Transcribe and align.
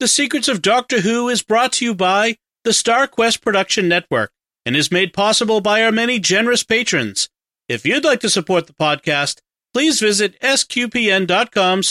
The 0.00 0.06
Secrets 0.06 0.46
of 0.46 0.62
Doctor 0.62 1.00
Who 1.00 1.28
is 1.28 1.42
brought 1.42 1.72
to 1.72 1.84
you 1.84 1.92
by 1.92 2.36
the 2.62 2.72
Star 2.72 3.08
Quest 3.08 3.42
Production 3.42 3.88
Network 3.88 4.30
and 4.64 4.76
is 4.76 4.92
made 4.92 5.12
possible 5.12 5.60
by 5.60 5.82
our 5.82 5.90
many 5.90 6.20
generous 6.20 6.62
patrons. 6.62 7.28
If 7.68 7.84
you'd 7.84 8.04
like 8.04 8.20
to 8.20 8.30
support 8.30 8.68
the 8.68 8.74
podcast, 8.74 9.40
please 9.74 9.98
visit 9.98 10.40
sqpn.com 10.40 11.82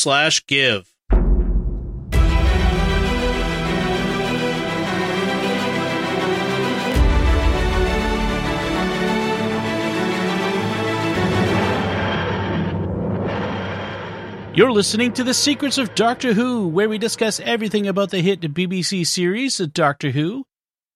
You're 14.57 14.71
listening 14.71 15.13
to 15.13 15.23
The 15.23 15.35
Secrets 15.35 15.77
of 15.77 15.93
Doctor 15.93 16.33
Who, 16.33 16.67
where 16.67 16.89
we 16.89 16.97
discuss 16.97 17.39
everything 17.39 17.87
about 17.87 18.09
the 18.09 18.21
hit 18.21 18.41
BBC 18.41 19.05
series 19.05 19.59
Doctor 19.59 20.09
Who. 20.09 20.45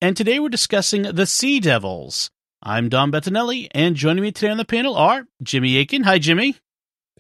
And 0.01 0.17
today 0.17 0.39
we're 0.39 0.49
discussing 0.49 1.03
The 1.03 1.27
Sea 1.27 1.59
Devils. 1.59 2.31
I'm 2.63 2.89
Dom 2.89 3.11
Bettinelli, 3.11 3.67
and 3.69 3.95
joining 3.95 4.23
me 4.23 4.31
today 4.31 4.49
on 4.49 4.57
the 4.57 4.65
panel 4.65 4.95
are 4.95 5.27
Jimmy 5.43 5.77
Akin. 5.77 6.01
Hi, 6.05 6.17
Jimmy. 6.17 6.55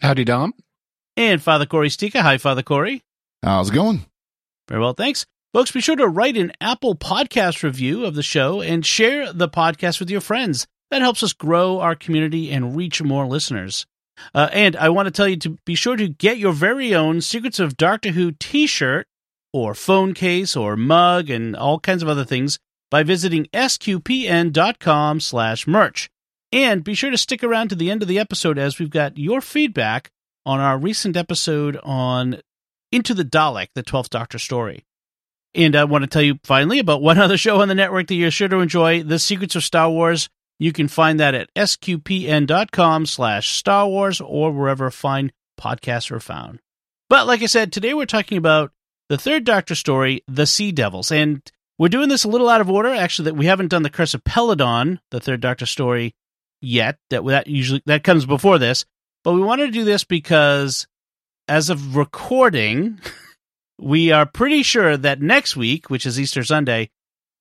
Howdy, 0.01 0.23
Dom. 0.23 0.53
And 1.15 1.43
Father 1.43 1.67
Corey 1.67 1.89
Sticha. 1.89 2.21
Hi, 2.21 2.39
Father 2.39 2.63
Corey. 2.63 3.03
How's 3.43 3.69
it 3.69 3.75
going? 3.75 4.07
Very 4.67 4.81
well, 4.81 4.93
thanks. 4.93 5.27
Folks, 5.53 5.69
be 5.69 5.79
sure 5.79 5.95
to 5.95 6.07
write 6.07 6.37
an 6.37 6.53
Apple 6.59 6.95
podcast 6.95 7.61
review 7.61 8.03
of 8.03 8.15
the 8.15 8.23
show 8.23 8.61
and 8.61 8.83
share 8.83 9.31
the 9.31 9.47
podcast 9.47 9.99
with 9.99 10.09
your 10.09 10.21
friends. 10.21 10.65
That 10.89 11.03
helps 11.03 11.21
us 11.21 11.33
grow 11.33 11.79
our 11.81 11.93
community 11.93 12.51
and 12.51 12.75
reach 12.75 12.99
more 12.99 13.27
listeners. 13.27 13.85
Uh, 14.33 14.49
and 14.51 14.75
I 14.75 14.89
want 14.89 15.07
to 15.07 15.11
tell 15.11 15.27
you 15.27 15.37
to 15.37 15.57
be 15.65 15.75
sure 15.75 15.95
to 15.95 16.07
get 16.07 16.37
your 16.37 16.53
very 16.53 16.93
own 16.93 17.21
Secrets 17.21 17.59
of 17.59 17.77
Doctor 17.77 18.11
Who 18.11 18.31
t 18.31 18.67
shirt 18.67 19.07
or 19.53 19.73
phone 19.73 20.13
case 20.13 20.55
or 20.55 20.75
mug 20.75 21.29
and 21.29 21.55
all 21.55 21.79
kinds 21.79 22.03
of 22.03 22.09
other 22.09 22.25
things 22.25 22.59
by 22.89 23.03
visiting 23.03 23.45
sqpn.com 23.53 25.19
slash 25.19 25.67
merch. 25.67 26.09
And 26.51 26.83
be 26.83 26.93
sure 26.93 27.11
to 27.11 27.17
stick 27.17 27.43
around 27.43 27.69
to 27.69 27.75
the 27.75 27.89
end 27.89 28.01
of 28.01 28.07
the 28.07 28.19
episode 28.19 28.57
as 28.57 28.77
we've 28.77 28.89
got 28.89 29.17
your 29.17 29.39
feedback 29.39 30.09
on 30.45 30.59
our 30.59 30.77
recent 30.77 31.15
episode 31.15 31.79
on 31.83 32.41
Into 32.91 33.13
the 33.13 33.23
Dalek, 33.23 33.67
the 33.73 33.83
12th 33.83 34.09
Doctor 34.09 34.37
story. 34.37 34.83
And 35.53 35.75
I 35.75 35.85
want 35.85 36.03
to 36.03 36.09
tell 36.09 36.21
you 36.21 36.39
finally 36.43 36.79
about 36.79 37.01
one 37.01 37.17
other 37.19 37.37
show 37.37 37.61
on 37.61 37.69
the 37.69 37.75
network 37.75 38.07
that 38.07 38.15
you're 38.15 38.31
sure 38.31 38.49
to 38.49 38.59
enjoy, 38.59 39.03
The 39.03 39.19
Secrets 39.19 39.55
of 39.55 39.63
Star 39.63 39.89
Wars. 39.89 40.29
You 40.61 40.71
can 40.71 40.87
find 40.87 41.19
that 41.19 41.33
at 41.33 41.51
sqpn.com 41.55 43.07
slash 43.07 43.49
Star 43.49 43.87
Wars 43.87 44.21
or 44.21 44.51
wherever 44.51 44.91
fine 44.91 45.31
podcasts 45.59 46.11
are 46.11 46.19
found. 46.19 46.59
But 47.09 47.25
like 47.25 47.41
I 47.41 47.47
said, 47.47 47.73
today 47.73 47.95
we're 47.95 48.05
talking 48.05 48.37
about 48.37 48.71
the 49.09 49.17
third 49.17 49.43
Doctor 49.43 49.73
story, 49.73 50.23
The 50.27 50.45
Sea 50.45 50.71
Devils. 50.71 51.11
And 51.11 51.41
we're 51.79 51.89
doing 51.89 52.09
this 52.09 52.25
a 52.25 52.27
little 52.27 52.47
out 52.47 52.61
of 52.61 52.69
order. 52.69 52.89
Actually, 52.89 53.31
that 53.31 53.37
we 53.37 53.47
haven't 53.47 53.69
done 53.69 53.81
the 53.81 53.89
Curse 53.89 54.13
of 54.13 54.23
Peladon, 54.23 54.99
the 55.09 55.19
third 55.19 55.41
Doctor 55.41 55.65
story, 55.65 56.13
yet. 56.61 56.99
That 57.09 57.25
that 57.25 57.47
usually 57.47 57.81
that 57.87 58.03
comes 58.03 58.27
before 58.27 58.59
this. 58.59 58.85
But 59.23 59.33
we 59.33 59.41
wanted 59.41 59.65
to 59.65 59.71
do 59.71 59.83
this 59.83 60.03
because 60.03 60.85
as 61.47 61.71
of 61.71 61.95
recording, 61.95 62.99
we 63.79 64.11
are 64.11 64.27
pretty 64.27 64.61
sure 64.61 64.95
that 64.95 65.23
next 65.23 65.55
week, 65.57 65.89
which 65.89 66.05
is 66.05 66.19
Easter 66.19 66.43
Sunday, 66.43 66.91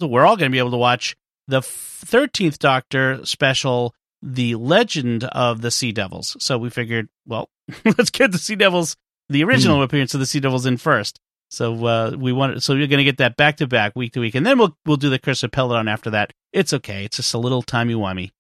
we're 0.01 0.25
all 0.25 0.39
going 0.39 0.51
to 0.51 0.55
be 0.55 0.59
able 0.59 0.71
to 0.71 0.79
watch 0.79 1.19
the 1.51 1.61
13th 1.61 2.59
Doctor 2.59 3.25
special, 3.27 3.95
The 4.23 4.55
Legend 4.55 5.25
of 5.25 5.61
the 5.61 5.71
Sea 5.71 5.93
Devils. 5.93 6.37
So 6.41 6.59
we 6.59 6.71
figured, 6.71 7.09
well, 7.27 7.51
let's 7.85 8.11
get 8.11 8.33
the 8.33 8.39
Sea 8.39 8.57
Devils, 8.57 8.97
the 9.29 9.45
original 9.45 9.79
mm. 9.79 9.85
appearance 9.85 10.15
of 10.15 10.21
the 10.21 10.27
Sea 10.27 10.41
Devils 10.41 10.67
in 10.67 10.77
first. 10.77 11.21
So 11.51 11.85
uh, 11.85 12.17
we 12.17 12.33
want, 12.33 12.63
so 12.63 12.75
you're 12.75 12.87
going 12.87 12.99
to 12.99 13.05
get 13.05 13.19
that 13.19 13.37
back 13.37 13.57
to 13.57 13.67
back, 13.67 13.97
week 13.97 14.13
to 14.13 14.21
week, 14.21 14.37
and 14.37 14.47
then 14.47 14.57
we'll 14.57 14.77
we'll 14.87 14.97
do 14.97 15.11
the 15.11 15.19
Curse 15.19 15.43
of 15.43 15.51
Peladon 15.51 15.91
after 15.91 16.09
that. 16.11 16.33
It's 16.53 16.73
okay. 16.73 17.05
It's 17.05 17.17
just 17.17 17.35
a 17.35 17.39
little 17.39 17.63
timey 17.63 17.95
wimey. 17.95 18.31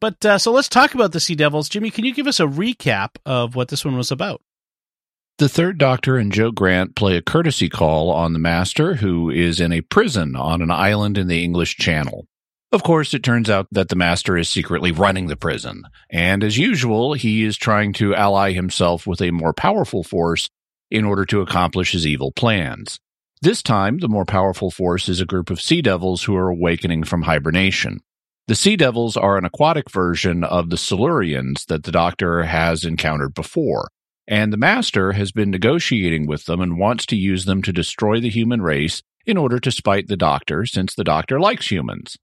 But 0.00 0.24
uh, 0.24 0.38
so 0.38 0.50
let's 0.50 0.70
talk 0.70 0.94
about 0.94 1.12
the 1.12 1.20
Sea 1.20 1.34
Devils. 1.34 1.68
Jimmy, 1.68 1.90
can 1.90 2.06
you 2.06 2.14
give 2.14 2.26
us 2.26 2.40
a 2.40 2.46
recap 2.46 3.16
of 3.26 3.54
what 3.54 3.68
this 3.68 3.84
one 3.84 3.96
was 3.96 4.10
about? 4.10 4.40
The 5.38 5.48
third 5.48 5.78
Doctor 5.78 6.16
and 6.16 6.32
Jo 6.32 6.50
Grant 6.50 6.96
play 6.96 7.16
a 7.16 7.22
courtesy 7.22 7.68
call 7.68 8.10
on 8.10 8.32
the 8.32 8.40
Master, 8.40 8.96
who 8.96 9.30
is 9.30 9.60
in 9.60 9.70
a 9.70 9.82
prison 9.82 10.34
on 10.34 10.60
an 10.62 10.72
island 10.72 11.16
in 11.16 11.28
the 11.28 11.44
English 11.44 11.76
Channel. 11.76 12.26
Of 12.72 12.82
course, 12.82 13.14
it 13.14 13.22
turns 13.22 13.48
out 13.48 13.68
that 13.70 13.88
the 13.88 13.94
Master 13.94 14.36
is 14.36 14.48
secretly 14.48 14.90
running 14.90 15.28
the 15.28 15.36
prison, 15.36 15.84
and 16.10 16.42
as 16.42 16.58
usual, 16.58 17.12
he 17.12 17.44
is 17.44 17.56
trying 17.56 17.92
to 17.94 18.16
ally 18.16 18.50
himself 18.50 19.06
with 19.06 19.22
a 19.22 19.30
more 19.30 19.52
powerful 19.52 20.02
force 20.02 20.50
in 20.90 21.04
order 21.04 21.24
to 21.26 21.40
accomplish 21.40 21.92
his 21.92 22.04
evil 22.04 22.32
plans. 22.32 22.98
This 23.40 23.62
time, 23.62 23.98
the 23.98 24.08
more 24.08 24.24
powerful 24.24 24.72
force 24.72 25.08
is 25.08 25.20
a 25.20 25.24
group 25.24 25.50
of 25.50 25.60
sea 25.60 25.82
devils 25.82 26.24
who 26.24 26.34
are 26.34 26.48
awakening 26.48 27.04
from 27.04 27.22
hibernation. 27.22 28.00
The 28.48 28.56
sea 28.56 28.74
devils 28.74 29.16
are 29.16 29.38
an 29.38 29.44
aquatic 29.44 29.88
version 29.88 30.42
of 30.42 30.70
the 30.70 30.76
Silurians 30.76 31.64
that 31.66 31.84
the 31.84 31.92
Doctor 31.92 32.42
has 32.42 32.84
encountered 32.84 33.34
before, 33.34 33.88
and 34.28 34.52
the 34.52 34.58
Master 34.58 35.12
has 35.12 35.32
been 35.32 35.50
negotiating 35.50 36.26
with 36.26 36.44
them 36.44 36.60
and 36.60 36.78
wants 36.78 37.06
to 37.06 37.16
use 37.16 37.46
them 37.46 37.62
to 37.62 37.72
destroy 37.72 38.20
the 38.20 38.28
human 38.28 38.60
race 38.60 39.02
in 39.24 39.38
order 39.38 39.58
to 39.58 39.72
spite 39.72 40.06
the 40.06 40.18
Doctor, 40.18 40.66
since 40.66 40.94
the 40.94 41.02
Doctor 41.02 41.40
likes 41.40 41.70
humans. 41.70 42.18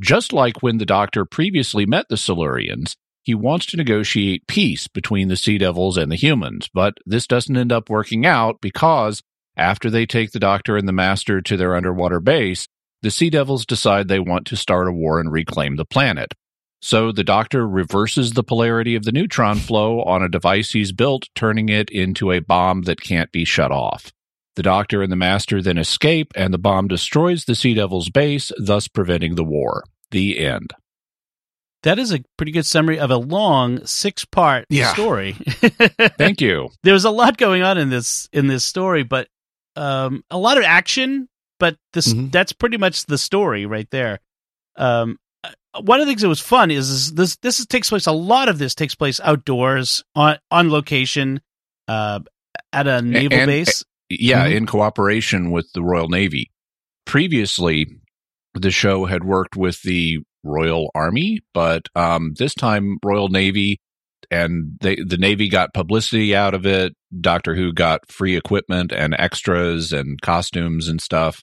Just 0.00 0.34
like 0.34 0.62
when 0.62 0.76
the 0.76 0.86
Doctor 0.86 1.24
previously 1.24 1.86
met 1.86 2.06
the 2.10 2.16
Silurians, 2.16 2.94
he 3.22 3.34
wants 3.34 3.64
to 3.66 3.78
negotiate 3.78 4.46
peace 4.46 4.86
between 4.86 5.28
the 5.28 5.36
Sea 5.36 5.56
Devils 5.56 5.96
and 5.96 6.12
the 6.12 6.16
humans, 6.16 6.68
but 6.74 6.98
this 7.06 7.26
doesn't 7.26 7.56
end 7.56 7.72
up 7.72 7.88
working 7.88 8.26
out 8.26 8.60
because 8.60 9.22
after 9.56 9.88
they 9.88 10.04
take 10.04 10.32
the 10.32 10.38
Doctor 10.38 10.76
and 10.76 10.86
the 10.86 10.92
Master 10.92 11.40
to 11.40 11.56
their 11.56 11.74
underwater 11.74 12.20
base, 12.20 12.66
the 13.02 13.10
Sea 13.10 13.30
Devils 13.30 13.64
decide 13.64 14.08
they 14.08 14.20
want 14.20 14.46
to 14.48 14.56
start 14.56 14.88
a 14.88 14.92
war 14.92 15.20
and 15.20 15.32
reclaim 15.32 15.76
the 15.76 15.86
planet. 15.86 16.34
So 16.82 17.12
the 17.12 17.24
Doctor 17.24 17.68
reverses 17.68 18.32
the 18.32 18.42
polarity 18.42 18.94
of 18.94 19.04
the 19.04 19.12
neutron 19.12 19.58
flow 19.58 20.02
on 20.02 20.22
a 20.22 20.28
device 20.28 20.72
he's 20.72 20.92
built, 20.92 21.28
turning 21.34 21.68
it 21.68 21.90
into 21.90 22.32
a 22.32 22.40
bomb 22.40 22.82
that 22.82 23.00
can't 23.00 23.30
be 23.32 23.44
shut 23.44 23.70
off. 23.70 24.12
The 24.56 24.62
Doctor 24.62 25.02
and 25.02 25.12
the 25.12 25.16
Master 25.16 25.62
then 25.62 25.78
escape, 25.78 26.32
and 26.34 26.52
the 26.52 26.58
bomb 26.58 26.88
destroys 26.88 27.44
the 27.44 27.54
Sea 27.54 27.74
Devil's 27.74 28.08
base, 28.08 28.50
thus 28.58 28.88
preventing 28.88 29.34
the 29.34 29.44
war. 29.44 29.84
The 30.10 30.38
end. 30.38 30.72
That 31.82 31.98
is 31.98 32.12
a 32.12 32.22
pretty 32.36 32.52
good 32.52 32.66
summary 32.66 32.98
of 32.98 33.10
a 33.10 33.16
long 33.16 33.86
six-part 33.86 34.66
yeah. 34.68 34.92
story. 34.92 35.32
Thank 36.18 36.40
you. 36.40 36.68
There's 36.82 37.04
a 37.04 37.10
lot 37.10 37.38
going 37.38 37.62
on 37.62 37.78
in 37.78 37.88
this 37.88 38.28
in 38.32 38.48
this 38.48 38.64
story, 38.64 39.02
but 39.02 39.28
um, 39.76 40.22
a 40.30 40.36
lot 40.36 40.58
of 40.58 40.64
action. 40.64 41.28
But 41.58 41.76
this 41.92 42.12
mm-hmm. 42.12 42.28
that's 42.30 42.52
pretty 42.52 42.76
much 42.76 43.06
the 43.06 43.16
story 43.16 43.64
right 43.66 43.88
there. 43.90 44.20
Um, 44.76 45.16
one 45.80 46.00
of 46.00 46.06
the 46.06 46.10
things 46.10 46.22
that 46.22 46.28
was 46.28 46.40
fun 46.40 46.70
is, 46.70 46.90
is 46.90 47.14
this 47.14 47.36
this 47.36 47.60
is, 47.60 47.66
takes 47.66 47.88
place. 47.88 48.06
A 48.06 48.12
lot 48.12 48.48
of 48.48 48.58
this 48.58 48.74
takes 48.74 48.94
place 48.94 49.20
outdoors 49.22 50.04
on 50.14 50.38
on 50.50 50.70
location 50.70 51.40
uh, 51.88 52.20
at 52.72 52.86
a 52.86 53.02
naval 53.02 53.38
and, 53.38 53.46
base. 53.46 53.84
Yeah, 54.08 54.46
mm-hmm. 54.46 54.56
in 54.56 54.66
cooperation 54.66 55.50
with 55.50 55.70
the 55.72 55.82
Royal 55.82 56.08
Navy. 56.08 56.50
Previously, 57.06 57.86
the 58.54 58.70
show 58.70 59.04
had 59.04 59.24
worked 59.24 59.56
with 59.56 59.82
the 59.82 60.18
Royal 60.42 60.90
Army, 60.94 61.40
but 61.54 61.82
um, 61.94 62.34
this 62.36 62.54
time 62.54 62.98
Royal 63.04 63.28
Navy, 63.28 63.80
and 64.30 64.78
they, 64.80 64.96
the 64.96 65.18
Navy 65.18 65.48
got 65.48 65.74
publicity 65.74 66.34
out 66.34 66.54
of 66.54 66.66
it. 66.66 66.94
Doctor 67.20 67.54
Who 67.54 67.72
got 67.72 68.10
free 68.10 68.36
equipment 68.36 68.92
and 68.92 69.14
extras 69.18 69.92
and 69.92 70.20
costumes 70.20 70.88
and 70.88 71.00
stuff. 71.00 71.42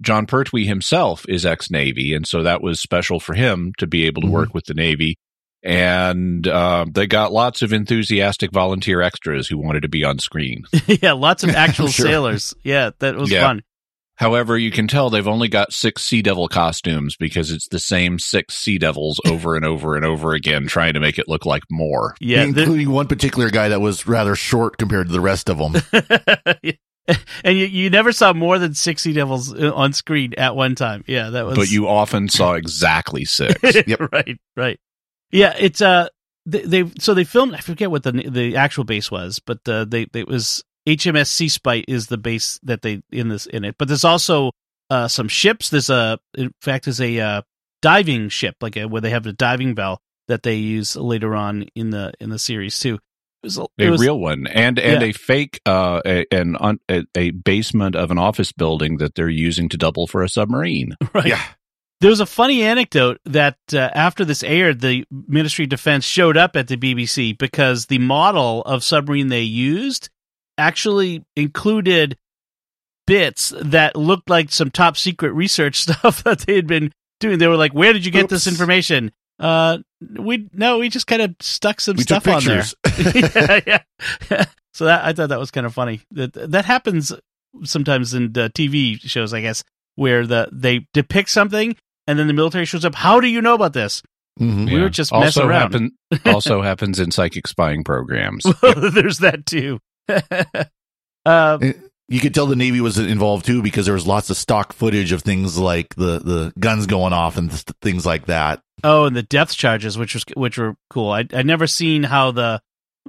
Jon 0.00 0.26
Pertwee 0.26 0.66
himself 0.66 1.24
is 1.28 1.44
ex 1.44 1.70
Navy, 1.70 2.14
and 2.14 2.26
so 2.26 2.42
that 2.42 2.62
was 2.62 2.80
special 2.80 3.20
for 3.20 3.34
him 3.34 3.72
to 3.78 3.86
be 3.86 4.06
able 4.06 4.22
to 4.22 4.26
mm-hmm. 4.26 4.34
work 4.34 4.54
with 4.54 4.66
the 4.66 4.74
Navy. 4.74 5.16
And 5.64 6.46
uh, 6.46 6.86
they 6.90 7.06
got 7.08 7.32
lots 7.32 7.62
of 7.62 7.72
enthusiastic 7.72 8.52
volunteer 8.52 9.00
extras 9.00 9.48
who 9.48 9.58
wanted 9.58 9.82
to 9.82 9.88
be 9.88 10.04
on 10.04 10.20
screen. 10.20 10.64
yeah, 10.86 11.12
lots 11.12 11.42
of 11.42 11.50
actual 11.56 11.88
sure. 11.88 12.06
sailors. 12.06 12.54
Yeah, 12.62 12.90
that 13.00 13.16
was 13.16 13.30
yeah. 13.30 13.42
fun. 13.42 13.62
However, 14.18 14.58
you 14.58 14.72
can 14.72 14.88
tell 14.88 15.10
they've 15.10 15.28
only 15.28 15.46
got 15.46 15.72
six 15.72 16.02
Sea 16.02 16.22
Devil 16.22 16.48
costumes 16.48 17.16
because 17.16 17.52
it's 17.52 17.68
the 17.68 17.78
same 17.78 18.18
six 18.18 18.56
Sea 18.56 18.76
Devils 18.76 19.20
over 19.26 19.54
and 19.54 19.64
over 19.64 19.94
and 19.94 20.04
over 20.04 20.32
again, 20.32 20.66
trying 20.66 20.94
to 20.94 21.00
make 21.00 21.18
it 21.18 21.28
look 21.28 21.46
like 21.46 21.62
more. 21.70 22.16
Yeah, 22.20 22.42
including 22.42 22.90
one 22.90 23.06
particular 23.06 23.48
guy 23.50 23.68
that 23.68 23.80
was 23.80 24.06
rather 24.06 24.34
short 24.34 24.76
compared 24.76 25.06
to 25.06 25.12
the 25.12 25.20
rest 25.20 25.48
of 25.48 25.58
them. 25.58 25.74
and 27.44 27.56
you, 27.56 27.66
you 27.66 27.90
never 27.90 28.12
saw 28.12 28.32
more 28.32 28.58
than 28.58 28.74
six 28.74 29.02
Sea 29.02 29.12
Devils 29.12 29.52
on 29.54 29.92
screen 29.92 30.34
at 30.36 30.54
one 30.54 30.74
time. 30.74 31.04
Yeah, 31.06 31.30
that 31.30 31.46
was. 31.46 31.56
But 31.56 31.70
you 31.70 31.88
often 31.88 32.28
saw 32.28 32.54
exactly 32.54 33.24
six. 33.24 33.60
yep. 33.86 34.00
right, 34.12 34.38
right. 34.56 34.78
Yeah, 35.30 35.54
it's 35.58 35.80
uh, 35.80 36.08
they, 36.46 36.62
they 36.62 36.90
so 36.98 37.14
they 37.14 37.24
filmed. 37.24 37.54
I 37.54 37.58
forget 37.58 37.90
what 37.90 38.02
the 38.02 38.12
the 38.12 38.56
actual 38.56 38.84
base 38.84 39.10
was, 39.10 39.38
but 39.38 39.66
uh, 39.68 39.84
they 39.84 40.06
it 40.14 40.28
was 40.28 40.62
HMS 40.86 41.28
Sea 41.28 41.48
Spite 41.48 41.84
is 41.88 42.06
the 42.06 42.18
base 42.18 42.58
that 42.62 42.82
they 42.82 43.02
in 43.10 43.28
this 43.28 43.46
in 43.46 43.64
it, 43.64 43.76
but 43.78 43.88
there's 43.88 44.04
also 44.04 44.52
uh, 44.90 45.08
some 45.08 45.28
ships. 45.28 45.70
There's 45.70 45.90
a 45.90 46.18
in 46.36 46.52
fact 46.62 46.84
there's 46.84 47.00
a 47.00 47.20
uh, 47.20 47.42
diving 47.82 48.28
ship 48.28 48.56
like 48.60 48.76
a, 48.76 48.86
where 48.86 49.02
they 49.02 49.10
have 49.10 49.26
a 49.26 49.32
diving 49.32 49.74
bell 49.74 50.00
that 50.28 50.42
they 50.42 50.56
use 50.56 50.96
later 50.96 51.34
on 51.34 51.66
in 51.74 51.90
the 51.90 52.12
in 52.20 52.30
the 52.30 52.38
series 52.38 52.78
too. 52.78 52.98
Was, 53.42 53.58
a 53.58 53.66
it 53.78 53.90
was, 53.90 54.00
real 54.00 54.18
one, 54.18 54.46
and 54.46 54.78
and 54.78 55.02
Yeah. 55.02 55.08
a 55.08 55.12
fake, 55.12 55.60
uh, 55.66 56.00
a, 56.04 56.26
an 56.32 56.56
un, 56.60 56.78
a, 56.90 57.04
a 57.14 57.30
basement 57.30 57.94
of 57.96 58.10
an 58.10 58.18
office 58.18 58.52
building 58.52 58.98
that 58.98 59.14
they're 59.14 59.28
using 59.28 59.68
to 59.70 59.76
double 59.76 60.06
for 60.06 60.22
a 60.22 60.28
submarine. 60.28 60.94
right. 61.14 61.26
Yeah. 61.26 61.42
There 62.00 62.10
was 62.10 62.20
a 62.20 62.26
funny 62.26 62.62
anecdote 62.62 63.18
that 63.24 63.58
uh, 63.72 63.90
after 63.92 64.24
this 64.24 64.44
aired, 64.44 64.80
the 64.80 65.04
Ministry 65.10 65.64
of 65.64 65.70
Defense 65.70 66.04
showed 66.04 66.36
up 66.36 66.54
at 66.54 66.68
the 66.68 66.76
BBC 66.76 67.36
because 67.36 67.86
the 67.86 67.98
model 67.98 68.62
of 68.62 68.84
submarine 68.84 69.28
they 69.28 69.42
used 69.42 70.08
actually 70.56 71.24
included 71.34 72.16
bits 73.06 73.52
that 73.60 73.96
looked 73.96 74.30
like 74.30 74.52
some 74.52 74.70
top 74.70 74.96
secret 74.96 75.32
research 75.32 75.76
stuff 75.80 76.22
that 76.24 76.40
they 76.40 76.54
had 76.54 76.66
been 76.66 76.92
doing. 77.20 77.38
They 77.38 77.48
were 77.48 77.56
like, 77.56 77.72
"Where 77.74 77.92
did 77.92 78.04
you 78.04 78.12
get 78.12 78.28
this 78.28 78.46
information?" 78.46 79.10
Uh, 79.38 79.78
we 80.18 80.48
no, 80.52 80.78
we 80.78 80.88
just 80.88 81.06
kind 81.06 81.22
of 81.22 81.34
stuck 81.40 81.80
some 81.80 81.96
We 81.96 82.04
took 82.04 82.22
stuff 82.22 82.28
on 82.36 82.44
there. 82.44 82.64
pictures. 82.84 83.32
yeah, 83.66 83.82
yeah. 84.30 84.44
so 84.74 84.84
that 84.86 85.04
I 85.04 85.12
thought 85.12 85.28
that 85.28 85.38
was 85.38 85.50
kind 85.50 85.66
of 85.66 85.74
funny. 85.74 86.00
That 86.12 86.32
that 86.34 86.64
happens 86.64 87.12
sometimes 87.64 88.14
in 88.14 88.24
uh, 88.36 88.48
TV 88.54 89.00
shows, 89.00 89.32
I 89.32 89.40
guess, 89.40 89.62
where 89.94 90.26
the 90.26 90.48
they 90.52 90.86
depict 90.92 91.30
something 91.30 91.76
and 92.06 92.18
then 92.18 92.26
the 92.26 92.32
military 92.34 92.64
shows 92.64 92.84
up. 92.84 92.94
How 92.94 93.20
do 93.20 93.26
you 93.28 93.40
know 93.40 93.54
about 93.54 93.72
this? 93.74 94.02
Mhm. 94.40 94.72
We 94.72 94.80
were 94.80 94.88
just 94.90 95.12
messing 95.12 95.44
around. 95.44 95.72
Happen, 95.72 95.92
also 96.24 96.62
happens 96.62 97.00
in 97.00 97.10
psychic 97.10 97.46
spying 97.48 97.82
programs. 97.84 98.44
There's 98.62 99.18
that 99.18 99.46
too. 99.46 99.80
uh, 101.26 101.58
You 102.10 102.20
could 102.20 102.34
tell 102.34 102.46
the 102.46 102.56
Navy 102.56 102.80
was 102.80 102.98
involved 102.98 103.44
too 103.44 103.62
because 103.62 103.84
there 103.84 103.94
was 103.94 104.06
lots 104.06 104.30
of 104.30 104.36
stock 104.38 104.72
footage 104.72 105.12
of 105.12 105.22
things 105.22 105.58
like 105.58 105.94
the, 105.94 106.18
the 106.18 106.52
guns 106.58 106.86
going 106.86 107.12
off 107.12 107.36
and 107.36 107.50
th- 107.50 107.64
things 107.82 108.06
like 108.06 108.26
that. 108.26 108.62
oh, 108.82 109.04
and 109.04 109.14
the 109.14 109.22
depth 109.22 109.54
charges, 109.54 109.98
which 109.98 110.14
was 110.14 110.24
which 110.36 110.56
were 110.56 110.74
cool. 110.88 111.10
I 111.10 111.26
I 111.34 111.42
never 111.42 111.66
seen 111.66 112.04
how 112.04 112.30
the 112.30 112.62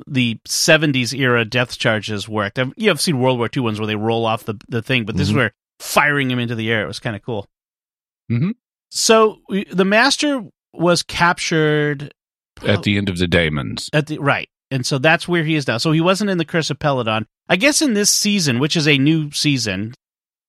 the 0.07 0.37
70s 0.47 1.17
era 1.17 1.43
depth 1.45 1.77
charges 1.77 2.27
worked. 2.27 2.57
I've, 2.59 2.73
you 2.77 2.89
have 2.89 3.01
seen 3.01 3.19
World 3.19 3.37
War 3.37 3.49
II 3.55 3.63
ones 3.63 3.79
where 3.79 3.87
they 3.87 3.95
roll 3.95 4.25
off 4.25 4.43
the 4.45 4.55
the 4.67 4.81
thing, 4.81 5.05
but 5.05 5.15
this 5.15 5.27
is 5.29 5.33
Mhm. 5.33 5.37
where 5.37 5.51
firing 5.79 6.29
him 6.29 6.39
into 6.39 6.55
the 6.55 6.69
air. 6.71 6.83
It 6.83 6.87
was 6.87 6.99
kind 6.99 7.15
of 7.15 7.21
cool. 7.21 7.47
Mhm. 8.29 8.51
So 8.91 9.39
we, 9.47 9.63
the 9.65 9.85
master 9.85 10.43
was 10.73 11.03
captured 11.03 12.13
At 12.65 12.83
the 12.83 12.97
end 12.97 13.07
of 13.09 13.17
the 13.17 13.27
Daemons. 13.27 13.89
At 13.93 14.07
the 14.07 14.17
right, 14.19 14.49
and 14.71 14.85
so 14.85 14.97
that's 14.97 15.27
where 15.27 15.43
he 15.43 15.55
is 15.55 15.67
now. 15.67 15.77
So 15.77 15.91
he 15.91 16.01
wasn't 16.01 16.29
in 16.29 16.37
the 16.37 16.45
Curse 16.45 16.69
of 16.69 16.79
Peladon. 16.79 17.25
I 17.47 17.55
guess 17.55 17.81
in 17.81 17.93
this 17.93 18.11
season, 18.11 18.59
which 18.59 18.75
is 18.77 18.87
a 18.87 18.97
new 18.97 19.31
season, 19.31 19.93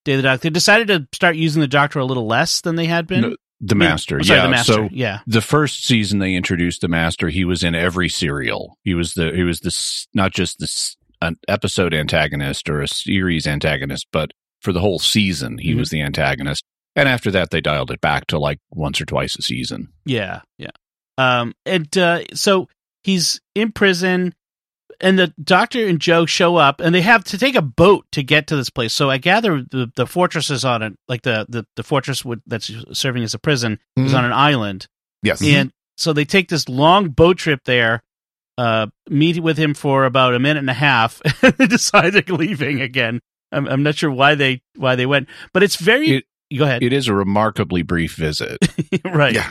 Day 0.05 0.13
of 0.13 0.19
the 0.19 0.23
Doctor, 0.23 0.43
they 0.45 0.51
decided 0.51 0.89
to 0.89 1.07
start 1.15 1.37
using 1.37 1.61
the 1.61 1.69
Doctor 1.69 1.99
a 1.99 2.05
little 2.05 2.27
less 2.27 2.61
than 2.61 2.77
they 2.77 2.87
had 2.87 3.07
been. 3.07 3.21
No, 3.23 3.37
the 3.61 3.75
Master, 3.75 4.23
sorry, 4.23 4.39
yeah. 4.39 4.45
the 4.45 4.51
Master. 4.51 4.73
So 4.73 4.89
yeah, 4.93 5.21
the 5.27 5.41
first 5.43 5.85
season 5.85 6.19
they 6.19 6.35
introduced 6.35 6.81
the 6.81 6.89
Master, 6.89 7.29
he 7.29 7.45
was 7.45 7.63
in 7.63 7.75
every 7.75 8.09
serial. 8.09 8.77
He 8.85 8.95
was 8.95 9.15
the 9.15 9.33
he 9.35 9.43
was 9.43 9.61
this 9.61 10.07
not 10.15 10.33
just 10.33 10.59
this 10.59 10.97
an 11.23 11.37
episode 11.49 11.93
antagonist 11.93 12.71
or 12.71 12.81
a 12.81 12.89
series 12.89 13.47
antagonist, 13.47 14.07
but 14.13 14.31
for 14.63 14.73
the 14.73 14.81
whole 14.81 14.99
season 14.99 15.59
he 15.59 15.75
Mhm. 15.75 15.79
was 15.79 15.91
the 15.91 16.01
antagonist. 16.01 16.65
And 16.97 17.09
after 17.09 17.31
that, 17.33 17.51
they 17.51 17.61
dialed 17.61 17.91
it 17.91 18.01
back 18.01 18.27
to 18.29 18.39
like 18.39 18.59
once 18.71 19.01
or 19.01 19.05
twice 19.07 19.37
a 19.37 19.43
season. 19.43 19.89
yeah, 20.07 20.41
yeah. 20.59 20.71
Um, 21.19 21.53
and 21.67 21.97
uh, 21.99 22.23
so 22.35 22.69
he's 23.03 23.41
in 23.55 23.73
prison, 23.73 24.35
and 25.01 25.19
the 25.19 25.33
Doctor 25.43 25.87
and 25.87 26.01
Jo 26.01 26.27
show 26.27 26.57
up, 26.57 26.81
and 26.81 26.95
they 26.95 27.01
have 27.03 27.25
to 27.25 27.39
take 27.39 27.55
a 27.55 27.63
boat 27.63 28.05
to 28.13 28.23
get 28.23 28.47
to 28.49 28.57
this 28.57 28.71
place. 28.71 28.93
So 28.93 29.09
I 29.11 29.19
gather 29.19 29.63
the 29.71 29.91
the 29.97 30.07
fortress 30.07 30.51
is 30.51 30.65
on 30.65 30.83
it, 30.83 30.95
like 31.09 31.23
the 31.23 31.47
the 31.49 31.67
the 31.77 31.83
fortress 31.83 32.25
would, 32.25 32.43
that's 32.47 32.71
serving 32.93 33.23
as 33.23 33.35
a 33.35 33.39
prison 33.39 33.79
is 33.97 34.13
Mhm. 34.13 34.19
on 34.19 34.25
an 34.25 34.33
island. 34.33 34.87
Yes. 35.23 35.43
And 35.43 35.71
so 35.97 36.13
they 36.13 36.25
take 36.25 36.49
this 36.49 36.69
long 36.69 37.09
boat 37.11 37.37
trip 37.39 37.61
there, 37.67 38.03
uh, 38.59 38.87
meet 39.09 39.43
with 39.43 39.59
him 39.59 39.75
for 39.75 40.05
about 40.07 40.35
a 40.35 40.39
minute 40.39 40.61
and 40.61 40.71
a 40.71 40.75
half, 40.75 41.21
and 41.43 41.53
they 41.55 41.67
decide 41.67 42.13
they're 42.15 42.37
leaving 42.37 42.81
again. 42.81 43.21
I'm, 43.53 43.67
I'm 43.67 43.83
not 43.83 43.97
sure 43.97 44.11
why 44.11 44.35
they 44.35 44.63
why 44.77 44.97
they 44.97 45.07
went, 45.07 45.29
but 45.53 45.63
it's 45.63 45.77
very. 45.77 46.09
It- 46.17 46.25
go 46.57 46.65
ahead. 46.65 46.83
It 46.83 46.93
is 46.93 47.07
a 47.09 47.15
remarkably 47.15 47.83
brief 47.83 48.15
visit. 48.17 48.59
right. 49.05 49.35
Yeah. 49.35 49.51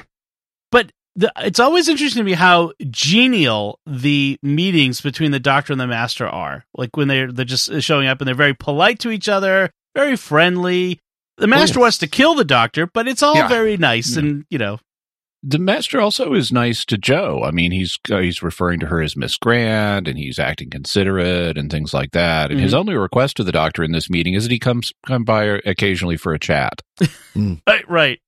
But 0.72 0.92
the, 1.20 1.32
it's 1.40 1.60
always 1.60 1.90
interesting 1.90 2.22
to 2.22 2.24
me 2.24 2.32
how 2.34 2.72
genial 2.90 3.80
the 3.86 4.38
meetings 4.42 5.02
between 5.02 5.32
the 5.32 5.40
Doctor 5.40 5.74
and 5.74 5.80
the 5.80 5.88
Master 5.88 6.26
are. 6.28 6.66
Like 6.76 6.96
when 6.96 7.08
they're 7.10 7.32
they're 7.32 7.46
just 7.46 7.82
showing 7.82 8.08
up 8.08 8.22
and 8.22 8.28
they're 8.28 8.36
very 8.36 8.54
polite 8.54 9.00
to 9.00 9.12
each 9.12 9.28
other, 9.28 9.70
very 9.96 10.16
friendly. 10.16 11.00
The 11.38 11.48
Master 11.48 11.76
yes. 11.80 11.82
wants 11.82 11.98
to 12.00 12.08
kill 12.08 12.36
the 12.36 12.46
Doctor, 12.46 12.88
but 12.88 13.08
it's 13.08 13.22
all 13.22 13.36
Yeah. 13.36 13.48
very 13.50 13.76
nice 13.78 14.14
Yeah. 14.16 14.20
and 14.24 14.46
you 14.50 14.58
know. 14.58 14.80
The 15.44 15.60
Master 15.60 16.02
also 16.02 16.34
is 16.34 16.52
nice 16.52 16.84
to 16.86 16.98
Jo. 16.98 17.44
I 17.46 17.52
mean, 17.52 17.72
he's 17.72 17.98
uh, 18.12 18.20
he's 18.20 18.42
referring 18.44 18.80
to 18.82 18.88
her 18.88 19.02
as 19.02 19.16
Miss 19.18 19.38
Grant, 19.38 20.08
and 20.08 20.18
he's 20.18 20.40
acting 20.40 20.70
considerate 20.70 21.58
and 21.58 21.70
things 21.72 21.94
like 21.94 22.12
that. 22.12 22.52
And 22.52 22.60
his 22.60 22.74
only 22.74 22.96
request 22.96 23.38
to 23.38 23.44
the 23.44 23.52
Doctor 23.54 23.84
in 23.84 23.92
this 23.94 24.10
meeting 24.10 24.34
is 24.36 24.44
that 24.44 24.52
he 24.52 24.60
comes 24.60 24.92
come 25.06 25.24
by 25.24 25.44
occasionally 25.66 26.18
for 26.18 26.34
a 26.34 26.40
chat. 26.40 26.82
Right, 27.68 27.90
right. 27.90 28.20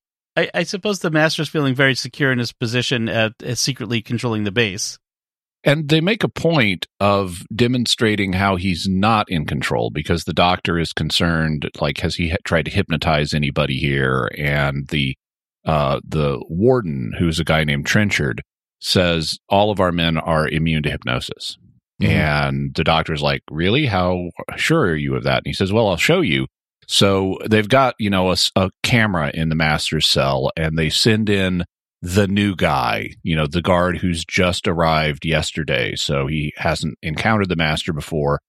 I, 0.41 0.49
I 0.59 0.63
suppose 0.63 0.99
the 0.99 1.11
master's 1.11 1.49
feeling 1.49 1.75
very 1.75 1.95
secure 1.95 2.31
in 2.31 2.39
his 2.39 2.51
position 2.51 3.09
at, 3.09 3.33
at 3.43 3.57
secretly 3.57 4.01
controlling 4.01 4.43
the 4.43 4.51
base. 4.51 4.97
And 5.63 5.89
they 5.89 6.01
make 6.01 6.23
a 6.23 6.29
point 6.29 6.87
of 6.99 7.45
demonstrating 7.55 8.33
how 8.33 8.55
he's 8.55 8.87
not 8.89 9.29
in 9.29 9.45
control 9.45 9.91
because 9.91 10.23
the 10.23 10.33
doctor 10.33 10.79
is 10.79 10.91
concerned, 10.91 11.69
like, 11.79 11.99
has 11.99 12.15
he 12.15 12.29
ha- 12.29 12.37
tried 12.43 12.65
to 12.65 12.71
hypnotize 12.71 13.33
anybody 13.33 13.77
here? 13.77 14.29
And 14.37 14.87
the 14.87 15.15
uh, 15.63 15.99
the 16.03 16.41
warden, 16.49 17.13
who's 17.19 17.39
a 17.39 17.43
guy 17.43 17.63
named 17.63 17.85
Trenchard, 17.85 18.41
says 18.79 19.37
all 19.47 19.69
of 19.69 19.79
our 19.79 19.91
men 19.91 20.17
are 20.17 20.47
immune 20.47 20.81
to 20.83 20.89
hypnosis. 20.89 21.59
Mhm. 22.01 22.07
And 22.07 22.73
the 22.73 22.83
doctor's 22.83 23.21
like, 23.21 23.43
really? 23.51 23.85
How 23.85 24.31
sure 24.55 24.81
are 24.87 24.95
you 24.95 25.15
of 25.15 25.23
that? 25.25 25.37
And 25.37 25.45
he 25.45 25.53
says, 25.53 25.71
well, 25.71 25.87
I'll 25.87 25.97
show 25.97 26.21
you. 26.21 26.47
So 26.87 27.37
they've 27.49 27.69
got, 27.69 27.95
you 27.99 28.09
know, 28.09 28.33
a 28.55 28.71
camera 28.83 29.31
in 29.33 29.49
the 29.49 29.55
master's 29.55 30.07
cell 30.07 30.51
and 30.57 30.77
they 30.77 30.89
send 30.89 31.29
in 31.29 31.63
the 32.01 32.27
new 32.27 32.55
guy, 32.55 33.11
you 33.21 33.35
know, 33.35 33.45
the 33.45 33.61
guard 33.61 33.99
who's 33.99 34.25
just 34.25 34.67
arrived 34.67 35.23
yesterday. 35.23 35.95
So 35.95 36.27
he 36.27 36.53
hasn't 36.57 36.97
encountered 37.01 37.49
the 37.49 37.55
master 37.55 37.93
before. 37.93 38.39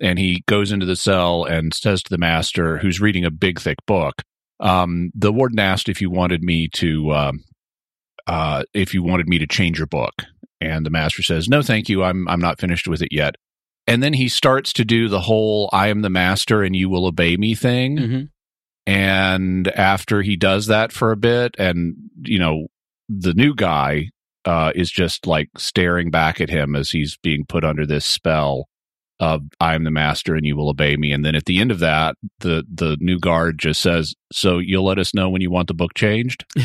And 0.00 0.18
he 0.18 0.44
goes 0.46 0.70
into 0.70 0.86
the 0.86 0.94
cell 0.94 1.44
and 1.44 1.74
says 1.74 2.02
to 2.02 2.10
the 2.10 2.18
master, 2.18 2.78
who's 2.78 3.00
reading 3.00 3.24
a 3.24 3.30
big, 3.30 3.58
thick 3.58 3.78
book, 3.86 4.22
um, 4.60 5.10
the 5.14 5.32
warden 5.32 5.58
asked 5.58 5.88
if 5.88 6.00
you 6.00 6.10
wanted 6.10 6.42
me 6.42 6.68
to, 6.74 7.12
um, 7.12 7.44
uh, 8.26 8.62
if 8.74 8.94
you 8.94 9.02
wanted 9.02 9.28
me 9.28 9.38
to 9.38 9.46
change 9.46 9.78
your 9.78 9.86
book. 9.86 10.22
And 10.60 10.84
the 10.84 10.90
master 10.90 11.22
says, 11.22 11.48
no, 11.48 11.62
thank 11.62 11.88
you. 11.88 12.04
I'm, 12.04 12.28
I'm 12.28 12.40
not 12.40 12.60
finished 12.60 12.86
with 12.86 13.00
it 13.00 13.12
yet. 13.12 13.36
And 13.88 14.02
then 14.02 14.12
he 14.12 14.28
starts 14.28 14.74
to 14.74 14.84
do 14.84 15.08
the 15.08 15.22
whole 15.22 15.70
I 15.72 15.88
am 15.88 16.02
the 16.02 16.10
master 16.10 16.62
and 16.62 16.76
you 16.76 16.90
will 16.90 17.06
obey 17.06 17.38
me 17.38 17.54
thing. 17.54 17.96
Mm-hmm. 17.96 18.24
And 18.86 19.68
after 19.68 20.20
he 20.20 20.36
does 20.36 20.66
that 20.66 20.92
for 20.92 21.10
a 21.10 21.16
bit, 21.16 21.54
and, 21.58 21.96
you 22.20 22.38
know, 22.38 22.66
the 23.08 23.32
new 23.32 23.54
guy 23.54 24.10
uh, 24.44 24.72
is 24.74 24.90
just 24.90 25.26
like 25.26 25.48
staring 25.56 26.10
back 26.10 26.38
at 26.38 26.50
him 26.50 26.76
as 26.76 26.90
he's 26.90 27.16
being 27.22 27.46
put 27.46 27.64
under 27.64 27.86
this 27.86 28.04
spell 28.04 28.68
of 29.20 29.42
I 29.58 29.74
am 29.74 29.84
the 29.84 29.90
master 29.90 30.34
and 30.34 30.44
you 30.44 30.54
will 30.54 30.68
obey 30.68 30.96
me. 30.96 31.10
And 31.10 31.24
then 31.24 31.34
at 31.34 31.46
the 31.46 31.58
end 31.58 31.70
of 31.70 31.78
that, 31.78 32.14
the, 32.40 32.64
the 32.72 32.98
new 33.00 33.18
guard 33.18 33.58
just 33.58 33.80
says, 33.80 34.14
So 34.32 34.58
you'll 34.58 34.84
let 34.84 34.98
us 34.98 35.14
know 35.14 35.30
when 35.30 35.40
you 35.40 35.50
want 35.50 35.68
the 35.68 35.74
book 35.74 35.94
changed? 35.94 36.44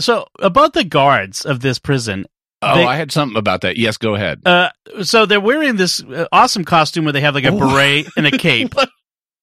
so 0.00 0.26
about 0.38 0.72
the 0.72 0.84
guards 0.84 1.44
of 1.44 1.60
this 1.60 1.78
prison, 1.78 2.24
Oh, 2.60 2.74
They- 2.74 2.84
I 2.84 2.96
had 2.96 3.12
something 3.12 3.36
about 3.38 3.60
that. 3.62 3.76
Yes, 3.76 3.96
go 3.98 4.14
ahead. 4.14 4.40
uh, 4.46 4.70
so 5.02 5.26
they're 5.26 5.40
wearing 5.40 5.76
this 5.76 6.02
uh, 6.02 6.26
awesome 6.32 6.64
costume 6.64 7.04
where 7.04 7.12
they 7.12 7.20
have 7.20 7.34
like 7.34 7.44
a 7.44 7.52
beret 7.52 8.08
and 8.16 8.26
a 8.26 8.30
cape. 8.32 8.74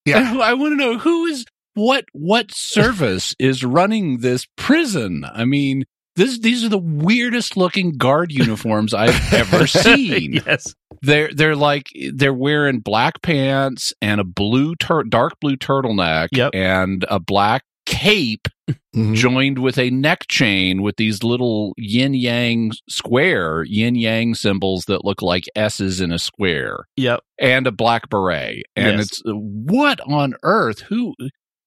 Yeah. 0.06 0.38
I, 0.44 0.54
want 0.54 0.74
to 0.74 0.76
know 0.76 1.00
who 1.00 1.26
is 1.26 1.46
what 1.74 2.06
what 2.14 2.54
service 2.54 3.34
is 3.40 3.64
running 3.64 4.20
this 4.20 4.46
prison. 4.56 5.26
I 5.26 5.46
mean, 5.46 5.86
this 6.16 6.38
these 6.38 6.64
are 6.64 6.70
the 6.70 6.78
weirdest 6.78 7.58
looking 7.58 7.94
guard 7.94 8.32
uniforms 8.32 8.94
I've 8.94 9.34
ever 9.34 9.66
seen. 9.68 10.34
yes, 10.46 10.76
They're 11.02 11.34
they're 11.34 11.56
like 11.56 11.88
they're 12.14 12.36
wearing 12.36 12.82
black 12.82 13.24
pants 13.24 13.94
and 14.00 14.22
a 14.22 14.24
blue 14.24 14.76
tur- 14.76 15.06
dark 15.06 15.40
blue 15.42 15.58
turtleneck 15.58 16.28
Yep. 16.34 16.52
and 16.54 17.04
a 17.10 17.20
black 17.20 17.64
cape 17.86 18.48
Mhm. 18.96 19.14
joined 19.16 19.60
with 19.60 19.78
a 19.78 19.90
neck 19.92 20.28
chain 20.28 20.82
with 20.82 20.96
these 20.98 21.24
little 21.24 21.74
yin 21.78 22.14
yang 22.16 22.72
square 22.90 23.64
yin 23.64 23.94
yang 23.96 24.34
symbols 24.34 24.86
that 24.86 25.06
look 25.06 25.22
like 25.22 25.44
S's 25.56 26.02
in 26.02 26.12
a 26.12 26.18
square 26.18 26.86
yep. 26.98 27.20
and 27.40 27.68
a 27.68 27.72
black 27.72 28.10
beret. 28.10 28.64
And 28.76 28.98
Yes. 28.98 29.06
it's 29.08 29.22
what 29.26 30.00
on 30.08 30.34
earth? 30.44 30.80
Who? 30.90 31.14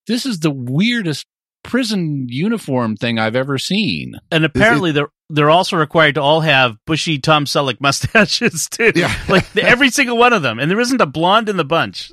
This 0.08 0.26
is 0.26 0.40
the 0.40 0.50
weirdest 0.50 1.26
prison 1.62 2.26
uniform 2.28 2.96
thing 2.96 3.18
I've 3.18 3.36
ever 3.36 3.58
seen. 3.58 4.14
And 4.32 4.44
apparently 4.44 4.90
they're 4.92 5.10
they're 5.30 5.50
also 5.50 5.76
required 5.76 6.14
to 6.14 6.22
all 6.22 6.40
have 6.40 6.76
bushy 6.86 7.18
Tom 7.18 7.44
Selleck 7.44 7.76
mustaches 7.80 8.66
too. 8.70 8.92
Yeah. 8.96 9.14
like 9.28 9.52
the- 9.52 9.62
every 9.62 9.90
single 9.90 10.16
one 10.16 10.32
of 10.32 10.40
them, 10.42 10.58
and 10.58 10.70
there 10.70 10.80
isn't 10.80 11.00
a 11.02 11.06
blonde 11.06 11.48
in 11.50 11.58
the 11.58 11.64
bunch. 11.64 12.10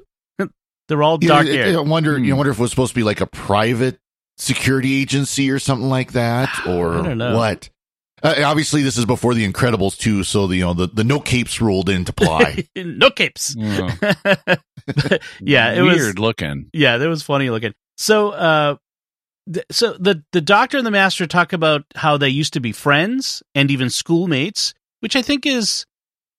They're 0.87 1.03
all 1.03 1.17
You- 1.21 1.27
dark 1.29 1.47
I- 1.47 1.51
hair. 1.51 1.77
I 1.77 1.81
wonder. 1.81 2.17
Hmm. 2.17 2.23
You 2.25 2.35
wonder 2.35 2.51
if 2.51 2.59
it 2.59 2.61
was 2.61 2.69
supposed 2.71 2.91
to 2.91 2.95
be 2.99 3.03
like 3.03 3.21
a 3.21 3.27
private 3.27 3.99
security 4.37 5.01
agency 5.01 5.49
or 5.49 5.59
something 5.59 5.89
like 5.89 6.11
that, 6.13 6.49
or 6.67 6.95
I 6.99 7.01
don't 7.03 7.17
know. 7.17 7.37
what. 7.37 7.69
Uh, 8.23 8.33
obviously, 8.45 8.81
this 8.81 8.97
is 8.97 9.05
before 9.05 9.33
the 9.35 9.47
Incredibles 9.47 9.97
too, 9.99 10.23
so 10.23 10.47
the 10.47 10.55
you 10.57 10.63
know 10.63 10.73
the, 10.73 10.87
the 10.87 11.03
no 11.03 11.19
capes 11.19 11.61
ruled 11.61 11.89
into 11.89 12.11
play. 12.13 12.67
no 12.75 13.09
capes. 13.11 13.55
Oh, 13.59 13.89
yeah, 15.41 15.73
it 15.73 15.81
weird 15.81 16.17
was. 16.17 16.19
looking. 16.19 16.69
Yeah, 16.73 16.97
that 16.97 17.07
was 17.09 17.23
funny 17.23 17.49
looking. 17.49 17.73
So, 17.97 18.29
uh, 18.31 18.75
th- 19.51 19.65
so 19.71 19.93
the 19.99 20.23
the 20.31 20.41
doctor 20.41 20.77
and 20.77 20.87
the 20.87 20.91
master 20.91 21.27
talk 21.27 21.53
about 21.53 21.83
how 21.95 22.17
they 22.17 22.29
used 22.29 22.53
to 22.53 22.59
be 22.59 22.71
friends 22.71 23.43
and 23.53 23.69
even 23.69 23.89
schoolmates, 23.89 24.73
which 25.01 25.15
I 25.15 25.21
think 25.21 25.45
is 25.45 25.85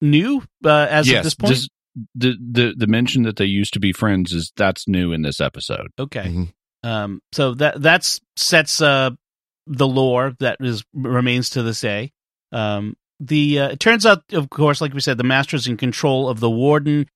new 0.01 0.43
uh, 0.65 0.87
as 0.91 1.09
yes, 1.09 1.19
of 1.19 1.25
this 1.25 1.35
point. 1.35 1.55
this- 1.55 1.69
the 2.15 2.37
the 2.39 2.75
the 2.77 2.87
mention 2.87 3.23
that 3.23 3.37
they 3.37 3.45
used 3.45 3.73
to 3.75 3.81
be 3.81 3.93
friends 3.93 4.33
is 4.33 4.53
that's 4.57 4.87
new 4.87 5.13
in 5.13 5.23
this 5.23 5.41
episode. 5.41 5.89
okay. 5.99 6.25
Mhm. 6.25 6.53
Um, 6.83 7.21
so 7.33 7.55
that 7.55 7.81
that's 7.83 8.21
sets 8.37 8.81
uh 8.81 9.11
the 9.67 9.87
lore 9.89 10.37
that 10.39 10.59
is 10.61 10.85
remains 10.95 11.51
to 11.51 11.63
this 11.63 11.81
day. 11.81 12.13
Um, 12.53 12.97
the 13.19 13.59
uh, 13.61 13.69
it 13.71 13.81
turns 13.81 14.07
out, 14.07 14.23
of 14.33 14.51
course, 14.51 14.81
like 14.81 14.95
we 14.95 15.01
said, 15.01 15.19
the 15.19 15.25
master's 15.25 15.67
in 15.67 15.77
control 15.77 16.29
of 16.29 16.39
the 16.41 16.51
warden. 16.51 17.09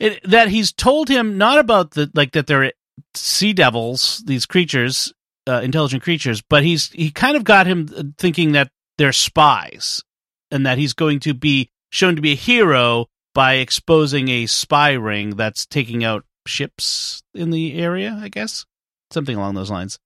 It, 0.00 0.20
that 0.24 0.48
he's 0.48 0.72
told 0.72 1.08
him 1.08 1.38
not 1.38 1.58
about 1.58 1.92
the 1.92 2.10
like 2.14 2.32
that 2.32 2.46
they're 2.46 2.72
sea 3.14 3.52
devils, 3.52 4.22
these 4.26 4.46
creatures, 4.46 5.12
uh, 5.46 5.60
intelligent 5.62 6.02
creatures, 6.02 6.42
but 6.42 6.64
he's 6.64 6.90
he 6.90 7.10
kind 7.10 7.36
of 7.36 7.44
got 7.44 7.66
him 7.66 7.88
uh, 7.96 8.02
thinking 8.18 8.52
that 8.52 8.70
they're 8.98 9.12
spies, 9.12 10.02
and 10.50 10.66
that 10.66 10.78
he's 10.78 10.94
going 10.94 11.20
to 11.20 11.34
be 11.34 11.70
shown 11.90 12.16
to 12.16 12.22
be 12.22 12.32
a 12.32 12.36
hero 12.36 13.06
by 13.36 13.54
exposing 13.56 14.28
a 14.30 14.46
spy 14.46 14.92
ring 14.92 15.36
that's 15.36 15.66
taking 15.66 16.02
out 16.02 16.24
ships 16.46 17.22
in 17.34 17.50
the 17.50 17.74
area. 17.78 18.18
I 18.20 18.30
guess 18.30 18.64
something 19.10 19.36
along 19.36 19.54
those 19.56 19.70
lines. 19.70 19.98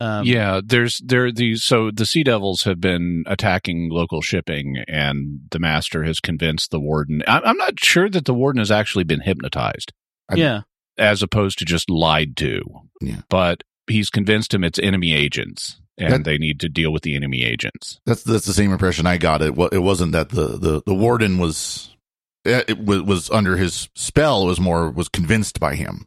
Um, 0.00 0.24
yeah, 0.24 0.60
there's 0.64 1.00
there 1.04 1.30
these 1.30 1.62
so 1.62 1.90
the 1.92 2.06
Sea 2.06 2.24
Devils 2.24 2.64
have 2.64 2.80
been 2.80 3.22
attacking 3.26 3.90
local 3.90 4.20
shipping, 4.20 4.82
and 4.88 5.40
the 5.50 5.58
master 5.58 6.02
has 6.04 6.18
convinced 6.20 6.70
the 6.70 6.80
warden. 6.80 7.22
I, 7.28 7.40
I'm 7.40 7.58
not 7.58 7.78
sure 7.78 8.08
that 8.08 8.24
the 8.24 8.34
warden 8.34 8.58
has 8.60 8.70
actually 8.70 9.04
been 9.04 9.20
hypnotized, 9.20 9.92
yeah, 10.34 10.62
as 10.98 11.22
opposed 11.22 11.58
to 11.58 11.64
just 11.64 11.88
lied 11.88 12.36
to. 12.38 12.62
Yeah. 13.02 13.20
but 13.28 13.62
he's 13.86 14.08
convinced 14.10 14.54
him 14.54 14.64
it's 14.64 14.78
enemy 14.78 15.12
agents, 15.12 15.78
and 15.98 16.12
That- 16.14 16.24
they 16.24 16.38
need 16.38 16.60
to 16.60 16.68
deal 16.70 16.92
with 16.92 17.02
the 17.02 17.14
enemy 17.14 17.44
agents. 17.44 18.00
That's 18.06 18.22
that's 18.22 18.46
the 18.46 18.54
same 18.54 18.72
impression 18.72 19.06
I 19.06 19.18
got. 19.18 19.42
It 19.42 19.54
it 19.70 19.82
wasn't 19.82 20.12
that 20.12 20.30
the 20.30 20.56
the, 20.58 20.82
the 20.86 20.94
warden 20.94 21.36
was 21.36 21.94
it 22.44 22.78
was, 22.84 23.02
was 23.02 23.30
under 23.30 23.56
his 23.56 23.88
spell. 23.94 24.44
It 24.44 24.46
was 24.46 24.60
more 24.60 24.90
was 24.90 25.08
convinced 25.08 25.60
by 25.60 25.74
him, 25.74 26.06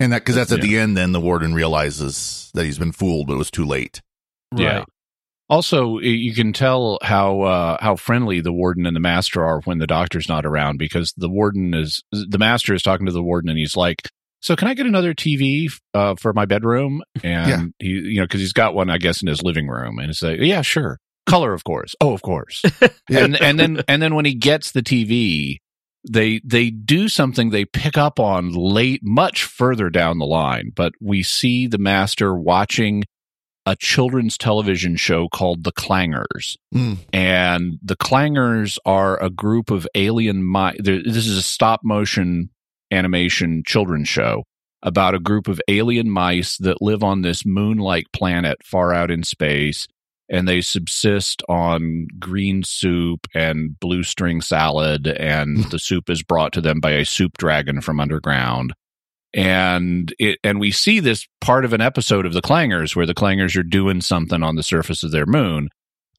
and 0.00 0.12
that 0.12 0.20
because 0.22 0.34
that's 0.36 0.52
at 0.52 0.60
the 0.62 0.78
end. 0.78 0.96
Then 0.96 1.12
the 1.12 1.20
warden 1.20 1.54
realizes 1.54 2.50
that 2.54 2.64
he's 2.64 2.78
been 2.78 2.92
fooled, 2.92 3.26
but 3.26 3.34
it 3.34 3.38
was 3.38 3.50
too 3.50 3.64
late. 3.64 4.00
right. 4.52 4.62
Yeah. 4.62 4.84
Also, 5.50 5.98
you 5.98 6.34
can 6.34 6.52
tell 6.52 6.98
how 7.02 7.40
uh, 7.40 7.78
how 7.80 7.96
friendly 7.96 8.40
the 8.42 8.52
warden 8.52 8.84
and 8.84 8.94
the 8.94 9.00
master 9.00 9.42
are 9.42 9.62
when 9.62 9.78
the 9.78 9.86
doctor's 9.86 10.28
not 10.28 10.44
around 10.44 10.78
because 10.78 11.14
the 11.16 11.28
warden 11.30 11.72
is 11.72 12.02
the 12.12 12.38
master 12.38 12.74
is 12.74 12.82
talking 12.82 13.06
to 13.06 13.12
the 13.12 13.22
warden 13.22 13.48
and 13.48 13.58
he's 13.58 13.74
like, 13.74 14.02
"So 14.40 14.56
can 14.56 14.68
I 14.68 14.74
get 14.74 14.84
another 14.84 15.14
TV 15.14 15.68
uh, 15.94 16.16
for 16.16 16.34
my 16.34 16.44
bedroom?" 16.44 17.02
And 17.24 17.48
Yeah. 17.48 17.64
he, 17.78 17.88
you 17.88 18.20
know, 18.20 18.24
because 18.24 18.42
he's 18.42 18.52
got 18.52 18.74
one, 18.74 18.90
I 18.90 18.98
guess, 18.98 19.22
in 19.22 19.28
his 19.28 19.42
living 19.42 19.68
room, 19.68 19.98
and 19.98 20.10
it's 20.10 20.22
like, 20.22 20.38
"Yeah, 20.38 20.60
sure, 20.60 20.98
color, 21.28 21.52
of 21.54 21.64
course, 21.64 21.94
oh, 22.00 22.12
of 22.12 22.22
course." 22.22 22.62
and 23.10 23.40
and 23.40 23.58
then 23.58 23.82
and 23.86 24.02
then 24.02 24.14
when 24.14 24.24
he 24.24 24.34
gets 24.34 24.72
the 24.72 24.82
TV, 24.82 25.58
they 26.08 26.40
they 26.44 26.70
do 26.70 27.08
something 27.08 27.50
they 27.50 27.64
pick 27.64 27.96
up 27.98 28.18
on 28.18 28.52
late, 28.52 29.00
much 29.04 29.44
further 29.44 29.90
down 29.90 30.18
the 30.18 30.26
line. 30.26 30.72
But 30.74 30.92
we 31.00 31.22
see 31.22 31.66
the 31.66 31.78
master 31.78 32.34
watching 32.34 33.04
a 33.66 33.76
children's 33.76 34.38
television 34.38 34.96
show 34.96 35.28
called 35.28 35.62
The 35.64 35.72
Clangers, 35.72 36.56
Mm. 36.74 36.98
and 37.12 37.78
the 37.82 37.96
Clangers 37.96 38.78
are 38.86 39.22
a 39.22 39.28
group 39.28 39.70
of 39.70 39.86
alien. 39.94 40.50
Mi- 40.50 40.78
this 40.78 41.26
is 41.26 41.36
a 41.36 41.42
stop 41.42 41.80
motion 41.84 42.48
animation 42.90 43.62
children's 43.66 44.08
show 44.08 44.44
about 44.82 45.14
a 45.14 45.18
group 45.18 45.48
of 45.48 45.60
alien 45.68 46.08
mice 46.10 46.56
that 46.56 46.80
live 46.80 47.02
on 47.02 47.20
this 47.20 47.44
moon-like 47.44 48.06
planet 48.14 48.56
far 48.64 48.94
out 48.94 49.10
in 49.10 49.22
space 49.22 49.86
and 50.30 50.46
they 50.46 50.60
subsist 50.60 51.42
on 51.48 52.06
green 52.18 52.62
soup 52.62 53.26
and 53.34 53.78
blue 53.80 54.02
string 54.02 54.40
salad 54.40 55.06
and 55.06 55.64
hmm. 55.64 55.68
the 55.70 55.78
soup 55.78 56.10
is 56.10 56.22
brought 56.22 56.52
to 56.52 56.60
them 56.60 56.80
by 56.80 56.92
a 56.92 57.04
soup 57.04 57.38
dragon 57.38 57.80
from 57.80 58.00
underground. 58.00 58.74
And 59.34 60.12
it 60.18 60.38
and 60.42 60.58
we 60.58 60.70
see 60.70 61.00
this 61.00 61.26
part 61.40 61.64
of 61.64 61.72
an 61.72 61.80
episode 61.80 62.24
of 62.24 62.32
the 62.32 62.42
clangers 62.42 62.96
where 62.96 63.06
the 63.06 63.14
clangers 63.14 63.56
are 63.56 63.62
doing 63.62 64.00
something 64.00 64.42
on 64.42 64.56
the 64.56 64.62
surface 64.62 65.02
of 65.02 65.10
their 65.10 65.26
moon 65.26 65.68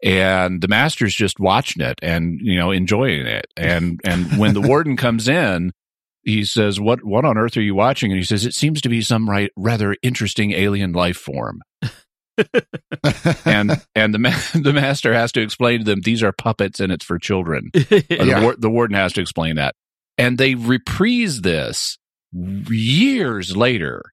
and 0.03 0.61
the 0.61 0.67
master's 0.67 1.13
just 1.13 1.39
watching 1.39 1.81
it 1.81 1.99
and 2.01 2.39
you 2.41 2.57
know 2.57 2.71
enjoying 2.71 3.25
it. 3.25 3.47
And 3.57 3.99
and 4.05 4.37
when 4.37 4.53
the 4.53 4.61
warden 4.61 4.95
comes 4.95 5.27
in 5.27 5.71
he 6.23 6.45
says 6.45 6.79
what 6.79 7.03
what 7.03 7.25
on 7.25 7.37
earth 7.37 7.57
are 7.57 7.61
you 7.61 7.75
watching? 7.75 8.11
And 8.11 8.19
he 8.19 8.25
says 8.25 8.45
it 8.45 8.53
seems 8.53 8.81
to 8.81 8.89
be 8.89 9.01
some 9.01 9.29
right 9.29 9.51
rather 9.55 9.95
interesting 10.03 10.51
alien 10.51 10.93
life 10.93 11.17
form 11.17 11.61
and 13.45 13.71
and 13.95 14.13
the 14.13 14.19
ma- 14.19 14.39
the 14.53 14.73
master 14.73 15.13
has 15.13 15.31
to 15.33 15.41
explain 15.41 15.79
to 15.79 15.85
them 15.85 16.01
these 16.01 16.23
are 16.23 16.31
puppets 16.31 16.79
and 16.79 16.91
it's 16.91 17.05
for 17.05 17.17
children. 17.19 17.71
Yeah. 17.89 18.39
the, 18.39 18.41
war- 18.41 18.55
the 18.57 18.69
warden 18.69 18.95
has 18.95 19.13
to 19.13 19.21
explain 19.21 19.55
that, 19.55 19.75
and 20.17 20.37
they 20.37 20.55
reprise 20.55 21.41
this 21.41 21.97
years 22.33 23.55
later 23.57 24.03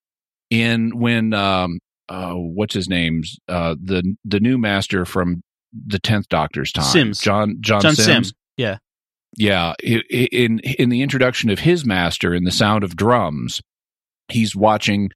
in 0.51 0.99
when 0.99 1.35
um 1.35 1.79
uh 2.09 2.33
what's 2.33 2.75
his 2.75 2.89
name's 2.89 3.37
uh 3.49 3.75
the 3.83 4.17
the 4.25 4.41
new 4.41 4.57
master 4.59 5.05
from 5.05 5.43
the 5.87 5.99
tenth 5.99 6.29
Doctor's 6.29 6.73
time 6.73 6.85
Sims. 6.85 7.21
John 7.21 7.57
John, 7.61 7.81
John 7.83 7.95
Sims. 7.97 8.29
Sim. 8.29 8.35
Yeah. 8.57 8.79
Yeah, 9.39 9.75
in 9.83 10.61
in 10.61 10.89
the 10.89 11.03
introduction 11.03 11.51
of 11.51 11.59
his 11.59 11.85
master 11.85 12.33
in 12.33 12.45
the 12.45 12.51
sound 12.51 12.85
of 12.85 12.97
drums, 12.97 13.61
he's 14.29 14.57
watching 14.57 15.11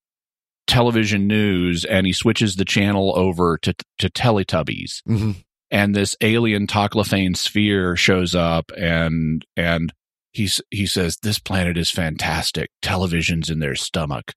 television 0.71 1.27
news 1.27 1.85
and 1.85 2.07
he 2.07 2.13
switches 2.13 2.57
the 2.57 2.65
channel 2.65 3.13
over 3.17 3.59
to 3.59 3.75
to 3.99 4.09
Teletubbies 4.09 5.03
Mhm. 5.09 5.37
and 5.71 5.95
this 5.95 6.17
alien 6.21 6.67
Toclafane 6.67 7.37
sphere 7.37 7.97
shows 7.97 8.35
up 8.35 8.71
and 8.79 9.45
and 9.57 9.93
he's 10.33 10.61
he 10.71 10.87
says 10.87 11.17
this 11.23 11.39
planet 11.39 11.77
is 11.77 11.91
fantastic 11.91 12.71
television's 12.83 13.51
in 13.51 13.59
their 13.59 13.75
stomach 13.75 14.33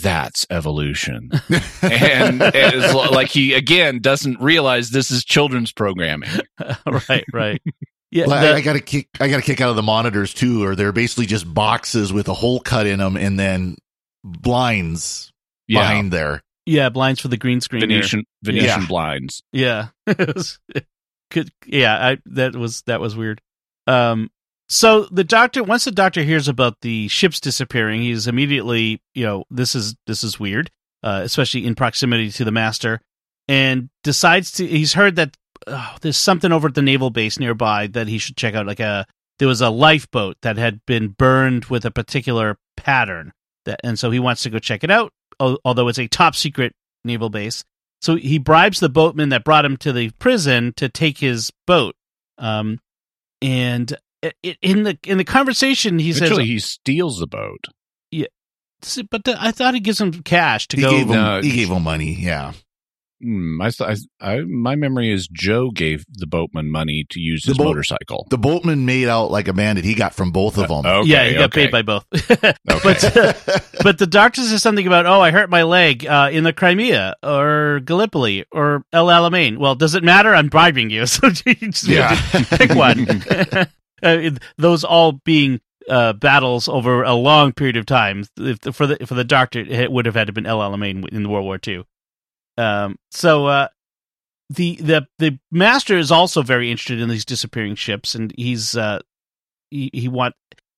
that's 0.00 0.46
evolution 0.50 1.28
and 1.82 2.40
it's 2.42 2.94
like 3.12 3.28
he 3.28 3.52
again 3.52 3.98
doesn't 4.00 4.40
realize 4.40 4.88
this 4.90 5.10
is 5.10 5.22
children's 5.24 5.70
programming 5.72 6.30
right, 7.10 7.24
right. 7.32 7.60
Yeah, 8.10 8.26
Well, 8.28 8.40
the- 8.40 8.52
I, 8.52 8.56
I 8.56 8.60
got 8.60 8.76
a 8.76 8.80
kick. 8.80 9.08
I 9.20 9.26
got 9.28 9.40
a 9.40 9.42
kick 9.42 9.60
out 9.60 9.70
of 9.70 9.76
the 9.76 9.82
monitors 9.82 10.32
too, 10.32 10.62
or 10.64 10.76
they're 10.76 10.92
basically 10.92 11.26
just 11.26 11.52
boxes 11.52 12.12
with 12.12 12.28
a 12.28 12.32
hole 12.34 12.60
cut 12.60 12.86
in 12.86 13.00
them, 13.00 13.16
and 13.16 13.36
then 13.40 13.74
blinds 14.22 15.32
yeah 15.68 15.80
behind 15.80 16.12
there. 16.12 16.42
yeah, 16.66 16.88
blinds 16.88 17.20
for 17.20 17.28
the 17.28 17.36
green 17.36 17.60
screen. 17.60 17.80
there. 17.80 17.88
venetian 17.88 18.24
venetian 18.42 18.80
Yeah. 18.82 18.86
blinds 18.86 19.42
Yeah. 19.52 19.88
It 20.06 20.34
was- 20.34 20.58
could 21.30 21.50
yeah, 21.66 21.94
I 22.10 22.18
that 22.26 22.54
was 22.54 22.82
that 22.82 23.00
was 23.00 23.16
weird. 23.16 23.40
Um 23.86 24.30
so 24.68 25.04
the 25.10 25.24
doctor 25.24 25.62
once 25.62 25.84
the 25.84 25.90
doctor 25.92 26.22
hears 26.22 26.48
about 26.48 26.80
the 26.80 27.08
ships 27.08 27.38
disappearing, 27.40 28.02
he's 28.02 28.26
immediately, 28.26 29.02
you 29.14 29.24
know, 29.26 29.44
this 29.50 29.74
is 29.74 29.94
this 30.06 30.24
is 30.24 30.40
weird, 30.40 30.70
uh, 31.02 31.20
especially 31.24 31.66
in 31.66 31.74
proximity 31.74 32.30
to 32.30 32.44
the 32.44 32.50
master, 32.52 33.00
and 33.48 33.90
decides 34.02 34.52
to 34.52 34.66
he's 34.66 34.94
heard 34.94 35.16
that 35.16 35.36
oh, 35.66 35.96
there's 36.00 36.16
something 36.16 36.50
over 36.52 36.68
at 36.68 36.74
the 36.74 36.82
naval 36.82 37.10
base 37.10 37.38
nearby 37.38 37.88
that 37.88 38.06
he 38.08 38.16
should 38.18 38.36
check 38.36 38.54
out 38.54 38.66
like 38.66 38.80
a 38.80 39.04
there 39.38 39.48
was 39.48 39.60
a 39.60 39.70
lifeboat 39.70 40.36
that 40.42 40.56
had 40.56 40.80
been 40.86 41.08
burned 41.08 41.64
with 41.66 41.84
a 41.84 41.90
particular 41.90 42.56
pattern 42.76 43.32
that 43.64 43.80
and 43.84 43.98
so 43.98 44.10
he 44.10 44.18
wants 44.20 44.42
to 44.42 44.50
go 44.50 44.58
check 44.58 44.82
it 44.84 44.90
out 44.90 45.10
al- 45.10 45.10
although 45.40 45.88
it's 45.88 45.98
a 45.98 46.06
top 46.08 46.34
secret 46.34 46.72
naval 47.04 47.30
base 47.30 47.64
so 48.02 48.16
he 48.16 48.38
bribes 48.38 48.80
the 48.80 48.88
boatman 48.90 49.30
that 49.30 49.44
brought 49.44 49.64
him 49.64 49.76
to 49.78 49.92
the 49.92 50.10
prison 50.18 50.74
to 50.76 50.90
take 50.90 51.16
his 51.18 51.50
boat. 51.66 51.94
Um, 52.36 52.78
and 53.40 53.96
i- 54.22 54.32
i- 54.44 54.56
in 54.60 54.82
the 54.82 54.98
in 55.06 55.16
the 55.18 55.24
conversation, 55.24 55.98
he 55.98 56.12
says, 56.12 56.36
he 56.36 56.58
steals 56.58 57.18
the 57.18 57.26
boat 57.26 57.64
Yeah, 58.10 58.26
"But 59.10 59.24
the, 59.24 59.36
I 59.42 59.52
thought 59.52 59.72
he 59.74 59.80
gives 59.80 60.00
him 60.00 60.12
cash 60.22 60.68
to 60.68 60.76
He 60.76 60.82
go." 60.82 60.90
gave 60.90 61.06
him. 61.06 61.12
No, 61.16 61.40
he 61.40 61.52
gave 61.52 61.68
him 61.70 61.82
money. 61.82 62.12
Yeah. 62.14 62.52
Hmm, 63.22 63.60
I, 63.62 63.70
I, 63.80 63.96
I, 64.20 64.40
my 64.40 64.74
memory 64.76 65.10
is 65.12 65.28
Jo 65.28 65.70
gave 65.70 66.04
the 66.10 66.26
boatman 66.26 66.70
money 66.70 67.06
to 67.10 67.20
use 67.20 67.42
The 67.42 67.50
his 67.50 67.58
boat- 67.58 67.64
motorcycle. 67.64 68.26
The 68.28 68.36
boatman 68.38 68.84
made 68.84 69.08
out 69.08 69.30
like 69.30 69.48
a 69.48 69.52
bandit. 69.52 69.84
He 69.84 69.94
got 69.94 70.14
from 70.14 70.30
both 70.32 70.58
of 70.58 70.68
them. 70.68 70.84
Okay, 70.84 71.08
yeah, 71.08 71.24
he 71.28 71.34
got 71.34 71.52
paid 71.52 71.70
by 71.70 71.82
both. 71.82 72.04
But 72.64 73.16
uh, 73.16 73.32
but 73.82 73.98
the 73.98 74.06
doctor 74.06 74.42
says 74.42 74.62
something 74.62 74.86
about, 74.86 75.06
"Oh, 75.06 75.20
I 75.20 75.30
hurt 75.30 75.48
my 75.48 75.62
leg 75.62 76.04
uh, 76.06 76.28
in 76.32 76.44
the 76.44 76.52
Crimea 76.52 77.14
or 77.22 77.80
Gallipoli 77.84 78.44
or 78.52 78.84
El 78.92 79.06
Alamein." 79.06 79.58
Well, 79.58 79.74
does 79.74 79.94
it 79.94 80.02
matter? 80.04 80.34
I'm 80.34 80.48
bribing 80.48 80.90
you, 80.90 81.06
so 81.06 81.28
you 81.46 81.54
just 81.54 81.84
Yeah. 81.86 82.18
pick 82.50 82.74
one. 82.74 83.06
uh, 84.02 84.30
those 84.58 84.84
all 84.84 85.12
being 85.12 85.60
uh, 85.88 86.12
battles 86.14 86.68
over 86.68 87.04
a 87.04 87.14
long 87.14 87.52
period 87.52 87.76
of 87.76 87.86
time. 87.86 88.24
If 88.38 88.58
for 88.74 88.86
the 88.86 88.96
for 89.06 89.14
the 89.14 89.24
doctor, 89.24 89.60
it 89.60 89.90
would 89.90 90.04
have 90.06 90.14
had 90.14 90.26
to 90.26 90.32
been 90.32 90.46
El 90.46 90.58
Alamein 90.58 91.08
in 91.10 91.30
World 91.30 91.44
War 91.44 91.58
II. 91.66 91.84
Um, 92.56 92.96
so 93.10 93.46
uh, 93.46 93.68
the 94.50 94.76
the 94.76 95.06
the 95.18 95.38
master 95.50 95.98
is 95.98 96.10
also 96.10 96.42
very 96.42 96.70
interested 96.70 97.00
in 97.00 97.08
these 97.08 97.24
disappearing 97.24 97.74
ships, 97.74 98.14
and 98.14 98.32
he's 98.36 98.76
uh 98.76 99.00
he, 99.70 99.90
he 99.92 100.08
want. 100.08 100.34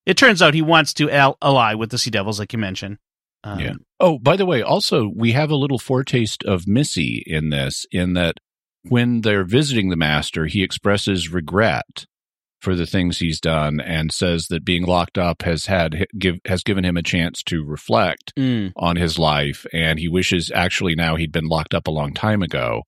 It 0.07 0.17
turns 0.17 0.41
out 0.41 0.55
he 0.55 0.63
wants 0.63 0.95
to 0.95 1.11
al- 1.11 1.37
ally 1.43 1.75
with 1.75 1.91
the 1.91 1.99
Sea 1.99 2.11
Devils, 2.11 2.39
like 2.39 2.53
you 2.53 2.59
mentioned. 2.59 2.99
Um, 3.43 3.61
Yeah. 3.61 3.75
Oh, 3.99 4.19
by 4.19 4.37
the 4.37 4.47
way, 4.47 4.63
also 4.63 5.11
we 5.15 5.33
have 5.33 5.51
a 5.51 5.57
little 5.57 5.79
foretaste 5.79 6.45
of 6.45 6.67
Missy 6.67 7.23
in 7.27 7.51
this, 7.51 7.87
in 7.91 8.13
that 8.15 8.37
when 8.83 9.23
they're 9.23 9.45
visiting 9.45 9.91
the 9.91 9.97
master, 9.97 10.47
he 10.47 10.63
expresses 10.63 11.33
regret 11.33 12.07
for 12.67 12.75
the 12.75 12.85
things 12.85 13.19
he's 13.21 13.41
done 13.41 13.79
and 13.79 14.11
says 14.13 14.49
that 14.49 14.65
being 14.65 14.83
locked 14.85 15.17
up 15.19 15.43
has 15.43 15.67
had 15.67 16.09
give 16.19 16.35
has 16.47 16.65
given 16.65 16.85
him 16.85 16.97
a 16.97 17.03
chance 17.03 17.41
to 17.45 17.63
reflect 17.65 18.35
mm, 18.37 18.73
on 18.75 18.97
his 18.97 19.21
life, 19.21 19.65
and 19.73 20.01
he 20.01 20.09
wishes 20.09 20.51
actually 20.53 20.97
now 20.97 21.15
he'd 21.15 21.31
been 21.31 21.47
locked 21.47 21.75
up 21.75 21.87
a 21.87 21.93
long 21.93 22.13
time 22.13 22.43
ago 22.43 22.83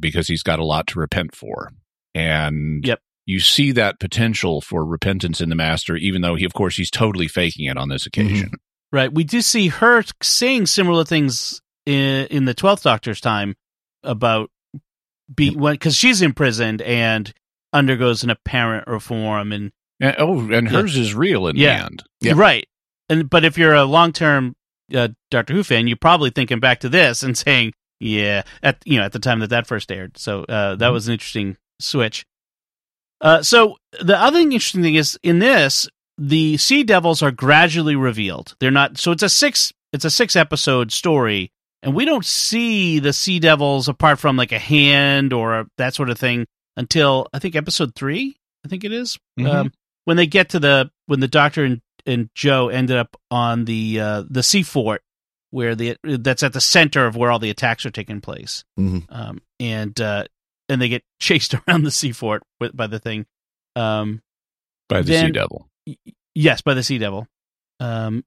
because 0.00 0.28
he's 0.28 0.42
got 0.42 0.58
a 0.58 0.64
lot 0.64 0.86
to 0.86 0.98
repent 0.98 1.36
for. 1.36 1.70
And 2.14 2.82
Yep. 2.86 3.00
you 3.26 3.38
see 3.38 3.70
that 3.72 4.00
potential 4.00 4.62
for 4.62 4.82
repentance 4.82 5.42
in 5.42 5.50
the 5.50 5.54
master, 5.54 5.94
even 5.94 6.22
though 6.22 6.34
he, 6.34 6.46
of 6.46 6.54
course, 6.54 6.78
he's 6.78 6.90
totally 6.90 7.28
faking 7.28 7.66
it 7.66 7.76
on 7.76 7.90
this 7.90 8.06
occasion. 8.06 8.52
right. 8.92 9.12
We 9.12 9.24
do 9.24 9.42
see 9.42 9.68
her 9.68 10.04
saying 10.22 10.64
similar 10.68 11.04
things 11.04 11.60
in, 11.84 12.28
in 12.28 12.46
the 12.46 12.54
Twelfth 12.54 12.82
Doctor's 12.82 13.20
time 13.20 13.56
about 14.02 14.50
when 15.36 15.74
because 15.74 15.96
she's 15.96 16.22
imprisoned 16.22 16.80
and 16.80 17.30
undergoes 17.72 18.22
an 18.22 18.30
apparent 18.30 18.86
reform 18.86 19.52
and 19.52 19.72
And, 20.00 20.14
oh, 20.18 20.38
and 20.52 20.70
Yeah. 20.70 20.80
hers 20.80 20.96
is 20.96 21.12
real 21.14 21.48
in 21.48 21.56
Yeah. 21.56 21.78
the 21.78 21.84
end. 21.86 22.02
Yeah. 22.20 22.32
right. 22.36 22.66
And 23.08 23.28
but 23.28 23.44
if 23.44 23.58
you're 23.58 23.74
a 23.74 23.84
long 23.84 24.12
term 24.12 24.54
uh, 24.94 25.08
Doctor 25.30 25.52
Who 25.54 25.62
fan, 25.64 25.86
you're 25.88 25.96
probably 25.96 26.30
thinking 26.30 26.60
back 26.60 26.80
to 26.80 26.88
this 26.88 27.22
and 27.22 27.36
saying, 27.46 27.72
"Yeah," 28.00 28.42
at 28.62 28.78
you 28.86 28.98
know 28.98 29.04
at 29.04 29.12
the 29.12 29.18
time 29.18 29.40
that 29.40 29.50
that 29.50 29.66
first 29.66 29.90
aired. 29.92 30.16
So 30.16 30.44
uh, 30.44 30.76
that 30.76 30.90
Mhm. 30.90 30.92
was 30.92 31.08
an 31.08 31.12
interesting 31.14 31.56
switch. 31.80 32.24
Uh, 33.20 33.42
so 33.42 33.76
the 34.00 34.16
other 34.18 34.38
interesting 34.38 34.82
thing 34.82 34.94
is 34.94 35.18
in 35.22 35.40
this, 35.40 35.88
the 36.16 36.56
Sea 36.56 36.84
Devils 36.84 37.22
are 37.22 37.30
gradually 37.32 37.96
revealed. 37.96 38.54
They're 38.60 38.70
not. 38.70 38.98
So 38.98 39.10
it's 39.12 39.22
a 39.22 39.28
six. 39.28 39.72
It's 39.92 40.04
a 40.04 40.10
six 40.10 40.36
episode 40.36 40.92
story, 40.92 41.50
and 41.82 41.94
we 41.94 42.04
don't 42.04 42.24
see 42.24 42.98
the 42.98 43.12
Sea 43.12 43.40
Devils 43.40 43.88
apart 43.88 44.18
from 44.18 44.36
like 44.36 44.52
a 44.52 44.58
hand 44.58 45.32
or 45.32 45.66
that 45.78 45.94
sort 45.94 46.10
of 46.10 46.18
thing 46.18 46.46
until 46.78 47.26
I 47.34 47.38
think 47.38 47.54
episode 47.56 47.94
three. 47.94 48.36
I 48.64 48.68
think 48.68 48.84
it 48.84 48.92
is 48.92 49.18
Mhm. 49.38 49.52
um, 49.52 49.72
when 50.06 50.16
they 50.16 50.26
get 50.26 50.48
to 50.50 50.58
the 50.58 50.90
when 51.06 51.20
the 51.20 51.28
Doctor 51.28 51.64
and, 51.64 51.82
and 52.06 52.30
Jo 52.34 52.68
ended 52.68 52.96
up 52.96 53.16
on 53.30 53.66
the 53.66 54.00
uh, 54.00 54.24
the 54.30 54.42
sea 54.42 54.62
fort 54.62 55.02
where 55.50 55.74
the 55.74 55.96
that's 56.02 56.42
at 56.42 56.52
the 56.54 56.60
center 56.60 57.06
of 57.06 57.16
where 57.16 57.30
all 57.30 57.38
the 57.38 57.50
attacks 57.50 57.84
are 57.86 57.90
taking 57.90 58.20
place 58.20 58.64
Mhm. 58.78 59.04
um, 59.10 59.42
and 59.60 60.00
uh, 60.00 60.24
and 60.70 60.80
they 60.80 60.88
get 60.88 61.02
chased 61.20 61.54
around 61.54 61.84
the 61.84 61.90
sea 61.90 62.12
fort 62.12 62.42
with, 62.60 62.74
by 62.76 62.86
the 62.86 62.98
thing. 62.98 63.26
Um, 63.76 64.22
by 64.88 65.02
the 65.02 65.12
Then- 65.12 65.26
Sea 65.26 65.32
Devil. 65.32 65.68
yes, 66.34 66.62
by 66.62 66.74
the 66.74 66.82
Sea 66.82 66.98
Devil. 66.98 67.26
Um, 67.80 68.24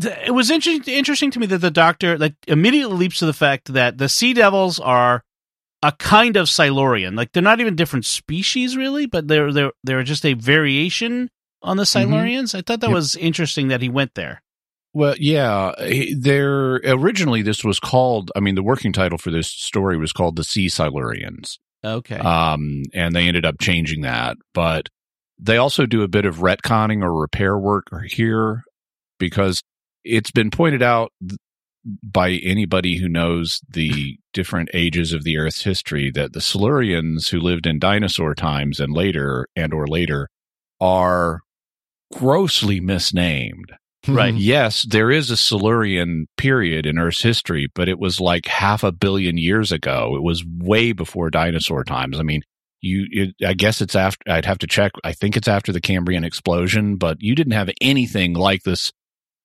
th- 0.00 0.16
it 0.26 0.30
was 0.32 0.50
interesting 0.50 0.94
interesting 0.94 1.30
to 1.32 1.38
me 1.40 1.46
that 1.46 1.58
the 1.58 1.70
Doctor 1.70 2.18
like 2.18 2.34
immediately 2.46 2.96
leaps 2.96 3.18
to 3.20 3.26
the 3.26 3.32
fact 3.32 3.72
that 3.72 3.98
the 3.98 4.08
Sea 4.08 4.34
Devils 4.34 4.78
are 4.80 5.24
a 5.82 5.92
kind 5.92 6.36
of 6.36 6.48
Silurian. 6.48 7.16
Like 7.16 7.32
they're 7.32 7.42
not 7.42 7.60
even 7.60 7.76
different 7.76 8.04
species 8.04 8.76
really, 8.76 9.06
but 9.06 9.28
they're 9.28 9.52
they're 9.52 9.72
they're 9.84 10.02
just 10.02 10.24
a 10.24 10.34
variation 10.34 11.28
on 11.62 11.76
the 11.76 11.82
Silurians. 11.84 12.54
I 12.54 12.62
thought 12.62 12.80
that 12.80 12.88
Yep. 12.90 12.94
was 12.94 13.16
interesting 13.16 13.68
that 13.68 13.82
he 13.82 13.88
went 13.88 14.14
there. 14.14 14.42
Well, 14.94 15.14
yeah, 15.18 15.72
he- 15.86 16.14
there 16.14 16.74
originally 16.84 17.42
this 17.42 17.64
was 17.64 17.80
called. 17.80 18.30
I 18.36 18.40
mean, 18.40 18.54
the 18.54 18.62
working 18.62 18.92
title 18.92 19.18
for 19.18 19.30
this 19.30 19.48
story 19.48 19.96
was 19.96 20.12
called 20.12 20.36
"The 20.36 20.44
Sea 20.44 20.66
Silurians," 20.66 21.58
Okay. 21.84 22.16
um, 22.18 22.82
and 22.92 23.14
they 23.16 23.26
ended 23.26 23.46
up 23.46 23.56
changing 23.60 24.02
that. 24.02 24.36
But 24.52 24.88
they 25.38 25.56
also 25.56 25.86
do 25.86 26.02
a 26.02 26.08
bit 26.08 26.26
of 26.26 26.36
retconning 26.38 27.02
or 27.02 27.18
repair 27.18 27.58
work 27.58 27.86
here 28.08 28.62
because 29.18 29.62
it's 30.04 30.30
been 30.30 30.50
pointed 30.50 30.82
out 30.82 31.10
by 32.02 32.32
anybody 32.32 32.98
who 32.98 33.08
knows 33.08 33.60
the 33.68 34.18
different 34.32 34.70
ages 34.74 35.12
of 35.12 35.24
the 35.24 35.38
Earth's 35.38 35.62
history 35.62 36.10
that 36.10 36.32
the 36.32 36.40
Silurians 36.40 37.30
who 37.30 37.40
lived 37.40 37.66
in 37.66 37.78
dinosaur 37.78 38.34
times 38.34 38.80
and 38.80 38.92
later 38.92 39.48
and 39.56 39.72
or 39.72 39.86
later 39.86 40.28
are 40.80 41.40
grossly 42.12 42.80
misnamed. 42.80 43.72
Hmm. 44.04 44.16
Right. 44.16 44.34
Yes, 44.34 44.82
there 44.82 45.10
is 45.10 45.30
a 45.30 45.36
Silurian 45.36 46.26
period 46.36 46.86
in 46.86 46.98
Earth's 46.98 47.22
history, 47.22 47.68
but 47.74 47.88
it 47.88 47.98
was 47.98 48.20
like 48.20 48.46
half 48.46 48.82
a 48.82 48.92
billion 48.92 49.38
years 49.38 49.70
ago. 49.70 50.16
It 50.16 50.22
was 50.22 50.44
way 50.44 50.92
before 50.92 51.30
dinosaur 51.30 51.84
times. 51.84 52.18
I 52.18 52.22
mean, 52.22 52.42
you, 52.80 53.06
it, 53.10 53.46
I 53.46 53.54
guess 53.54 53.80
it's 53.80 53.94
after, 53.94 54.28
I'd 54.30 54.44
have 54.44 54.58
to 54.58 54.66
check. 54.66 54.92
I 55.04 55.12
think 55.12 55.36
it's 55.36 55.46
after 55.46 55.72
the 55.72 55.80
Cambrian 55.80 56.24
explosion, 56.24 56.96
but 56.96 57.18
you 57.20 57.36
didn't 57.36 57.52
have 57.52 57.70
anything 57.80 58.34
like 58.34 58.64
this, 58.64 58.92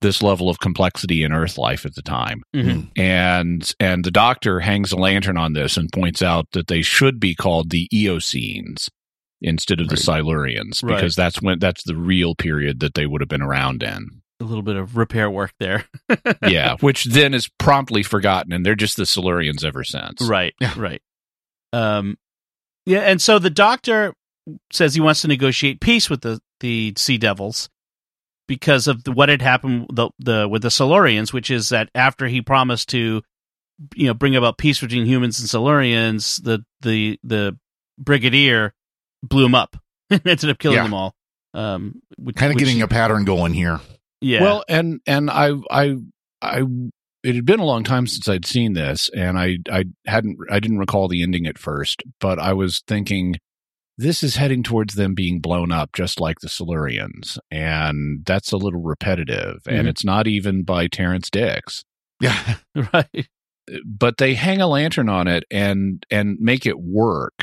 this 0.01 0.21
level 0.21 0.49
of 0.49 0.59
complexity 0.59 1.23
in 1.23 1.31
Earth 1.33 1.57
life 1.57 1.85
at 1.85 1.95
the 1.95 2.01
time. 2.03 2.43
Mhm. 2.55 2.89
And, 2.95 3.73
and 3.79 4.03
the 4.05 4.11
doctor 4.11 4.59
hangs 4.59 4.91
a 4.91 4.95
lantern 4.97 5.37
on 5.37 5.53
this 5.53 5.75
and 5.77 5.91
points 5.91 6.21
out 6.21 6.45
that 6.51 6.67
they 6.67 6.81
should 6.83 7.19
be 7.19 7.33
called 7.33 7.71
the 7.71 7.89
Eocenes 7.93 8.89
instead 9.41 9.79
of 9.79 9.87
the 9.89 9.95
Silurians 9.95 10.83
Right. 10.83 10.95
because 10.95 11.15
that's 11.15 11.41
when, 11.41 11.59
that's 11.59 11.83
the 11.83 11.95
real 11.95 12.35
period 12.35 12.79
that 12.81 12.93
they 12.93 13.05
would 13.07 13.21
have 13.21 13.27
been 13.29 13.41
around 13.41 13.81
in 13.83 14.07
A 14.39 14.43
little 14.43 14.61
bit 14.63 14.75
of 14.75 14.97
repair 14.97 15.29
work 15.31 15.53
there. 15.59 15.85
yeah, 16.47 16.75
which 16.79 17.05
then 17.05 17.33
is 17.33 17.49
promptly 17.57 18.03
forgotten, 18.03 18.53
and 18.53 18.63
they're 18.65 18.75
just 18.75 18.97
the 18.97 19.03
Silurians 19.03 19.63
ever 19.65 19.83
since. 19.83 20.21
Right. 20.21 20.53
Right. 20.75 21.01
Um, 21.73 22.17
yeah, 22.85 22.99
and 22.99 23.19
so 23.21 23.39
the 23.39 23.49
doctor 23.49 24.13
says 24.71 24.93
he 24.93 25.01
wants 25.01 25.21
to 25.23 25.27
negotiate 25.27 25.81
peace 25.81 26.09
with 26.09 26.21
the 26.21 26.39
the 26.59 26.93
Sea 26.97 27.17
Devils 27.17 27.69
because 28.47 28.87
of 28.87 29.03
the, 29.03 29.11
what 29.11 29.29
had 29.29 29.41
happened 29.41 29.87
the, 29.93 30.09
the 30.19 30.47
with 30.47 30.61
the 30.61 30.69
Silurians, 30.69 31.33
which 31.33 31.51
is 31.51 31.69
that 31.69 31.89
after 31.93 32.27
he 32.27 32.41
promised 32.41 32.89
to, 32.89 33.21
you 33.95 34.07
know, 34.07 34.13
bring 34.13 34.35
about 34.35 34.57
peace 34.57 34.79
between 34.81 35.05
humans 35.05 35.39
and 35.39 35.49
Silurians, 35.49 36.41
the 36.43 36.63
the 36.81 37.19
the 37.23 37.57
Brigadier 37.99 38.73
blew 39.23 39.45
him 39.45 39.55
up 39.55 39.77
and 40.09 40.21
ended 40.25 40.49
up 40.49 40.59
killing 40.59 40.77
Yeah. 40.77 40.83
them 40.83 40.93
all. 40.93 41.13
Um, 41.53 42.01
which, 42.17 42.35
Kind 42.35 42.51
of 42.51 42.55
which- 42.55 42.65
getting 42.65 42.81
a 42.81 42.87
pattern 42.87 43.25
going 43.25 43.53
here. 43.53 43.79
yeah. 44.21 44.41
Well, 44.41 44.63
and 44.69 44.99
and 45.07 45.29
I 45.29 45.51
I 45.71 45.95
I 46.41 46.63
it 47.23 47.35
had 47.35 47.45
been 47.45 47.59
a 47.59 47.65
long 47.65 47.83
time 47.83 48.05
since 48.07 48.27
I'd 48.29 48.45
seen 48.45 48.73
this, 48.73 49.09
and 49.15 49.37
I 49.39 49.57
I 49.71 49.85
hadn't 50.05 50.37
I 50.51 50.59
didn't 50.59 50.77
recall 50.77 51.07
the 51.07 51.23
ending 51.23 51.47
at 51.47 51.57
first, 51.57 52.03
but 52.19 52.37
I 52.39 52.53
was 52.53 52.83
thinking 52.87 53.37
this 53.97 54.23
is 54.23 54.35
heading 54.35 54.63
towards 54.63 54.95
them 54.95 55.13
being 55.15 55.39
blown 55.39 55.71
up 55.71 55.91
just 55.93 56.19
like 56.19 56.39
the 56.39 56.47
Silurians, 56.47 57.37
and 57.51 58.23
that's 58.25 58.51
a 58.51 58.57
little 58.57 58.81
repetitive, 58.81 59.57
and 59.67 59.87
Mhm. 59.87 59.89
it's 59.89 60.05
not 60.05 60.27
even 60.27 60.63
by 60.63 60.87
Terrance 60.87 61.29
Dicks. 61.29 61.83
Yeah. 62.21 62.55
right. 62.93 63.27
but 63.85 64.17
they 64.17 64.33
hang 64.33 64.61
a 64.61 64.67
lantern 64.67 65.09
on 65.09 65.27
it 65.27 65.43
and 65.51 66.05
and 66.09 66.37
make 66.39 66.65
it 66.65 66.79
work 66.79 67.33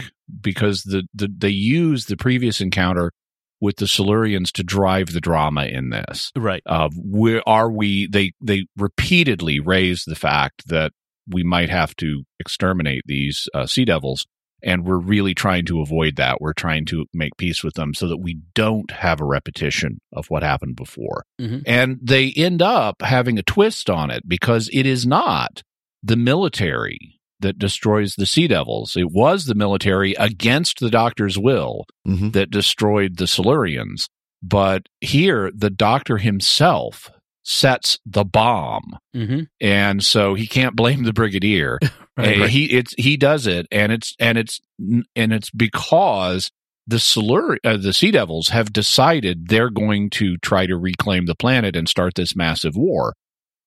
because 0.40 0.82
the, 0.84 1.02
the 1.12 1.28
they 1.36 1.50
use 1.50 2.06
the 2.06 2.16
previous 2.16 2.60
encounter 2.62 3.12
with 3.60 3.76
the 3.76 3.84
Silurians 3.84 4.50
to 4.52 4.62
drive 4.62 5.08
the 5.12 5.20
drama 5.20 5.64
in 5.66 5.90
this. 5.90 6.32
Right. 6.36 6.62
Of 6.66 6.92
where 6.96 7.46
are 7.48 7.70
we? 7.70 8.06
They 8.06 8.32
they 8.42 8.64
repeatedly 8.76 9.60
raise 9.60 10.04
the 10.06 10.16
fact 10.16 10.66
that 10.68 10.92
we 11.28 11.42
might 11.42 11.68
have 11.70 11.94
to 11.96 12.24
exterminate 12.40 13.02
these 13.06 13.48
uh, 13.54 13.66
sea 13.66 13.84
devils, 13.84 14.26
and 14.64 14.84
we're 14.84 14.98
really 14.98 15.34
trying 15.34 15.66
to 15.66 15.80
avoid 15.80 16.16
that. 16.16 16.40
We're 16.40 16.54
trying 16.54 16.86
to 16.86 17.06
make 17.12 17.36
peace 17.36 17.62
with 17.62 17.74
them 17.74 17.94
so 17.94 18.08
that 18.08 18.16
we 18.16 18.38
don't 18.54 18.90
have 18.90 19.20
a 19.20 19.24
repetition 19.24 20.00
of 20.12 20.26
what 20.30 20.42
happened 20.42 20.76
before. 20.76 21.24
Mhm. 21.40 21.62
And 21.66 21.98
they 22.02 22.32
end 22.32 22.62
up 22.62 23.02
having 23.02 23.38
a 23.38 23.42
twist 23.42 23.90
on 23.90 24.10
it 24.10 24.22
because 24.26 24.70
it 24.72 24.86
is 24.86 25.06
not 25.06 25.62
the 26.02 26.16
military 26.16 27.20
that 27.40 27.58
destroys 27.58 28.14
the 28.14 28.26
Sea 28.26 28.46
Devils. 28.48 28.96
It 28.96 29.10
was 29.10 29.44
the 29.44 29.54
military 29.54 30.14
against 30.14 30.80
the 30.80 30.90
Doctor's 30.90 31.38
will 31.38 31.84
hmm 32.04 32.30
that 32.30 32.50
destroyed 32.50 33.18
the 33.18 33.26
Silurians. 33.26 34.06
But 34.42 34.88
here, 35.00 35.50
the 35.54 35.70
Doctor 35.70 36.18
himself 36.18 37.10
sets 37.44 37.98
the 38.06 38.24
bomb. 38.24 38.98
hmm 39.14 39.40
And 39.60 40.02
so 40.02 40.34
he 40.34 40.46
can't 40.46 40.74
blame 40.74 41.04
the 41.04 41.12
brigadier. 41.12 41.78
Right, 42.16 42.38
right. 42.38 42.48
He 42.48 42.66
it's 42.66 42.94
he 42.96 43.16
does 43.16 43.48
it, 43.48 43.66
and 43.72 43.90
it's 43.90 44.14
and 44.20 44.38
it's 44.38 44.60
and 44.78 45.32
it's 45.32 45.50
because 45.50 46.52
the 46.86 46.98
Silur 46.98 47.56
uh, 47.64 47.76
the 47.76 47.92
Sea 47.92 48.12
Devils 48.12 48.50
have 48.50 48.72
decided 48.72 49.48
they're 49.48 49.68
going 49.68 50.10
to 50.10 50.36
try 50.36 50.64
to 50.66 50.76
reclaim 50.76 51.26
the 51.26 51.34
planet 51.34 51.74
and 51.74 51.88
start 51.88 52.14
this 52.14 52.36
massive 52.36 52.76
war, 52.76 53.14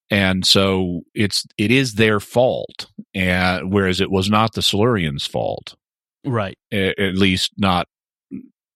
and 0.10 0.46
so 0.46 1.02
it's 1.14 1.46
it 1.58 1.72
is 1.72 1.96
their 1.96 2.22
fault, 2.22 2.88
and 3.14 3.74
whereas 3.74 4.00
it 4.00 4.10
was 4.10 4.30
not 4.30 4.54
the 4.54 4.62
Silurians' 4.62 5.28
fault, 5.28 5.76
Right. 6.26 6.58
at 6.72 7.16
least 7.16 7.52
not. 7.58 7.90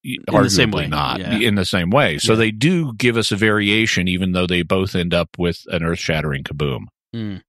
The 0.03 0.49
same 0.49 0.71
arguably 0.71 0.75
way, 0.75 0.87
not 0.87 1.19
yeah. 1.19 1.37
in 1.37 1.55
the 1.55 1.65
same 1.65 1.89
way. 1.89 2.17
So 2.17 2.33
Yeah. 2.33 2.37
they 2.39 2.51
do 2.51 2.93
give 2.93 3.17
us 3.17 3.31
a 3.31 3.35
variation, 3.35 4.07
even 4.07 4.31
though 4.31 4.47
they 4.47 4.61
both 4.63 4.95
end 4.95 5.13
up 5.13 5.29
with 5.37 5.61
an 5.67 5.83
earth-shattering 5.83 6.43
kaboom. 6.43 6.85
Mm. 7.15 7.41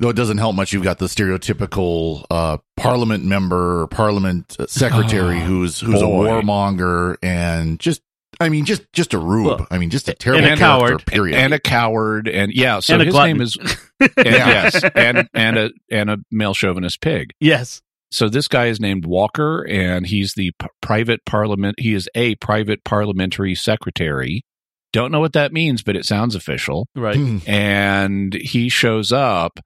though 0.00 0.08
it 0.08 0.16
doesn't 0.16 0.38
help 0.38 0.56
much. 0.56 0.72
You've 0.72 0.82
got 0.82 0.98
the 0.98 1.06
stereotypical 1.06 2.24
uh, 2.30 2.58
parliament 2.76 3.24
member, 3.24 3.82
or 3.82 3.86
parliament 3.86 4.56
secretary, 4.68 5.36
Oh, 5.38 5.40
who's 5.44 5.80
who's 5.80 6.00
a 6.02 6.04
boy. 6.06 6.26
warmonger, 6.26 7.16
and 7.22 7.78
just 7.78 8.02
I 8.40 8.48
mean, 8.48 8.64
just 8.64 8.82
just 8.92 9.14
a 9.14 9.18
rube. 9.18 9.46
Well, 9.60 9.66
I 9.70 9.78
mean, 9.78 9.90
just 9.90 10.08
a 10.08 10.14
terrible 10.14 10.44
and 10.44 10.54
a 10.54 10.56
character, 10.56 10.88
coward. 10.96 11.06
Period. 11.06 11.36
and 11.38 11.54
a 11.54 11.60
coward, 11.60 12.26
and 12.28 12.52
yeah. 12.52 12.80
So 12.80 12.94
And 12.94 13.02
his 13.04 13.12
glutton. 13.12 13.36
name 13.36 13.42
is 13.42 13.56
and, 14.00 14.10
yes, 14.16 14.82
and 14.94 15.28
and 15.32 15.56
a 15.58 15.70
and 15.90 16.10
a 16.10 16.18
male 16.30 16.54
chauvinist 16.54 17.00
pig. 17.00 17.30
yes. 17.40 17.80
So 18.14 18.28
this 18.28 18.46
guy 18.46 18.66
is 18.66 18.78
named 18.78 19.06
Walker, 19.06 19.66
and 19.68 20.06
he's 20.06 20.34
the 20.34 20.52
p- 20.60 20.68
private 20.80 21.24
parliament. 21.26 21.80
He 21.80 21.94
is 21.94 22.08
a 22.14 22.36
private 22.36 22.84
parliamentary 22.84 23.56
secretary. 23.56 24.44
Don't 24.92 25.10
know 25.10 25.18
what 25.18 25.32
that 25.32 25.52
means, 25.52 25.82
but 25.82 25.96
it 25.96 26.04
sounds 26.04 26.36
official. 26.36 26.86
Right. 26.94 27.16
Hmm. 27.16 27.38
and 27.44 28.32
he 28.32 28.68
shows 28.68 29.10
up 29.10 29.58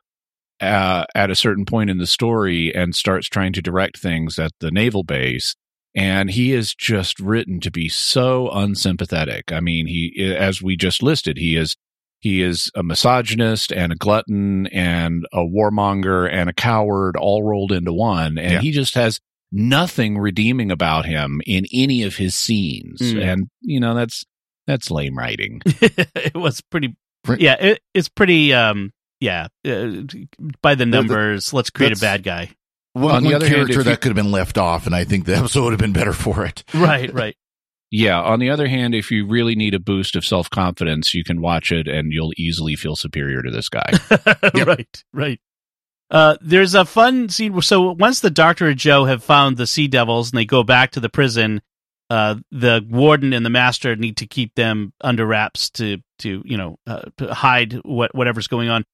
uh, 0.62 1.04
at 1.14 1.30
a 1.30 1.36
certain 1.36 1.66
point 1.66 1.90
in 1.90 1.98
the 1.98 2.06
story 2.06 2.74
and 2.74 2.94
starts 2.94 3.28
trying 3.28 3.52
to 3.52 3.60
direct 3.60 3.98
things 3.98 4.38
at 4.38 4.52
the 4.60 4.70
naval 4.70 5.02
base 5.02 5.54
and 5.94 6.30
he 6.30 6.52
is 6.54 6.74
just 6.74 7.20
written 7.20 7.60
to 7.60 7.70
be 7.70 7.88
so 7.88 8.50
unsympathetic 8.50 9.50
i 9.52 9.60
mean 9.60 9.86
he 9.86 10.34
as 10.36 10.60
we 10.60 10.76
just 10.76 11.02
listed 11.02 11.38
he 11.38 11.56
is 11.56 11.76
he 12.20 12.42
is 12.42 12.70
a 12.74 12.82
misogynist 12.82 13.72
and 13.72 13.92
a 13.92 13.96
glutton 13.96 14.66
and 14.68 15.26
a 15.32 15.38
warmonger 15.38 16.28
and 16.32 16.50
a 16.50 16.52
coward 16.52 17.16
all 17.16 17.42
rolled 17.42 17.72
into 17.72 17.92
one 17.92 18.38
and 18.38 18.52
Yeah. 18.54 18.60
he 18.60 18.70
just 18.72 18.94
has 18.94 19.20
nothing 19.52 20.18
redeeming 20.18 20.70
about 20.70 21.06
him 21.06 21.40
in 21.46 21.64
any 21.72 22.02
of 22.02 22.16
his 22.16 22.34
scenes 22.34 23.00
Mm. 23.00 23.22
and 23.22 23.50
you 23.62 23.80
know 23.80 23.94
that's 23.94 24.24
that's 24.66 24.90
lame 24.90 25.16
writing 25.16 25.62
it 25.64 26.34
was 26.36 26.60
pretty. 26.60 26.94
Yeah, 27.38 27.54
it, 27.58 27.80
it's 27.94 28.08
pretty. 28.08 28.52
Um, 28.54 28.92
yeah, 29.20 29.48
uh, 29.66 30.02
by 30.62 30.74
the 30.74 30.84
the- 30.84 30.86
numbers, 30.86 31.52
let's 31.52 31.68
create 31.70 31.96
a 31.96 32.00
bad 32.00 32.22
guy. 32.22 32.50
Well, 32.94 33.14
On 33.16 33.22
the 33.22 33.28
one 33.28 33.34
other 33.36 33.46
hand, 33.46 33.56
character 33.56 33.78
you- 33.78 33.82
that 33.84 34.00
could 34.00 34.08
have 34.10 34.16
been 34.16 34.30
left 34.30 34.56
off, 34.56 34.86
and 34.86 34.94
I 34.94 35.04
think 35.04 35.24
the 35.26 35.36
episode 35.36 35.62
would 35.64 35.72
have 35.72 35.80
been 35.80 35.92
better 35.92 36.12
for 36.12 36.44
it. 36.46 36.64
Right, 36.74 37.12
right. 37.12 37.36
Yeah. 37.90 38.20
On 38.20 38.38
the 38.38 38.50
other 38.50 38.68
hand, 38.68 38.94
if 38.94 39.10
you 39.10 39.26
really 39.26 39.54
need 39.54 39.74
a 39.74 39.80
boost 39.80 40.16
of 40.16 40.24
self 40.24 40.50
confidence, 40.50 41.14
you 41.14 41.24
can 41.24 41.40
watch 41.40 41.72
it 41.72 41.88
and 41.88 42.12
you'll 42.12 42.32
easily 42.36 42.76
feel 42.76 42.96
superior 42.96 43.42
to 43.42 43.50
this 43.50 43.68
guy. 43.68 43.90
right, 44.66 45.04
right. 45.12 45.40
Uh, 46.10 46.36
there's 46.40 46.74
a 46.74 46.84
fun 46.84 47.28
scene. 47.28 47.60
So 47.60 47.92
once 47.92 48.20
the 48.20 48.30
Doctor 48.30 48.66
and 48.68 48.78
Jo 48.78 49.04
have 49.04 49.22
found 49.22 49.56
the 49.56 49.66
Sea 49.66 49.88
Devils 49.88 50.30
and 50.30 50.38
they 50.38 50.46
go 50.46 50.62
back 50.62 50.92
to 50.92 51.00
the 51.00 51.08
prison, 51.08 51.60
uh, 52.10 52.36
the 52.50 52.84
warden 52.88 53.32
and 53.32 53.44
the 53.44 53.50
master 53.50 53.94
need 53.94 54.16
to 54.18 54.26
keep 54.26 54.54
them 54.54 54.92
under 55.00 55.26
wraps 55.26 55.68
to 55.70 55.98
to 56.20 56.42
you 56.44 56.56
know 56.56 56.78
uh, 56.86 57.02
to 57.18 57.34
hide 57.34 57.74
what 57.84 58.14
whatever's 58.14 58.48
going 58.48 58.68
on. 58.68 58.84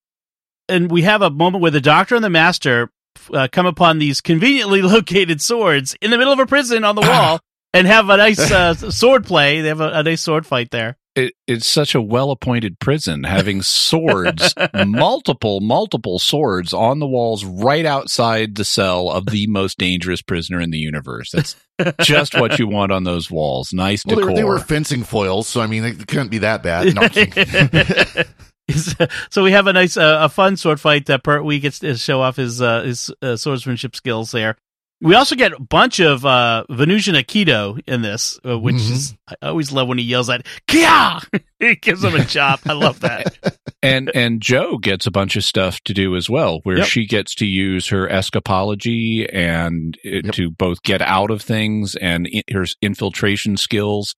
And 0.68 0.90
we 0.90 1.02
have 1.02 1.22
a 1.22 1.30
moment 1.30 1.62
where 1.62 1.70
the 1.70 1.80
Doctor 1.80 2.16
and 2.16 2.24
the 2.24 2.30
master 2.30 2.90
uh, 3.32 3.48
come 3.50 3.66
upon 3.66 3.98
these 3.98 4.20
conveniently 4.20 4.82
located 4.82 5.40
swords 5.40 5.96
in 6.00 6.10
the 6.10 6.18
middle 6.18 6.32
of 6.32 6.40
a 6.40 6.46
prison 6.46 6.84
on 6.84 6.96
the 6.96 7.02
wall 7.08 7.40
and 7.74 7.86
have 7.86 8.08
a 8.08 8.16
nice 8.16 8.50
uh, 8.50 8.74
sword 8.74 9.26
play. 9.26 9.60
They 9.60 9.68
have 9.68 9.80
a, 9.82 9.90
a 9.90 10.02
nice 10.02 10.22
sword 10.22 10.46
fight 10.46 10.70
there. 10.70 10.96
it, 11.16 11.34
it's 11.46 11.66
such 11.66 11.94
a 11.94 12.00
well 12.00 12.30
appointed 12.30 12.78
prison 12.78 13.24
having 13.24 13.60
swords, 13.62 14.54
multiple, 14.86 15.60
multiple 15.60 16.18
swords 16.18 16.72
on 16.72 16.98
the 17.00 17.06
walls 17.06 17.44
right 17.44 17.84
outside 17.84 18.54
the 18.54 18.64
cell 18.64 19.10
of 19.10 19.26
the 19.26 19.46
most 19.46 19.76
dangerous 19.78 20.22
prisoner 20.22 20.60
in 20.60 20.70
the 20.70 20.78
universe. 20.78 21.30
That's 21.32 21.56
just 22.00 22.34
what 22.34 22.58
you 22.58 22.66
want 22.68 22.92
on 22.92 23.04
those 23.04 23.30
walls. 23.30 23.72
Nice 23.72 24.04
Well, 24.06 24.16
they 24.16 24.24
were, 24.24 24.34
they 24.34 24.44
were 24.44 24.58
fencing 24.60 25.02
foils, 25.04 25.48
so 25.48 25.60
I 25.60 25.66
mean, 25.66 25.84
it 25.84 26.06
couldn't 26.06 26.28
be 26.28 26.38
that 26.38 26.62
bad. 26.62 26.94
No, 26.94 27.02
I'm 27.02 27.08
kidding. 27.10 28.24
Is- 28.66 28.96
so 29.30 29.44
we 29.44 29.52
have 29.52 29.66
a 29.66 29.72
nice, 29.74 29.96
uh, 29.96 30.18
a 30.22 30.28
fun 30.30 30.56
sword 30.56 30.80
fight 30.80 31.06
that 31.06 31.22
Pertwee 31.22 31.46
we 31.56 31.60
gets 31.60 31.80
to 31.80 31.96
show 31.96 32.22
off 32.22 32.36
his 32.36 32.62
uh, 32.62 32.82
his 32.82 33.10
uh, 33.20 33.36
swordsmanship 33.36 33.94
skills 33.94 34.30
there. 34.32 34.56
We 35.04 35.14
also 35.14 35.36
get 35.36 35.52
a 35.52 35.60
bunch 35.60 36.00
of 36.00 36.24
uh, 36.24 36.64
Venusian 36.70 37.14
Aikido 37.14 37.80
in 37.86 38.00
this, 38.02 38.40
uh, 38.44 38.58
which 38.58 38.76
Mhm. 38.76 38.90
is 38.92 39.14
I 39.28 39.48
always 39.48 39.70
love 39.70 39.86
when 39.86 39.98
he 39.98 40.04
yells 40.04 40.30
at 40.30 40.46
Kia. 40.66 41.20
he 41.60 41.76
gives 41.76 42.02
him 42.02 42.14
a 42.14 42.24
chop. 42.24 42.60
I 42.66 42.72
love 42.72 43.00
that. 43.00 43.36
and 43.82 44.10
and 44.14 44.40
Jo 44.40 44.78
gets 44.78 45.06
a 45.06 45.10
bunch 45.10 45.36
of 45.36 45.44
stuff 45.44 45.78
to 45.82 45.92
do 45.94 46.16
as 46.16 46.30
well, 46.30 46.60
where 46.62 46.78
Yep. 46.78 46.86
she 46.86 47.06
gets 47.06 47.34
to 47.36 47.46
use 47.46 47.88
her 47.88 48.08
escapology 48.08 49.28
and 49.32 49.98
it, 50.02 50.24
Yep. 50.24 50.34
to 50.36 50.50
both 50.50 50.82
get 50.82 51.02
out 51.02 51.30
of 51.30 51.42
things 51.42 51.94
and 51.96 52.26
i 52.34 52.42
her 52.52 52.64
infiltration 52.82 53.56
skills 53.58 54.14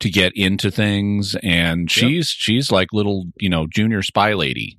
to 0.00 0.08
get 0.08 0.32
into 0.36 0.70
things. 0.70 1.34
And 1.42 1.90
she's 1.90 2.28
she's 2.28 2.70
like 2.70 2.92
little 2.92 3.24
you 3.40 3.48
know 3.48 3.66
junior 3.66 4.02
spy 4.02 4.34
lady. 4.34 4.77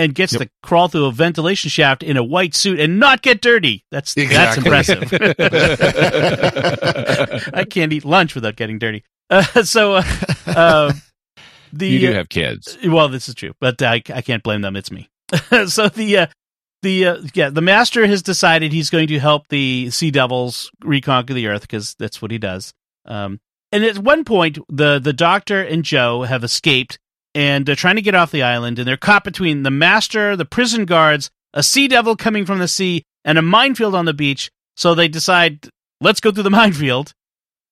And 0.00 0.14
gets 0.14 0.32
Yep. 0.32 0.42
to 0.42 0.48
crawl 0.62 0.88
through 0.88 1.04
a 1.06 1.12
ventilation 1.12 1.68
shaft 1.68 2.02
in 2.02 2.16
a 2.16 2.24
white 2.24 2.54
suit 2.54 2.80
and 2.80 2.98
not 2.98 3.20
get 3.20 3.42
dirty. 3.42 3.84
That's 3.90 4.16
Exactly. 4.16 4.62
that's 4.62 4.88
impressive. 4.88 5.12
I 7.54 7.64
can't 7.64 7.92
eat 7.92 8.04
lunch 8.04 8.34
without 8.34 8.56
getting 8.56 8.78
dirty. 8.78 9.04
Uh, 9.28 9.62
so 9.62 9.96
uh, 9.96 10.02
uh, 10.46 10.92
the 11.72 11.88
you 11.88 11.98
do 12.00 12.12
have 12.12 12.28
kids. 12.28 12.76
Well, 12.84 13.08
this 13.08 13.28
is 13.28 13.34
true, 13.34 13.52
but 13.60 13.80
I, 13.82 14.02
I 14.14 14.22
can't 14.22 14.42
blame 14.42 14.62
them. 14.62 14.76
It's 14.76 14.90
me. 14.90 15.08
so 15.66 15.88
the 15.88 16.18
uh, 16.18 16.26
the 16.82 17.06
uh, 17.06 17.16
yeah 17.34 17.50
the 17.50 17.60
master 17.60 18.06
has 18.06 18.22
decided 18.22 18.72
he's 18.72 18.90
going 18.90 19.08
to 19.08 19.18
help 19.18 19.48
the 19.48 19.90
sea 19.90 20.10
devils 20.10 20.70
reconquer 20.82 21.34
the 21.34 21.46
earth 21.46 21.62
because 21.62 21.94
that's 21.98 22.20
what 22.22 22.30
he 22.30 22.38
does. 22.38 22.72
Um, 23.04 23.40
and 23.70 23.84
at 23.84 23.98
one 23.98 24.24
point, 24.24 24.58
the 24.68 24.98
the 24.98 25.12
doctor 25.12 25.62
and 25.62 25.84
Jo 25.84 26.22
have 26.22 26.42
escaped 26.42 26.98
and 27.34 27.66
they're 27.66 27.76
trying 27.76 27.96
to 27.96 28.02
get 28.02 28.14
off 28.14 28.30
the 28.30 28.42
island, 28.42 28.78
and 28.78 28.86
they're 28.86 28.96
caught 28.96 29.24
between 29.24 29.62
the 29.62 29.70
master, 29.70 30.36
the 30.36 30.44
prison 30.44 30.84
guards, 30.84 31.30
a 31.54 31.62
sea 31.62 31.88
devil 31.88 32.16
coming 32.16 32.46
from 32.46 32.58
the 32.58 32.68
sea, 32.68 33.04
and 33.24 33.38
a 33.38 33.42
minefield 33.42 33.94
on 33.94 34.04
the 34.04 34.14
beach. 34.14 34.50
So 34.76 34.94
they 34.94 35.08
decide, 35.08 35.68
let's 36.00 36.20
go 36.20 36.32
through 36.32 36.44
the 36.44 36.50
minefield. 36.62 37.12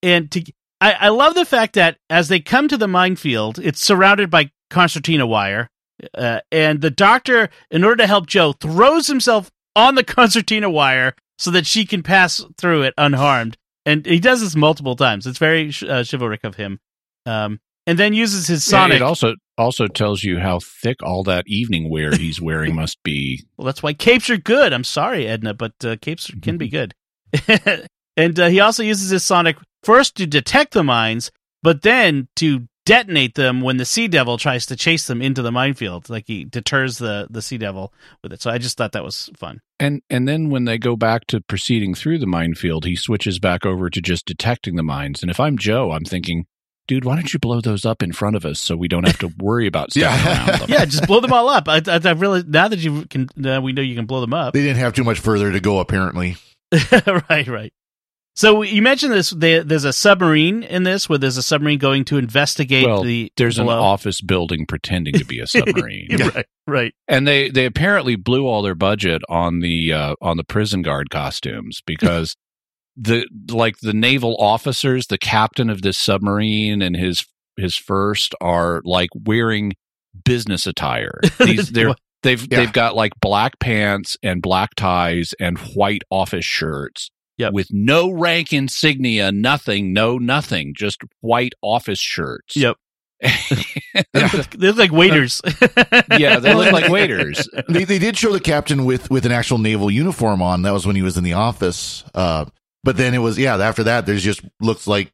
And 0.03 0.31
to, 0.33 0.45
I, 0.81 0.93
I 0.93 1.09
love 1.09 1.35
the 1.35 1.45
fact 1.45 1.75
that 1.75 1.99
as 2.09 2.29
they 2.29 2.41
come 2.41 2.69
to 2.69 2.77
the 2.77 2.89
minefield, 2.89 3.59
it's 3.59 3.83
surrounded 3.83 4.31
by 4.31 4.51
concertina 4.71 5.27
wire. 5.27 5.69
Uh, 6.15 6.41
and 6.53 6.81
the 6.81 6.91
doctor, 6.91 7.51
in 7.71 7.83
order 7.83 7.97
to 7.97 8.07
help 8.07 8.27
Jo, 8.27 8.53
throws 8.53 9.09
himself 9.09 9.51
on 9.75 9.95
the 9.95 10.05
concertina 10.05 10.71
wire 10.71 11.15
so 11.39 11.51
that 11.51 11.67
she 11.67 11.85
can 11.85 12.03
pass 12.03 12.45
through 12.57 12.83
it 12.83 12.95
unharmed. 12.97 13.57
And 13.87 14.05
he 14.05 14.21
does 14.21 14.41
this 14.41 14.55
multiple 14.55 14.97
times. 14.97 15.27
It's 15.27 15.39
very 15.39 15.73
uh, 15.89 16.05
chivalric 16.05 16.45
of 16.45 16.57
him. 16.57 16.79
Um, 17.27 17.61
and 17.89 17.99
then 17.99 18.13
uses 18.13 18.47
his 18.47 18.65
sonic. 18.65 18.97
It 18.97 19.03
also 19.03 19.35
also 19.57 19.87
tells 19.87 20.23
you 20.23 20.39
how 20.39 20.61
thick 20.61 21.03
all 21.03 21.25
that 21.25 21.45
evening 21.49 21.89
wear 21.89 22.15
he's 22.15 22.41
wearing 22.41 22.75
must 22.75 23.03
be. 23.03 23.47
Well, 23.57 23.65
that's 23.65 23.83
why 23.83 23.95
capes 23.95 24.29
are 24.29 24.37
good. 24.37 24.75
I'm 24.75 24.85
sorry, 24.85 25.27
Edna, 25.27 25.55
but 25.55 25.73
uh, 25.83 25.97
capes 25.97 26.31
can 26.43 26.59
be 26.59 26.69
good. 26.69 26.95
and 28.17 28.39
uh, 28.39 28.49
he 28.49 28.61
also 28.61 28.83
uses 28.83 29.09
his 29.09 29.25
sonic 29.25 29.57
first 29.83 30.17
to 30.17 30.27
detect 30.27 30.75
the 30.75 30.85
mines, 30.85 31.31
but 31.63 31.81
then 31.81 32.29
to 32.37 32.69
detonate 32.85 33.35
them 33.37 33.63
when 33.63 33.79
the 33.79 33.85
sea 33.87 34.07
devil 34.07 34.37
tries 34.37 34.67
to 34.67 34.77
chase 34.77 35.07
them 35.07 35.23
into 35.23 35.41
the 35.41 35.53
minefield. 35.53 36.11
Like 36.11 36.25
he 36.27 36.45
deters 36.45 36.99
the 36.99 37.27
the 37.31 37.41
sea 37.41 37.57
devil 37.57 37.95
with 38.23 38.35
it. 38.35 38.43
So 38.43 38.51
I 38.51 38.59
just 38.59 38.77
thought 38.77 38.93
that 38.93 39.05
was 39.05 39.31
fun. 39.35 39.61
And 39.81 40.03
and 40.11 40.29
then 40.29 40.51
when 40.51 40.67
they 40.67 40.77
go 40.77 40.95
back 40.95 41.27
to 41.29 41.41
proceeding 41.41 41.95
through 41.95 42.19
the 42.19 42.27
minefield, 42.27 42.85
he 42.85 42.97
switches 42.97 43.39
back 43.39 43.65
over 43.65 43.89
to 43.89 44.03
just 44.03 44.27
detecting 44.27 44.77
the 44.77 44.83
mines. 44.83 45.23
And 45.23 45.31
if 45.31 45.41
I'm 45.41 45.57
Jo, 45.57 45.93
I'm 45.93 46.05
thinking, 46.05 46.45
dude, 46.89 47.05
why 47.05 47.15
don't 47.15 47.33
you 47.33 47.39
blow 47.39 47.61
those 47.61 47.85
up 47.87 48.03
in 48.03 48.11
front 48.13 48.35
of 48.35 48.45
us 48.45 48.59
so 48.59 48.75
we 48.77 48.89
don't 48.89 49.07
have 49.07 49.19
to 49.19 49.29
worry 49.39 49.69
about 49.69 49.93
stepping 49.93 50.09
Yeah. 50.25 50.47
around 50.49 50.61
them? 50.61 50.69
Yeah, 50.71 50.85
just 50.85 51.07
blow 51.07 51.21
them 51.21 51.33
all 51.33 51.49
up. 51.49 51.69
I, 51.69 51.77
I, 51.87 52.01
I 52.05 52.11
really 52.13 52.43
now 52.45 52.67
that 52.67 52.81
you 52.81 53.05
can, 53.07 53.29
uh, 53.47 53.61
we 53.61 53.73
know 53.73 53.83
you 53.83 53.95
can 53.95 54.07
blow 54.07 54.21
them 54.21 54.35
up. 54.35 54.55
they 54.55 54.63
didn't 54.63 54.79
have 54.79 54.95
too 54.95 55.05
much 55.05 55.21
further 55.21 55.53
to 55.53 55.61
go, 55.61 55.79
apparently. 55.79 56.37
right, 57.31 57.47
right. 57.47 57.73
So 58.35 58.63
you 58.63 58.83
mentioned 58.83 59.13
this. 59.13 59.31
There, 59.31 59.65
there's 59.65 59.83
a 59.85 59.93
submarine 59.93 60.63
in 60.63 60.85
this, 60.85 61.09
where 61.09 61.19
there's 61.19 61.39
a 61.39 61.43
submarine 61.43 61.79
going 61.81 62.05
to 62.05 62.19
investigate 62.19 62.87
Well, 62.87 63.03
the. 63.03 63.33
There's 63.37 63.59
an 63.59 63.69
office 63.69 64.21
building 64.21 64.65
pretending 64.65 65.15
to 65.15 65.25
be 65.25 65.41
a 65.41 65.47
submarine. 65.49 66.07
right, 66.35 66.47
right. 66.67 66.95
and 67.09 67.27
they 67.27 67.49
they 67.51 67.65
apparently 67.65 68.15
blew 68.15 68.47
all 68.47 68.63
their 68.63 68.77
budget 68.77 69.23
on 69.29 69.59
the 69.59 69.93
uh, 69.93 70.15
on 70.21 70.37
the 70.37 70.45
prison 70.45 70.83
guard 70.83 71.11
costumes 71.11 71.83
because 71.85 72.37
the 73.01 73.27
like 73.51 73.79
the 73.79 73.93
naval 73.93 74.37
officers, 74.39 75.07
the 75.07 75.19
captain 75.19 75.71
of 75.71 75.83
this 75.83 75.97
submarine 75.99 76.83
and 76.83 76.97
his 76.97 77.25
his 77.57 77.77
first 77.77 78.35
are 78.41 78.81
like 78.85 79.11
wearing 79.15 79.75
business 80.25 80.67
attire. 80.67 81.21
These 81.39 81.71
they're 81.71 81.95
they've 82.23 82.41
Yeah. 82.51 82.59
they've 82.61 82.73
got 82.73 82.97
like 82.97 83.13
black 83.21 83.59
pants 83.61 84.17
and 84.23 84.43
black 84.43 84.75
ties 84.75 85.35
and 85.41 85.59
white 85.59 86.03
office 86.11 86.45
shirts. 86.45 87.11
Yep. 87.37 87.53
With 87.53 87.69
no 87.71 88.11
rank 88.11 88.53
insignia, 88.53 89.31
nothing, 89.31 89.93
no 89.93 90.19
nothing, 90.19 90.75
just 90.77 90.99
white 91.21 91.53
office 91.63 92.01
shirts. 92.01 92.57
Yep. 92.57 92.77
Yeah. 93.23 93.33
they 94.13 94.69
look 94.69 94.77
like 94.77 94.93
waiters. 94.93 95.41
yeah, 96.19 96.39
they 96.39 96.55
look 96.55 96.73
like 96.73 96.89
waiters. 96.89 97.49
they 97.69 97.85
they 97.85 97.99
did 97.99 98.17
show 98.17 98.33
the 98.33 98.41
captain 98.41 98.85
with 98.85 99.11
with 99.11 99.25
an 99.27 99.33
actual 99.33 99.59
naval 99.59 99.91
uniform 99.91 100.41
on. 100.43 100.63
That 100.63 100.73
was 100.73 100.87
when 100.87 100.97
he 100.97 101.03
was 101.03 101.17
in 101.17 101.25
the 101.25 101.33
office. 101.35 102.05
Uh, 102.15 102.47
but 102.85 102.97
then 102.97 103.15
it 103.15 103.19
was 103.19 103.39
yeah. 103.39 103.57
After 103.57 103.85
that, 103.85 104.07
there's 104.07 104.23
just 104.23 104.43
looks 104.61 104.87
like 104.87 105.11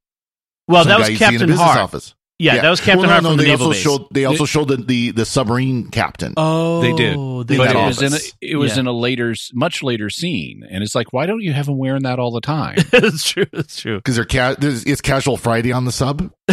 well, 0.68 0.85
some 0.85 0.88
that 0.90 0.94
guy 0.94 0.98
was 1.00 1.11
you 1.11 1.16
see 1.16 1.24
in 1.24 1.29
a 1.29 1.33
Captain 1.33 1.46
business 1.48 1.66
Hart. 1.66 1.79
office. 1.81 2.14
Yeah, 2.37 2.61
that 2.62 2.68
was 2.68 2.81
Captain 2.81 2.98
Well, 2.98 3.07
no, 3.07 3.12
Hart 3.12 3.22
no, 3.22 3.29
from 3.31 3.37
the 3.38 3.42
they 3.44 3.48
naval 3.50 3.66
also 3.68 3.74
base. 3.77 3.83
showed 3.85 4.07
they 4.11 4.24
also 4.24 4.44
showed 4.44 4.66
the, 4.68 4.77
the 4.79 5.11
the 5.12 5.24
submarine 5.24 5.90
captain. 5.90 6.35
oh, 6.37 6.81
They 6.83 6.92
did. 6.92 7.16
They 7.46 7.59
but 7.59 7.72
that 7.72 7.77
it 7.77 7.87
was 7.87 8.03
in 8.03 8.12
a, 8.12 8.18
it 8.40 8.57
was 8.57 8.74
Yeah. 8.74 8.81
in 8.81 8.87
a 8.88 8.92
later, 8.92 9.35
much 9.53 9.83
later 9.85 10.11
scene, 10.11 10.62
and 10.68 10.83
it's 10.83 10.96
like, 10.96 11.12
why 11.12 11.27
don't 11.27 11.42
you 11.42 11.53
have 11.53 11.68
him 11.68 11.79
wearing 11.79 12.03
that 12.03 12.18
all 12.18 12.33
the 12.33 12.40
time? 12.40 12.74
it's 12.92 13.29
true. 13.31 13.44
That's 13.53 13.79
true. 13.81 13.98
because 13.98 14.16
they're 14.16 14.24
ca- 14.24 14.57
it's 14.61 15.00
casual 15.00 15.37
Friday 15.37 15.70
on 15.70 15.85
the 15.85 15.92
sub. 15.92 16.29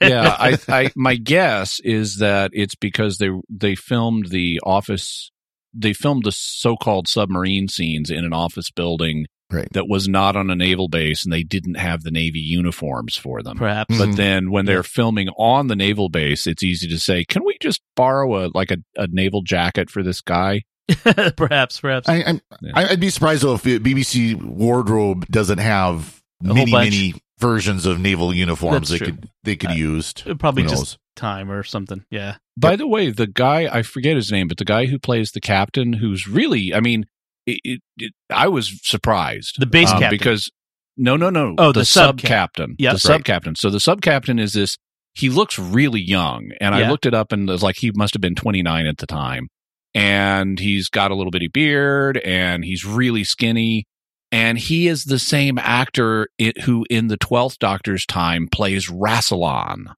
yeah, 0.00 0.36
I, 0.38 0.58
I, 0.68 0.90
my 0.94 1.16
guess 1.16 1.80
is 1.80 2.18
that 2.18 2.50
it's 2.54 2.74
because 2.76 3.18
they 3.18 3.30
they 3.50 3.74
filmed 3.74 4.26
the 4.28 4.60
office, 4.64 5.32
they 5.74 5.92
filmed 5.94 6.24
the 6.24 6.32
so-called 6.32 7.08
submarine 7.08 7.66
scenes 7.68 8.08
in 8.10 8.24
an 8.24 8.32
office 8.32 8.70
building 8.70 9.26
Right. 9.50 9.68
that 9.72 9.88
was 9.88 10.08
not 10.08 10.36
on 10.36 10.50
a 10.50 10.54
naval 10.54 10.88
base, 10.88 11.24
and 11.24 11.32
they 11.32 11.42
didn't 11.42 11.76
have 11.76 12.02
the 12.02 12.10
Navy 12.10 12.40
uniforms 12.40 13.16
for 13.16 13.42
them. 13.42 13.56
Perhaps. 13.56 13.94
Mhm. 13.94 13.98
But 13.98 14.16
then 14.16 14.50
when 14.50 14.66
they're 14.66 14.82
filming 14.82 15.28
on 15.38 15.68
the 15.68 15.76
naval 15.76 16.08
base, 16.10 16.46
it's 16.46 16.62
easy 16.62 16.86
to 16.88 16.98
say, 16.98 17.24
"Can 17.24 17.44
we 17.44 17.56
just 17.60 17.80
borrow 17.96 18.44
a 18.44 18.50
like 18.54 18.70
a, 18.70 18.76
a 18.96 19.06
naval 19.06 19.42
jacket 19.42 19.88
for 19.90 20.02
this 20.02 20.20
guy?" 20.20 20.62
perhaps. 21.36 21.80
Perhaps. 21.80 22.08
I, 22.08 22.22
I'm, 22.26 22.40
Yeah. 22.60 22.72
I- 22.74 22.88
I'd 22.90 23.00
be 23.00 23.10
surprised 23.10 23.42
though 23.42 23.54
if 23.54 23.66
it, 23.66 23.82
BBC 23.82 24.34
wardrobe 24.40 25.26
doesn't 25.30 25.58
have 25.58 26.22
A 26.44 26.54
many 26.54 26.70
many 26.72 27.14
versions 27.38 27.86
of 27.86 28.00
naval 28.00 28.34
uniforms 28.34 28.88
That's 28.88 28.90
they 28.90 28.98
true. 28.98 29.06
could 29.16 29.30
they 29.44 29.56
could 29.56 29.70
Uh, 29.70 29.74
use. 29.74 30.12
Probably 30.38 30.64
just 30.64 30.74
knows? 30.74 30.98
time 31.16 31.50
or 31.50 31.62
something. 31.62 32.04
Yeah. 32.10 32.36
By 32.56 32.76
the 32.76 32.86
way, 32.86 33.10
the 33.10 33.26
guy 33.26 33.68
I 33.72 33.82
forget 33.82 34.16
his 34.16 34.30
name, 34.32 34.48
but 34.48 34.56
the 34.58 34.64
guy 34.64 34.86
who 34.86 34.98
plays 34.98 35.32
the 35.32 35.40
captain, 35.40 35.92
who's 35.94 36.26
really, 36.28 36.74
I 36.74 36.80
mean, 36.80 37.06
it, 37.48 37.60
it, 37.64 37.80
it, 37.96 38.12
I 38.30 38.48
was 38.48 38.78
surprised. 38.82 39.56
The 39.58 39.66
base 39.66 39.90
um, 39.90 40.00
captain. 40.00 40.18
because 40.18 40.50
no, 40.96 41.16
no, 41.16 41.30
no. 41.30 41.54
Oh, 41.58 41.72
the 41.72 41.84
sub 41.84 42.20
sub 42.20 42.28
captain. 42.28 42.74
Yep. 42.78 42.92
the 42.94 42.98
sub 42.98 43.24
captain. 43.24 43.54
So 43.54 43.70
the 43.70 43.80
sub 43.80 44.02
captain 44.02 44.38
is 44.38 44.52
this. 44.52 44.76
He 45.14 45.30
looks 45.30 45.58
really 45.58 46.00
young, 46.00 46.50
and 46.60 46.74
Yeah. 46.74 46.86
I 46.86 46.90
looked 46.90 47.06
it 47.06 47.14
up, 47.14 47.32
and 47.32 47.48
it 47.48 47.52
was 47.52 47.62
like 47.62 47.76
he 47.78 47.90
must 47.94 48.14
have 48.14 48.20
been 48.20 48.34
29 48.34 48.86
at 48.86 48.98
the 48.98 49.06
time. 49.06 49.48
And 49.94 50.58
he's 50.58 50.88
got 50.88 51.10
a 51.10 51.14
little 51.14 51.30
bitty 51.30 51.48
beard, 51.48 52.18
and 52.18 52.64
he's 52.64 52.84
really 52.84 53.24
skinny. 53.24 53.86
And 54.30 54.58
he 54.58 54.86
is 54.88 55.04
the 55.04 55.18
same 55.18 55.58
actor 55.58 56.28
who, 56.64 56.84
in 56.90 57.08
the 57.08 57.16
Twelfth 57.16 57.58
Doctor's 57.58 58.04
time, 58.04 58.46
plays 58.46 58.88
Rassilon. 58.88 59.94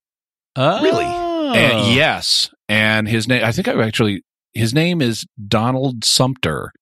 Really? 0.57 1.05
Oh. 1.05 1.53
And 1.53 1.95
yes, 1.95 2.51
and 2.69 3.09
his 3.09 3.27
name 3.27 3.45
I 3.45 3.51
think 3.51 3.67
I 3.67 3.83
actually 3.85 4.23
his 4.55 4.73
name 4.73 5.03
is 5.03 5.27
Donald 5.49 6.05
Sumpter. 6.05 6.73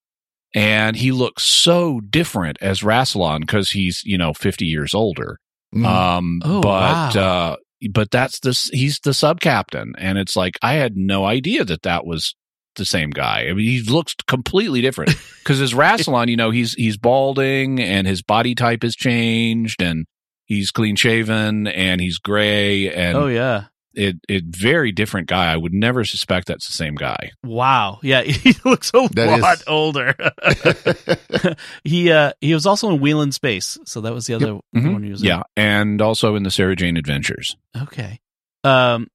And 0.55 0.97
he 0.97 1.13
looks 1.13 1.43
so 1.45 2.01
different 2.01 2.59
as 2.61 2.81
Rassilon 2.81 3.41
because 3.41 3.71
he's, 3.71 4.03
you 4.05 4.17
know, 4.17 4.33
50 4.33 4.65
years 4.65 4.95
older. 4.95 5.39
Mm. 5.75 5.85
Um, 5.85 6.41
Oh, 6.45 6.61
but, 6.61 7.15
wow. 7.15 7.51
uh, 7.53 7.57
but 7.93 8.11
that's 8.11 8.41
this 8.41 8.69
he's 8.71 8.99
the 9.01 9.13
sub 9.15 9.41
captain. 9.41 9.93
And 9.99 10.17
it's 10.19 10.37
like, 10.37 10.59
I 10.63 10.75
had 10.75 10.97
no 10.97 11.25
idea 11.27 11.65
that 11.65 11.83
that 11.83 12.07
was 12.07 12.35
the 12.77 12.87
same 12.87 13.11
guy. 13.11 13.47
I 13.49 13.53
mean, 13.53 13.67
he 13.67 13.83
looks 13.83 14.15
completely 14.27 14.81
different 14.81 15.15
because 15.43 15.61
as 15.61 15.75
Rassilon, 15.75 16.29
you 16.29 16.37
know, 16.37 16.51
he's, 16.51 16.73
he's 16.75 16.97
balding 16.97 17.81
and 17.81 18.07
his 18.07 18.23
body 18.23 18.55
type 18.55 18.83
has 18.83 18.97
changed 18.97 19.83
and 19.83 20.07
he's 20.47 20.71
clean 20.71 20.97
shaven 20.97 21.67
and 21.67 22.01
he's 22.01 22.19
gray 22.19 22.91
and 22.93 23.17
Oh 23.19 23.27
yeah. 23.27 23.65
It 23.95 24.17
it 24.29 24.45
very 24.47 24.93
different 24.93 25.29
guy. 25.29 25.53
I 25.53 25.57
would 25.57 25.73
never 25.73 26.05
suspect 26.05 26.47
that's 26.47 26.67
the 26.67 26.73
same 26.75 26.95
guy. 26.95 27.33
Wow. 27.43 27.99
Yeah. 28.03 28.23
He 28.23 28.55
looks 28.65 28.91
a 28.95 29.09
That 29.15 29.41
lot 29.41 29.57
is- 29.59 29.65
older. 29.67 30.15
he 31.85 32.11
uh 32.13 32.33
he 32.41 32.55
was 32.55 32.67
also 32.67 32.91
in 32.91 33.01
Wheel 33.01 33.23
in 33.23 33.33
Space, 33.33 33.79
so 33.85 34.01
that 34.03 34.13
was 34.13 34.27
the 34.27 34.35
other 34.35 34.59
the 34.73 34.81
Mhm. 34.81 34.93
one 34.93 35.03
he 35.03 35.11
was 35.11 35.23
in. 35.23 35.29
Yeah, 35.29 35.43
and 35.57 36.01
also 36.03 36.35
in 36.37 36.43
the 36.43 36.51
Sarah 36.51 36.77
Jane 36.77 36.97
Adventures, 36.97 37.57
Okay. 37.77 38.21
Um. 38.65 39.09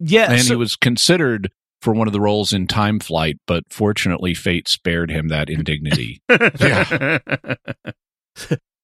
Yeah. 0.00 0.30
and 0.32 0.42
so- 0.42 0.54
he 0.54 0.56
was 0.56 0.76
considered 0.76 1.50
for 1.80 1.92
one 1.94 2.06
of 2.06 2.12
the 2.12 2.20
roles 2.20 2.52
in 2.52 2.66
Time 2.66 2.98
Flight, 2.98 3.36
but 3.46 3.62
fortunately, 3.70 4.32
fate 4.34 4.68
spared 4.68 5.10
him 5.10 5.28
that 5.28 5.48
indignity. 5.50 6.20
Yeah. 6.30 7.18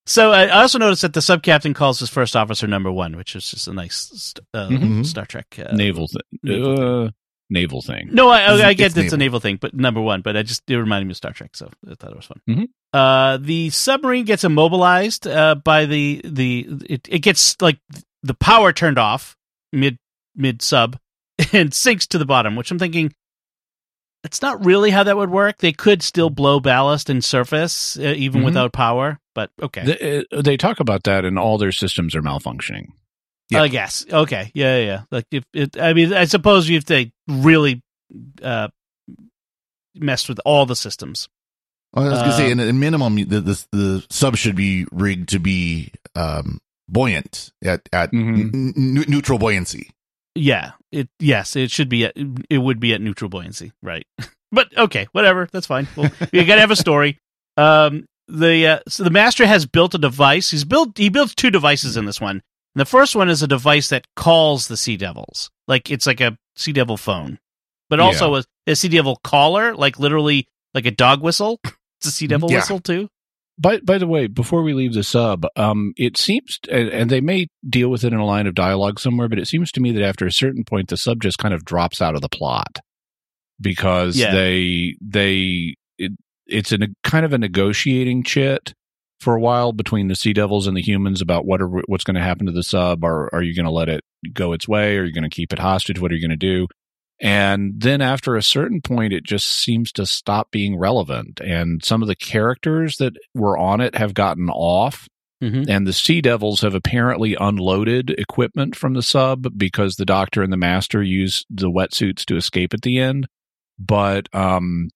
So 0.07 0.33
I 0.33 0.45
I 0.47 0.63
also 0.63 0.79
noticed 0.79 1.03
that 1.03 1.13
the 1.15 1.23
sub 1.23 1.43
captain 1.43 1.75
calls 1.75 2.01
his 2.01 2.11
first 2.11 2.35
officer 2.37 2.67
number 2.67 2.91
one, 2.91 3.17
which 3.17 3.35
is 3.37 3.49
just 3.51 3.69
a 3.69 3.73
nice 3.73 4.11
st- 4.15 4.47
uh, 4.55 4.69
Mhm. 4.69 5.07
Star 5.07 5.25
Trek 5.27 5.47
uh, 5.59 5.75
naval 5.75 6.09
thing. 6.09 6.23
naval 6.43 7.05
Uh, 7.07 7.11
naval 7.49 7.83
thing. 7.83 8.09
No, 8.13 8.29
I, 8.29 8.41
I, 8.41 8.51
I 8.51 8.53
It's- 8.55 8.75
get 8.77 8.87
it's 8.87 8.97
it's 8.97 9.13
a 9.13 9.17
naval. 9.17 9.19
naval 9.19 9.41
thing, 9.41 9.57
but 9.61 9.75
number 9.75 10.01
one. 10.01 10.21
But 10.23 10.37
I 10.37 10.43
just 10.43 10.63
it 10.71 10.77
reminded 10.77 11.07
me 11.07 11.13
of 11.13 11.17
Star 11.17 11.33
Trek, 11.33 11.55
so 11.57 11.71
I 11.91 11.95
thought 11.95 12.11
it 12.13 12.17
was 12.17 12.27
fun. 12.27 12.41
Mhm. 12.49 12.67
Uh, 12.93 13.37
the 13.41 13.71
submarine 13.71 14.25
gets 14.25 14.43
immobilized 14.45 15.27
uh, 15.27 15.55
by 15.57 15.87
the 15.87 16.21
the 16.25 16.67
it, 16.89 17.09
it 17.09 17.19
gets 17.21 17.57
like 17.61 17.79
the 18.23 18.35
power 18.35 18.73
turned 18.73 18.99
off 18.99 19.37
mid 19.73 19.97
mid 20.35 20.61
sub 20.63 20.99
and 21.53 21.73
sinks 21.73 22.07
to 22.09 22.19
the 22.19 22.25
bottom, 22.27 22.57
which 22.57 22.71
I'm 22.71 22.79
thinking 22.79 23.13
that's 24.23 24.43
not 24.43 24.65
really 24.65 24.91
how 24.91 25.03
that 25.05 25.17
would 25.17 25.31
work. 25.31 25.59
They 25.59 25.73
could 25.73 26.03
still 26.03 26.29
blow 26.31 26.61
ballast 26.61 27.09
and 27.09 27.25
surface 27.25 27.97
uh, 27.99 28.15
even 28.17 28.43
Mhm. 28.43 28.45
without 28.47 28.73
power, 28.73 29.19
but 29.35 29.51
okay. 29.63 29.85
They, 29.85 30.25
uh, 30.37 30.43
they 30.43 30.57
talk 30.57 30.81
about 30.81 31.05
that, 31.05 31.25
and 31.25 31.39
all 31.39 31.59
their 31.59 31.73
systems 31.73 32.15
are 32.15 32.23
malfunctioning. 32.23 32.89
Yeah. 33.51 33.63
I 33.63 33.69
guess. 33.69 34.07
Okay. 34.11 34.51
Yeah, 34.55 34.77
yeah, 34.79 34.85
yeah. 34.85 35.01
Like 35.11 35.27
if 35.33 35.45
it, 35.53 35.81
I 35.81 35.93
mean, 35.93 36.13
I 36.13 36.25
suppose 36.27 36.71
if 36.71 36.85
they 36.85 37.13
really 37.29 37.83
uh, 38.43 38.69
messed 39.95 40.29
with 40.29 40.41
all 40.45 40.67
the 40.67 40.77
systems. 40.77 41.29
Well, 41.93 42.07
I 42.07 42.11
was 42.11 42.19
gonna 42.21 42.33
say, 42.33 42.53
Um, 42.53 42.61
in 42.61 42.69
a 42.69 42.73
minimum, 42.73 43.17
the, 43.17 43.41
the 43.41 43.67
the 43.73 44.07
sub 44.11 44.37
should 44.37 44.55
be 44.55 44.87
rigged 44.93 45.31
to 45.31 45.41
be 45.41 45.91
um, 46.15 46.61
buoyant 46.89 47.51
at 47.65 47.89
at 47.93 48.13
Mhm. 48.13 48.55
n- 48.55 48.73
n- 48.77 49.05
neutral 49.09 49.39
buoyancy. 49.41 49.91
Yeah. 50.37 50.73
It. 50.93 51.09
Yes. 51.19 51.57
It 51.57 51.73
should 51.73 51.89
be. 51.89 52.05
At, 52.05 52.13
it 52.49 52.59
would 52.59 52.79
be 52.79 52.95
at 52.95 53.01
neutral 53.01 53.29
buoyancy. 53.29 53.73
Right. 53.83 54.07
but 54.53 54.77
okay. 54.79 55.09
Whatever. 55.11 55.49
That's 55.51 55.67
fine. 55.67 55.89
Well, 55.97 56.11
you 56.33 56.45
gotta 56.45 56.61
have 56.61 56.71
a 56.71 56.77
story. 56.77 57.19
Um. 57.57 58.07
The 58.31 58.67
uh, 58.67 58.79
so 58.89 59.03
the 59.05 59.11
master 59.11 59.47
has 59.47 59.67
built 59.67 59.95
a 59.95 59.99
device. 59.99 60.51
He's 60.51 60.65
built. 60.65 60.97
He 60.97 61.09
built 61.09 61.35
two 61.37 61.51
devices 61.51 61.97
in 61.97 62.05
this 62.07 62.21
one. 62.21 62.43
The 62.75 62.85
first 62.85 63.17
one 63.17 63.29
is 63.29 63.43
a 63.43 63.49
device 63.49 63.89
that 63.89 64.07
calls 64.15 64.69
the 64.69 64.77
Sea 64.77 64.97
Devils. 64.97 65.51
Like 65.67 65.91
it's 65.91 66.07
like 66.07 66.21
a 66.21 66.39
Sea 66.57 66.73
Devil 66.73 66.97
phone, 66.97 67.39
but 67.89 67.99
also 68.01 68.37
a, 68.37 68.45
a 68.67 68.77
Sea 68.77 68.89
Devil 68.89 69.17
caller, 69.25 69.75
like 69.75 69.99
literally 69.99 70.47
like 70.75 70.87
a 70.87 70.91
dog 70.93 71.21
whistle. 71.23 71.61
It's 71.99 72.07
a 72.07 72.13
Sea 72.13 72.29
Devil 72.29 72.51
Yeah. 72.51 72.57
whistle 72.59 72.81
too. 72.81 73.09
By 73.59 73.79
by 73.81 73.99
the 73.99 74.07
way, 74.07 74.27
before 74.27 74.63
we 74.63 74.73
leave 74.73 74.95
the 74.95 75.03
sub, 75.03 75.45
um, 75.57 75.93
it 75.99 76.17
seems, 76.17 76.59
and, 76.71 76.89
and 76.89 77.11
they 77.11 77.21
may 77.21 77.49
deal 77.69 77.91
with 77.91 78.05
it 78.05 78.13
in 78.15 78.19
a 78.19 78.25
line 78.25 78.47
of 78.47 78.55
dialogue 78.55 78.99
somewhere, 78.99 79.29
but 79.29 79.39
it 79.39 79.49
seems 79.49 79.71
to 79.73 79.81
me 79.81 79.93
that 79.93 80.03
after 80.03 80.25
a 80.27 80.33
certain 80.33 80.65
point, 80.65 80.89
the 80.89 80.97
sub 80.97 81.21
just 81.21 81.37
kind 81.37 81.53
of 81.53 81.63
drops 81.67 82.01
out 82.01 82.15
of 82.15 82.23
the 82.23 82.29
plot 82.31 82.79
because 83.61 84.17
Yeah. 84.17 84.33
they 84.33 84.97
they 85.01 85.75
it's 86.51 86.73
a 86.73 86.79
kind 87.05 87.25
of 87.25 87.33
a 87.33 87.39
negotiating 87.39 88.23
chit 88.25 88.75
for 89.21 89.35
a 89.35 89.41
while 89.41 89.73
between 89.73 90.09
the 90.09 90.17
Sea 90.17 90.33
Devils 90.33 90.67
and 90.67 90.77
the 90.77 90.83
humans 90.83 91.21
about 91.21 91.45
what 91.45 91.61
are 91.61 91.69
what's 91.87 92.05
going 92.05 92.15
to 92.17 92.23
happen 92.23 92.47
to 92.47 92.53
the 92.53 92.63
sub. 92.63 93.05
Are 93.05 93.33
are 93.35 93.43
you 93.43 93.55
going 93.55 93.67
to 93.67 93.73
let 93.73 93.89
it 93.89 94.03
go 94.33 94.53
its 94.53 94.67
way? 94.67 94.97
Are 94.97 95.05
you 95.05 95.13
going 95.13 95.29
to 95.29 95.35
keep 95.35 95.53
it 95.53 95.59
hostage? 95.59 96.01
What 96.01 96.11
are 96.11 96.15
you 96.15 96.27
going 96.27 96.31
to 96.31 96.37
do? 96.37 96.67
And 97.21 97.75
then 97.77 98.01
after 98.01 98.35
a 98.35 98.43
certain 98.43 98.81
point, 98.81 99.13
it 99.13 99.25
just 99.25 99.47
seems 99.47 99.93
to 99.93 100.07
stop 100.07 100.51
being 100.51 100.79
relevant. 100.79 101.39
And 101.41 101.85
some 101.85 102.01
of 102.01 102.09
the 102.09 102.17
characters 102.17 102.97
that 102.97 103.13
were 103.35 103.59
on 103.59 103.81
it 103.81 103.95
have 103.95 104.15
gotten 104.15 104.49
off. 104.49 105.07
Mm-hmm. 105.43 105.71
And 105.71 105.87
the 105.87 105.93
Sea 105.93 106.21
Devils 106.21 106.61
have 106.61 106.75
apparently 106.75 107.35
unloaded 107.39 108.11
equipment 108.11 108.77
from 108.77 108.93
the 108.93 109.03
sub 109.03 109.47
because 109.57 109.97
the 109.97 110.05
Doctor 110.05 110.43
and 110.43 110.53
the 110.53 110.59
Master 110.59 111.03
use 111.03 111.45
the 111.49 111.71
wetsuits 111.71 112.25
to 112.27 112.37
escape 112.37 112.75
at 112.75 112.83
the 112.83 112.99
end. 112.99 113.27
But 113.79 114.29
um, 114.35 114.91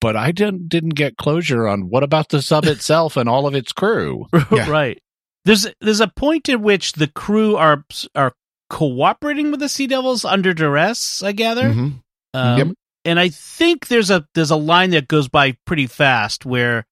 but 0.00 0.16
I 0.16 0.32
didn't 0.32 0.68
didn't 0.68 0.94
get 0.94 1.16
closure 1.16 1.66
on 1.68 1.88
what 1.90 2.02
about 2.02 2.28
the 2.30 2.42
sub 2.42 2.64
itself 2.66 3.16
and 3.16 3.28
all 3.28 3.46
of 3.46 3.54
its 3.54 3.72
crew. 3.72 4.26
Yeah. 4.50 4.68
right. 4.70 4.98
There's 5.44 5.66
there's 5.80 6.00
a 6.00 6.08
point 6.08 6.48
at 6.48 6.60
which 6.60 6.92
the 6.94 7.06
crew 7.08 7.56
are 7.56 7.84
are 8.14 8.32
cooperating 8.68 9.50
with 9.50 9.60
the 9.60 9.68
Sea 9.68 9.86
Devils 9.86 10.24
under 10.24 10.52
duress. 10.54 11.22
I 11.22 11.32
gather. 11.32 11.70
Mhm. 11.70 11.94
Um, 12.34 12.58
Yep. 12.58 12.68
And 13.06 13.18
I 13.18 13.30
think 13.30 13.88
there's 13.88 14.10
a 14.10 14.26
there's 14.34 14.50
a 14.50 14.56
line 14.56 14.90
that 14.90 15.08
goes 15.08 15.28
by 15.28 15.56
pretty 15.66 15.86
fast 15.86 16.44
where 16.44 16.84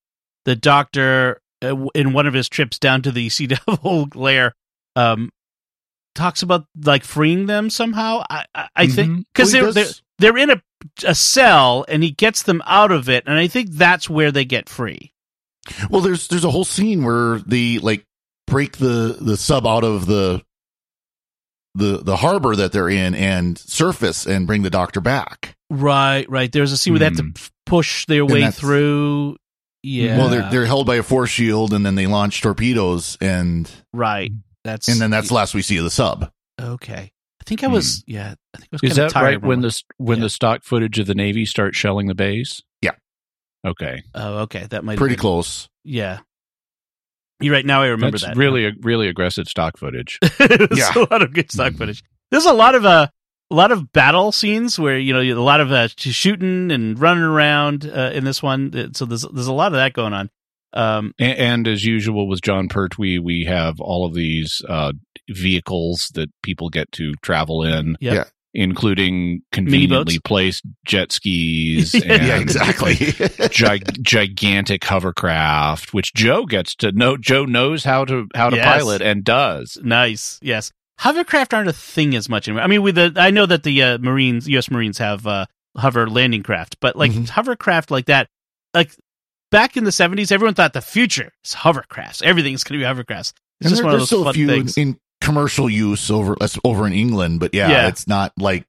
the 0.47 0.57
Doctor, 0.57 1.41
uh, 1.63 1.87
in 1.95 2.13
one 2.15 2.27
of 2.27 2.33
his 2.33 2.49
trips 2.49 2.79
down 2.79 3.03
to 3.03 3.13
the 3.13 3.29
Sea 3.29 3.47
Devil 3.67 4.09
lair, 4.15 4.55
um, 4.97 5.31
talks 6.15 6.43
about 6.43 6.65
like 6.83 7.05
freeing 7.05 7.45
them 7.47 7.69
somehow. 7.69 8.23
I 8.31 8.45
I, 8.55 8.69
I 8.75 8.87
think 8.87 9.11
Mhm. 9.11 9.25
because 9.35 9.53
Well, 9.53 9.73
they're, 9.73 9.85
they're 9.85 9.93
they're 10.33 10.39
in 10.39 10.51
a 10.51 10.63
a 11.05 11.15
cell 11.15 11.85
and 11.89 12.03
he 12.03 12.11
gets 12.11 12.43
them 12.43 12.63
out 12.67 12.93
of 12.93 13.09
it, 13.09 13.25
and 13.27 13.39
I 13.39 13.47
think 13.49 13.71
that's 13.73 14.09
where 14.09 14.31
they 14.33 14.45
get 14.45 14.69
free. 14.69 15.13
Well, 15.91 16.01
there's 16.01 16.29
there's 16.29 16.45
a 16.45 16.51
whole 16.51 16.65
scene 16.65 17.05
where 17.05 17.39
they 17.41 17.79
like 17.79 18.05
break 18.47 18.79
the 18.79 19.17
the 19.21 19.37
sub 19.37 19.67
out 19.67 19.85
of 19.85 20.07
the 20.07 20.43
the 21.75 21.99
the 22.03 22.17
harbor 22.17 22.57
that 22.57 22.73
they're 22.73 22.89
in 22.89 23.15
and 23.15 23.59
surface 23.59 24.27
and 24.27 24.47
bring 24.47 24.63
the 24.63 24.71
doctor 24.71 25.01
back. 25.01 25.57
Right, 25.71 26.29
right. 26.31 26.51
There's 26.51 26.73
a 26.73 26.79
scene 26.79 26.95
where 26.95 26.99
they 27.01 27.05
have 27.07 27.17
to 27.17 27.23
Hmm. 27.25 27.31
push 27.67 28.07
their 28.07 28.25
way 28.25 28.51
through. 28.51 29.37
Yeah. 29.83 30.17
Well, 30.19 30.29
they're 30.29 30.51
they're 30.51 30.67
held 30.67 30.87
by 30.87 30.97
a 30.97 31.03
force 31.03 31.31
shield 31.31 31.73
and 31.73 31.85
then 31.85 31.95
they 31.95 32.07
launch 32.07 32.41
torpedoes 32.41 33.17
and 33.21 33.71
right. 33.93 34.33
That's 34.65 34.89
and 34.89 35.01
then 35.01 35.11
that's 35.11 35.29
the 35.29 35.35
last 35.35 35.55
we 35.55 35.63
see 35.63 35.77
of 35.77 35.85
the 35.85 35.91
sub. 35.91 36.31
Okay. 36.61 37.13
I 37.49 37.57
think 37.57 37.65
I 37.65 37.69
was. 37.69 38.05
Yeah, 38.07 38.35
I 38.55 38.59
think 38.59 38.65
I 38.65 38.69
was. 38.73 38.81
Hmm. 38.81 38.87
Is 38.87 38.93
kinda 38.93 39.03
that 39.05 39.11
tired 39.13 39.25
right 39.25 39.43
when 39.43 39.61
the 39.63 39.69
the 39.69 39.83
when 39.97 40.19
Yeah. 40.19 40.25
the 40.25 40.31
stock 40.31 40.65
footage 40.65 40.99
of 40.99 41.07
the 41.07 41.15
Navy 41.15 41.47
starts 41.47 41.79
shelling 41.79 42.07
the 42.07 42.15
base? 42.15 42.61
Yeah. 42.83 42.91
Okay. 43.67 44.03
Oh, 44.15 44.39
okay. 44.41 44.67
That 44.69 44.85
might 44.85 44.99
Pretty 44.99 45.13
have 45.15 45.17
been- 45.17 45.21
close. 45.23 45.69
Yeah. 45.83 46.19
You're 47.41 47.55
right. 47.55 47.65
Now 47.65 47.83
I 47.83 47.87
remember 47.87 48.19
That's 48.19 48.35
that. 48.35 48.37
really 48.37 48.71
really 48.83 49.09
aggressive 49.09 49.49
stock 49.49 49.79
footage. 49.79 50.19
There's 50.39 50.79
Yeah. 50.79 50.93
a 50.95 51.07
lot 51.11 51.23
of 51.23 51.33
good 51.33 51.51
stock 51.51 51.73
Mhm. 51.73 51.79
footage. 51.79 52.03
There's 52.31 52.45
a 52.47 52.53
lot 52.53 52.75
of 52.75 52.85
uh, 52.85 53.09
a 53.51 53.55
lot 53.55 53.73
of 53.73 53.93
battle 53.93 54.31
scenes 54.31 54.79
where 54.79 54.99
you 54.99 55.15
know 55.15 55.21
a 55.23 55.41
lot 55.43 55.61
of 55.63 55.73
uh, 55.73 55.89
shooting 55.97 56.71
and 56.71 56.99
running 57.01 57.25
around 57.25 57.87
uh, 57.91 58.11
in 58.13 58.25
this 58.25 58.43
one. 58.43 58.93
So 58.95 59.07
there's 59.07 59.23
there's 59.33 59.47
a 59.47 59.53
lot 59.55 59.69
of 59.69 59.75
that 59.79 59.95
going 59.95 60.13
on. 60.13 60.29
Um, 60.75 61.13
and, 61.19 61.39
and 61.39 61.69
as 61.69 61.85
usual 61.85 62.29
with 62.29 62.43
Jon 62.43 62.69
Pertwee, 62.69 63.19
we 63.19 63.45
have 63.45 63.81
all 63.81 64.05
of 64.07 64.15
these 64.15 64.63
uh, 64.69 64.93
vehicles 65.31 66.11
that 66.15 66.29
people 66.43 66.69
get 66.69 66.91
to 66.93 67.15
travel 67.23 67.63
in. 67.65 67.97
Yep. 68.01 68.15
Yeah. 68.15 68.25
Including 68.55 69.43
conveniently 69.53 70.19
placed 70.19 70.65
jet 70.87 71.13
skis 71.13 71.93
Yeah, 71.95 72.01
and 72.15 72.27
yeah, 72.27 72.39
exactly. 72.39 72.95
gig- 73.51 74.03
gigantic 74.03 74.83
hovercraft, 74.85 75.93
which 75.93 76.15
Jo 76.15 76.45
gets 76.47 76.75
to 76.77 76.91
know. 76.93 77.17
Jo 77.19 77.45
knows 77.45 77.85
how 77.85 78.05
to 78.07 78.27
how 78.35 78.49
to 78.51 78.57
Yes. 78.57 78.65
pilot 78.65 79.03
and 79.03 79.23
does. 79.23 79.79
nice. 79.83 80.39
Yes. 80.43 80.73
Hovercraft 81.01 81.55
aren't 81.55 81.69
a 81.69 81.73
thing 81.75 82.17
as 82.17 82.29
much 82.29 82.49
anymore. 82.49 82.65
I 82.65 82.67
mean, 82.67 82.83
with 82.83 82.97
the 82.97 83.13
I 83.17 83.31
know 83.31 83.47
that 83.47 83.63
the 83.63 83.83
uh, 83.83 83.99
Marines, 83.99 84.49
U.S. 84.49 84.71
Marines, 84.71 84.99
have 84.99 85.27
uh, 85.27 85.47
hover 85.77 86.09
landing 86.11 86.43
craft, 86.43 86.79
but 86.81 86.97
like 86.97 87.13
Mhm. 87.13 87.29
hovercraft 87.29 87.91
like 87.93 88.07
that, 88.07 88.29
like 88.75 88.93
back 89.51 89.77
in 89.77 89.85
the 89.85 89.91
'70s, 89.91 90.31
everyone 90.33 90.55
thought 90.55 90.73
the 90.73 90.81
future 90.81 91.33
is 91.45 91.55
hovercrafts. 91.55 92.23
Everything's 92.23 92.65
going 92.65 92.81
to 92.81 92.85
be 92.87 92.89
hovercrafts. 92.89 93.33
It's 93.61 93.63
And 93.63 93.71
just 93.71 93.77
there- 93.77 93.85
one 93.87 93.95
of 93.95 94.01
there's 94.01 94.11
those 94.11 94.19
so 94.21 94.25
fun 94.25 94.35
few 94.35 94.49
in, 94.51 94.55
things. 94.61 94.79
in 94.79 94.99
commercial 95.21 95.69
use 95.69 96.11
over 96.11 96.37
over 96.65 96.87
in 96.87 96.93
England, 96.93 97.41
but 97.41 97.53
yeah, 97.55 97.69
Yeah. 97.71 97.89
it's 97.89 98.07
not 98.07 98.33
like 98.39 98.65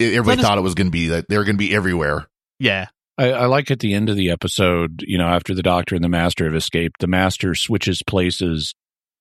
everybody 0.00 0.36
Let 0.38 0.46
thought 0.46 0.58
it 0.58 0.62
was 0.62 0.74
going 0.74 0.88
to 0.88 0.90
be 0.92 1.08
that 1.08 1.26
they're 1.28 1.44
going 1.44 1.56
to 1.56 1.58
be 1.58 1.74
everywhere. 1.74 2.26
yeah. 2.58 2.86
I, 3.18 3.32
I 3.32 3.46
like 3.46 3.70
at 3.70 3.78
the 3.78 3.94
end 3.94 4.10
of 4.10 4.16
the 4.16 4.28
episode, 4.28 5.02
you 5.06 5.16
know, 5.16 5.26
after 5.26 5.54
the 5.54 5.62
doctor 5.62 5.94
and 5.94 6.04
the 6.04 6.08
master 6.10 6.44
have 6.44 6.54
escaped, 6.54 7.00
the 7.00 7.06
master 7.06 7.54
switches 7.54 8.02
places, 8.02 8.74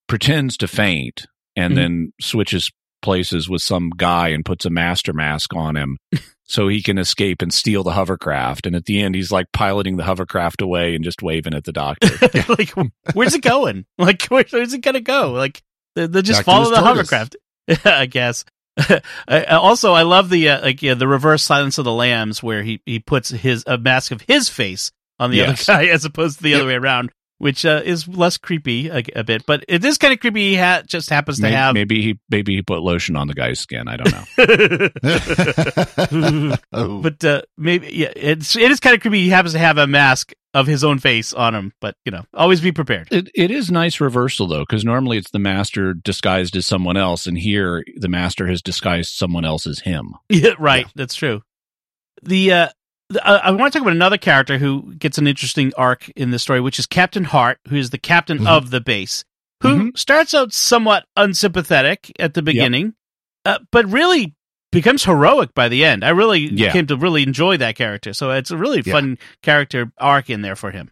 pretends 0.10 0.58
to 0.58 0.68
faint, 0.68 1.28
and 1.56 1.72
Mhm. 1.72 1.76
then 1.78 2.14
switches 2.20 2.70
places 3.06 3.48
with 3.48 3.62
some 3.62 3.92
guy 3.96 4.30
and 4.30 4.44
puts 4.44 4.66
a 4.66 4.70
master 4.70 5.14
mask 5.14 5.54
on 5.56 5.78
him 5.78 5.98
so 6.44 6.68
he 6.68 6.82
can 6.82 6.98
escape 6.98 7.42
and 7.42 7.54
steal 7.54 7.84
the 7.84 7.92
hovercraft. 7.94 8.66
And 8.66 8.76
at 8.76 8.86
the 8.86 9.00
end, 9.02 9.16
he's 9.16 9.32
like 9.32 9.46
piloting 9.54 9.96
the 9.98 10.04
hovercraft 10.04 10.62
away 10.62 10.96
and 10.96 11.04
just 11.04 11.22
waving 11.22 11.54
at 11.54 11.64
the 11.64 11.72
doctor. 11.72 12.10
like, 12.50 12.72
where's 13.14 13.36
it 13.36 13.42
going? 13.44 13.86
Like, 13.98 14.24
where, 14.26 14.44
where's 14.50 14.74
it 14.74 14.80
gonna 14.82 15.00
go? 15.02 15.32
Like, 15.32 15.62
they, 15.96 16.08
they 16.08 16.22
just 16.22 16.44
follow 16.44 16.70
the 16.72 16.82
hovercraft. 16.82 17.36
I 17.86 18.06
guess. 18.08 18.44
I- 19.28 19.46
also, 19.46 19.94
I 19.94 20.02
love 20.02 20.30
the 20.30 20.50
uh, 20.50 20.62
like 20.62 20.82
yeah, 20.82 20.96
the 20.96 21.08
reverse 21.08 21.44
Silence 21.44 21.78
of 21.78 21.86
the 21.86 21.94
Lambs, 21.94 22.44
where 22.44 22.62
he 22.64 22.82
he 22.86 23.00
puts 23.00 23.30
his 23.30 23.64
a 23.68 23.78
mask 23.78 24.12
of 24.12 24.22
his 24.28 24.50
face 24.50 24.92
on 25.18 25.32
the 25.32 25.38
Yes. 25.38 25.70
other 25.70 25.86
guy 25.86 25.90
as 25.92 26.04
opposed 26.04 26.38
to 26.38 26.44
the 26.44 26.50
Yep. 26.50 26.60
other 26.60 26.68
way 26.68 26.76
around, 26.76 27.12
which 27.38 27.66
uh, 27.66 27.82
is 27.84 28.08
less 28.08 28.38
creepy 28.38 28.88
a, 28.90 29.04
a 29.16 29.24
bit. 29.24 29.46
But 29.46 29.66
it 29.68 29.84
is 29.84 29.98
kind 29.98 30.14
of 30.14 30.20
creepy. 30.20 30.52
He 30.52 30.56
ha- 30.56 30.84
just 30.86 31.10
happens 31.10 31.38
to 31.38 31.44
maybe, 31.44 31.56
have. 31.56 31.74
maybe 31.74 32.02
he 32.02 32.20
maybe 32.30 32.56
he 32.56 32.62
put 32.62 32.82
lotion 32.82 33.16
on 33.16 33.28
the 33.28 33.34
guy's 33.34 33.60
skin. 33.60 33.88
I 33.88 33.98
don't 33.98 34.12
know. 34.12 34.24
oh, 36.74 37.02
but 37.02 37.24
uh, 37.24 37.42
maybe 37.58 37.90
yeah, 37.92 38.14
it's 38.16 38.56
it 38.56 38.72
is 38.72 38.80
kind 38.80 38.96
of 38.96 39.02
creepy. 39.02 39.22
He 39.22 39.30
happens 39.30 39.54
to 39.54 39.60
have 39.60 39.78
a 39.78 39.88
mask 39.88 40.34
of 40.56 40.68
his 40.68 40.86
own 40.86 41.00
face 41.00 41.34
on 41.34 41.54
him, 41.54 41.74
but 41.82 41.96
you 42.06 42.12
know, 42.12 42.24
always 42.34 42.62
be 42.62 42.72
prepared. 42.72 43.10
It 43.12 43.30
it 43.36 43.52
is 43.52 43.70
nice 43.70 44.00
reversal 44.00 44.48
though, 44.48 44.62
because 44.62 44.86
normally 44.86 45.18
it's 45.18 45.32
the 45.32 45.40
master 45.40 45.94
disguised 45.94 46.56
as 46.56 46.66
someone 46.66 46.96
else, 46.96 47.28
and 47.28 47.38
here 47.38 47.84
the 47.98 48.08
master 48.08 48.48
has 48.48 48.62
disguised 48.62 49.14
someone 49.14 49.46
else 49.46 49.68
as 49.68 49.80
him. 49.80 50.14
Yeah, 50.30 50.54
right. 50.60 50.86
That's 50.96 51.16
true. 51.16 51.42
The 52.22 52.52
uh, 52.52 52.70
the, 52.70 52.70
uh, 53.14 53.40
I 53.44 53.52
want 53.52 53.72
to 53.72 53.78
talk 53.80 53.86
about 53.86 53.96
another 53.96 54.18
character 54.18 54.58
who 54.58 54.94
gets 54.96 55.18
an 55.18 55.28
interesting 55.28 55.72
arc 55.78 56.10
in 56.10 56.32
this 56.32 56.44
story, 56.44 56.60
which 56.62 56.80
is 56.80 56.86
Captain 56.86 57.24
Hart, 57.24 57.60
who 57.68 57.76
is 57.76 57.90
the 57.92 57.98
captain 57.98 58.40
Mhm. 58.40 58.48
of 58.48 58.70
the 58.72 58.82
base, 58.82 59.24
who 59.62 59.92
starts 59.96 60.34
out 60.34 60.54
somewhat 60.54 61.06
unsympathetic 61.16 62.12
at 62.20 62.34
the 62.34 62.42
beginning, 62.42 62.94
uh, 63.46 63.60
but 63.72 63.86
really 63.88 64.34
becomes 64.72 65.06
heroic 65.06 65.54
by 65.54 65.70
the 65.70 65.86
end. 65.86 66.04
I 66.04 66.10
really 66.10 66.48
Yeah. 66.52 66.72
came 66.72 66.88
to 66.88 66.98
really 66.98 67.24
enjoy 67.24 67.58
that 67.58 67.76
character, 67.76 68.14
so 68.14 68.32
it's 68.32 68.52
a 68.52 68.58
really 68.58 68.82
Yeah. 68.86 68.94
fun 68.94 69.18
character 69.42 69.92
arc 70.00 70.30
in 70.30 70.42
there 70.42 70.56
for 70.56 70.72
him. 70.72 70.92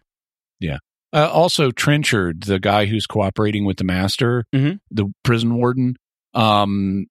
Yeah. 0.60 0.78
Uh, 1.12 1.28
also, 1.30 1.70
Trenchard, 1.70 2.44
the 2.44 2.58
guy 2.58 2.86
who's 2.86 3.06
cooperating 3.06 3.64
with 3.64 3.76
the 3.76 3.84
master, 3.84 4.46
Mhm. 4.54 4.80
the 4.90 5.12
prison 5.22 5.54
warden, 5.54 5.96
um, 6.32 7.06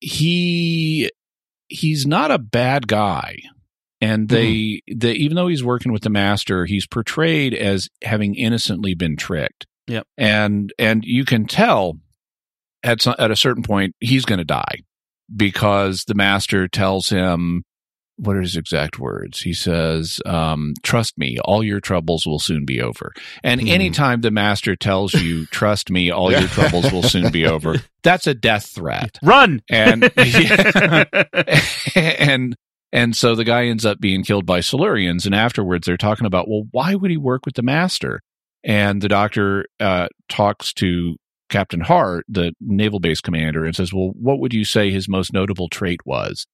he 0.00 1.10
he's 1.68 2.06
not 2.06 2.30
a 2.30 2.38
bad 2.38 2.86
guy, 2.88 3.36
and 4.00 4.28
they 4.28 4.80
they 4.92 5.12
even 5.12 5.34
though 5.36 5.48
he's 5.48 5.64
working 5.64 5.92
with 5.92 6.02
the 6.02 6.10
master, 6.10 6.64
he's 6.66 6.86
portrayed 6.86 7.54
as 7.54 7.88
having 8.02 8.34
innocently 8.34 8.94
been 8.94 9.16
tricked. 9.16 9.66
Yep. 9.86 10.06
and 10.18 10.72
and 10.78 11.02
you 11.04 11.24
can 11.24 11.46
tell 11.46 11.94
at 12.82 13.00
some, 13.00 13.14
at 13.18 13.30
a 13.30 13.36
certain 13.36 13.62
point 13.62 13.94
he's 14.00 14.24
going 14.26 14.38
to 14.38 14.44
die 14.44 14.82
because 15.34 16.04
the 16.04 16.14
master 16.14 16.68
tells 16.68 17.08
him 17.08 17.62
what 18.20 18.34
are 18.36 18.40
his 18.42 18.56
exact 18.56 18.98
words? 18.98 19.42
He 19.42 19.52
says, 19.52 20.20
um, 20.26 20.74
"Trust 20.82 21.16
me, 21.18 21.38
all 21.44 21.62
your 21.62 21.78
troubles 21.80 22.26
will 22.26 22.40
soon 22.40 22.64
be 22.64 22.82
over." 22.82 23.12
And 23.44 23.60
Hmm. 23.60 23.68
anytime 23.68 24.22
the 24.22 24.32
master 24.32 24.74
tells 24.74 25.14
you, 25.14 25.46
"Trust 25.52 25.88
me, 25.88 26.10
all 26.10 26.32
your 26.32 26.48
troubles 26.48 26.90
will 26.92 27.04
soon 27.04 27.30
be 27.30 27.46
over," 27.46 27.76
that's 28.02 28.26
a 28.26 28.34
death 28.34 28.72
threat. 28.74 29.18
Run! 29.22 29.62
And 29.70 30.10
and 31.94 32.56
and 32.92 33.16
so 33.16 33.34
the 33.34 33.44
guy 33.44 33.66
ends 33.66 33.84
up 33.84 34.00
being 34.00 34.22
killed 34.24 34.46
by 34.46 34.60
Silurians. 34.60 35.26
And 35.26 35.34
afterwards, 35.34 35.86
they're 35.86 35.96
talking 35.96 36.26
about, 36.26 36.48
well, 36.48 36.64
why 36.70 36.94
would 36.94 37.10
he 37.10 37.16
work 37.16 37.44
with 37.44 37.54
the 37.54 37.62
master? 37.62 38.20
And 38.64 39.00
the 39.00 39.08
doctor 39.08 39.66
uh, 39.78 40.08
talks 40.28 40.72
to 40.74 41.16
Captain 41.48 41.80
Hart, 41.80 42.24
the 42.28 42.52
naval 42.60 43.00
base 43.00 43.20
commander, 43.20 43.64
and 43.64 43.74
says, 43.74 43.92
well, 43.92 44.12
what 44.14 44.40
would 44.40 44.52
you 44.52 44.64
say 44.64 44.90
his 44.90 45.08
most 45.08 45.32
notable 45.32 45.68
trait 45.68 46.00
was? 46.04 46.46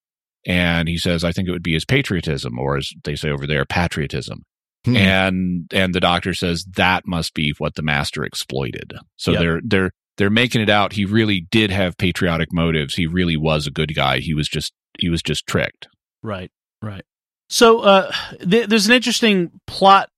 And 0.46 0.88
he 0.88 0.98
says, 0.98 1.24
I 1.24 1.32
think 1.32 1.48
it 1.48 1.52
would 1.52 1.62
be 1.62 1.72
his 1.72 1.84
patriotism, 1.86 2.58
or 2.58 2.76
as 2.76 2.92
they 3.04 3.16
say 3.16 3.30
over 3.30 3.46
there, 3.46 3.64
patriotism. 3.64 4.42
Hmm. 4.84 4.96
And 4.96 5.70
and 5.72 5.94
the 5.94 6.00
doctor 6.00 6.34
says 6.34 6.66
that 6.76 7.06
must 7.06 7.32
be 7.32 7.54
what 7.56 7.74
the 7.74 7.82
master 7.82 8.22
exploited. 8.22 8.92
So 9.16 9.32
Yep. 9.32 9.40
they're 9.40 9.60
they're 9.64 9.90
they're 10.18 10.30
making 10.30 10.60
it 10.60 10.68
out 10.68 10.92
he 10.92 11.06
really 11.06 11.46
did 11.50 11.70
have 11.70 11.96
patriotic 11.96 12.52
motives. 12.52 12.94
He 12.94 13.06
really 13.06 13.36
was 13.38 13.66
a 13.66 13.70
good 13.70 13.94
guy. 13.94 14.18
He 14.18 14.34
was 14.34 14.46
just 14.46 14.74
he 14.98 15.08
was 15.08 15.22
just 15.22 15.46
tricked. 15.46 15.88
Right, 16.24 16.50
right. 16.82 17.04
So 17.50 17.80
uh, 17.80 18.12
th- 18.40 18.68
there's 18.68 18.86
an 18.86 18.94
interesting 18.94 19.52
plot 19.66 20.08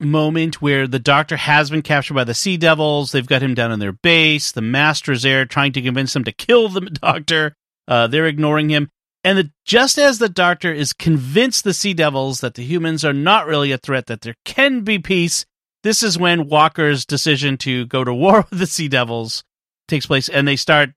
moment 0.00 0.60
where 0.60 0.88
the 0.88 0.98
doctor 0.98 1.36
has 1.36 1.70
been 1.70 1.82
captured 1.82 2.14
by 2.14 2.24
the 2.24 2.34
Sea 2.34 2.56
Devils. 2.56 3.12
They've 3.12 3.26
got 3.26 3.42
him 3.42 3.54
down 3.54 3.70
in 3.70 3.78
their 3.78 3.92
base. 3.92 4.50
The 4.50 4.62
master's 4.62 5.22
there 5.22 5.44
trying 5.44 5.72
to 5.72 5.82
convince 5.82 6.14
them 6.14 6.24
to 6.24 6.32
kill 6.32 6.68
the 6.70 6.80
doctor. 7.02 7.54
Uh, 7.86 8.06
they're 8.06 8.26
ignoring 8.26 8.70
him. 8.70 8.88
And 9.22 9.38
the, 9.38 9.50
just 9.64 9.98
as 9.98 10.18
the 10.18 10.28
doctor 10.28 10.72
is 10.72 10.92
convinced 10.92 11.62
the 11.62 11.74
Sea 11.74 11.94
Devils 11.94 12.40
that 12.40 12.54
the 12.54 12.64
humans 12.64 13.04
are 13.04 13.12
not 13.12 13.46
really 13.46 13.70
a 13.70 13.78
threat, 13.78 14.06
that 14.06 14.22
there 14.22 14.34
can 14.44 14.80
be 14.80 14.98
peace, 14.98 15.44
this 15.82 16.02
is 16.02 16.18
when 16.18 16.48
Walker's 16.48 17.04
decision 17.04 17.56
to 17.58 17.86
go 17.86 18.02
to 18.02 18.14
war 18.14 18.46
with 18.50 18.58
the 18.58 18.66
Sea 18.66 18.88
Devils 18.88 19.44
takes 19.86 20.06
place, 20.06 20.28
and 20.28 20.48
they 20.48 20.56
start 20.56 20.90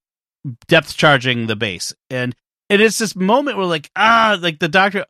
depth 0.68 0.96
charging 0.96 1.48
the 1.48 1.56
base. 1.56 1.94
And 2.10 2.34
and 2.70 2.82
it's 2.82 2.98
this 2.98 3.16
moment 3.16 3.58
where 3.58 3.66
like 3.66 3.90
ah 3.96 4.38
like 4.42 4.60
the 4.60 4.68
doctor 4.70 5.06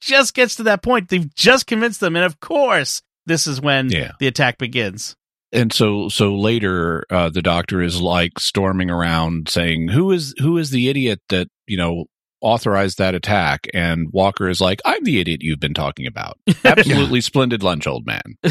just 0.00 0.34
gets 0.34 0.56
to 0.56 0.64
that 0.64 0.82
point 0.82 1.08
they've 1.08 1.34
just 1.34 1.66
convinced 1.66 2.00
them 2.00 2.16
and 2.16 2.24
of 2.24 2.40
course 2.40 3.02
this 3.26 3.46
is 3.46 3.60
when 3.60 3.90
Yeah. 3.90 4.12
the 4.20 4.26
attack 4.26 4.58
begins 4.58 5.14
And 5.52 5.72
so 5.72 6.08
so 6.08 6.34
later 6.34 7.04
uh, 7.10 7.30
the 7.30 7.42
doctor 7.42 7.80
is 7.82 8.00
like 8.00 8.38
storming 8.40 8.90
around 8.90 9.48
saying, 9.48 9.88
Who 9.88 10.10
is 10.12 10.34
who 10.38 10.58
is 10.58 10.70
the 10.70 10.88
idiot 10.88 11.20
that, 11.28 11.46
you 11.68 11.76
know, 11.76 12.06
authorized 12.40 12.98
that 12.98 13.14
attack? 13.14 13.66
And 13.72 14.08
Walker 14.12 14.48
is 14.48 14.60
like, 14.60 14.80
I'm 14.84 15.02
the 15.04 15.20
idiot 15.20 15.40
you've 15.42 15.60
been 15.60 15.72
talking 15.74 16.06
about. 16.06 16.36
Absolutely 16.64 17.20
splendid 17.20 17.62
lunch, 17.62 17.86
old 17.86 18.06
man. 18.06 18.22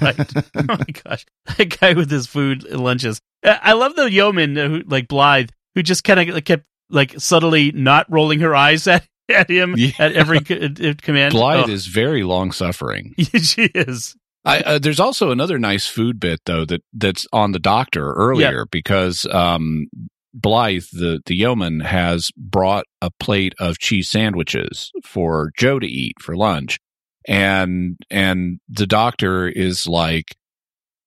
right 0.00 0.32
oh 0.56 0.64
my 0.68 0.84
gosh 1.04 1.24
that 1.56 1.78
guy 1.80 1.92
with 1.92 2.10
his 2.10 2.26
food 2.26 2.64
lunches 2.70 3.20
i 3.44 3.58
I 3.62 3.72
love 3.72 3.94
the 3.96 4.10
yeoman 4.10 4.56
who 4.56 4.82
like 4.86 5.08
blythe 5.08 5.50
who 5.74 5.82
just 5.82 6.04
kind 6.04 6.18
of 6.30 6.44
kept 6.44 6.64
like 6.90 7.14
subtly 7.18 7.72
not 7.72 8.06
rolling 8.10 8.40
her 8.40 8.54
eyes 8.54 8.86
at, 8.86 9.06
at 9.28 9.50
him 9.50 9.74
Yeah. 9.76 9.90
at 9.98 10.12
every 10.12 10.40
command. 10.40 11.32
Blythe 11.32 11.68
Oh, 11.68 11.72
is 11.72 11.86
very 11.86 12.22
long 12.22 12.52
suffering. 12.52 13.14
she 13.18 13.64
is. 13.74 14.14
I, 14.44 14.60
uh, 14.60 14.78
there's 14.78 15.00
also 15.00 15.32
another 15.32 15.58
nice 15.58 15.88
food 15.88 16.20
bit 16.20 16.40
though 16.46 16.64
that 16.66 16.82
that's 16.92 17.26
on 17.32 17.50
the 17.52 17.58
doctor 17.58 18.12
earlier 18.12 18.64
because 18.70 19.26
um, 19.26 19.86
Blythe, 20.32 20.84
the 20.92 21.20
the 21.26 21.34
yeoman, 21.34 21.80
has 21.80 22.30
brought 22.36 22.84
a 23.02 23.10
plate 23.18 23.54
of 23.58 23.78
cheese 23.78 24.08
sandwiches 24.08 24.92
for 25.04 25.50
Jo 25.58 25.80
to 25.80 25.86
eat 25.86 26.14
for 26.20 26.36
lunch, 26.36 26.78
and 27.26 27.96
and 28.10 28.60
the 28.68 28.86
doctor 28.86 29.48
is 29.48 29.88
like, 29.88 30.36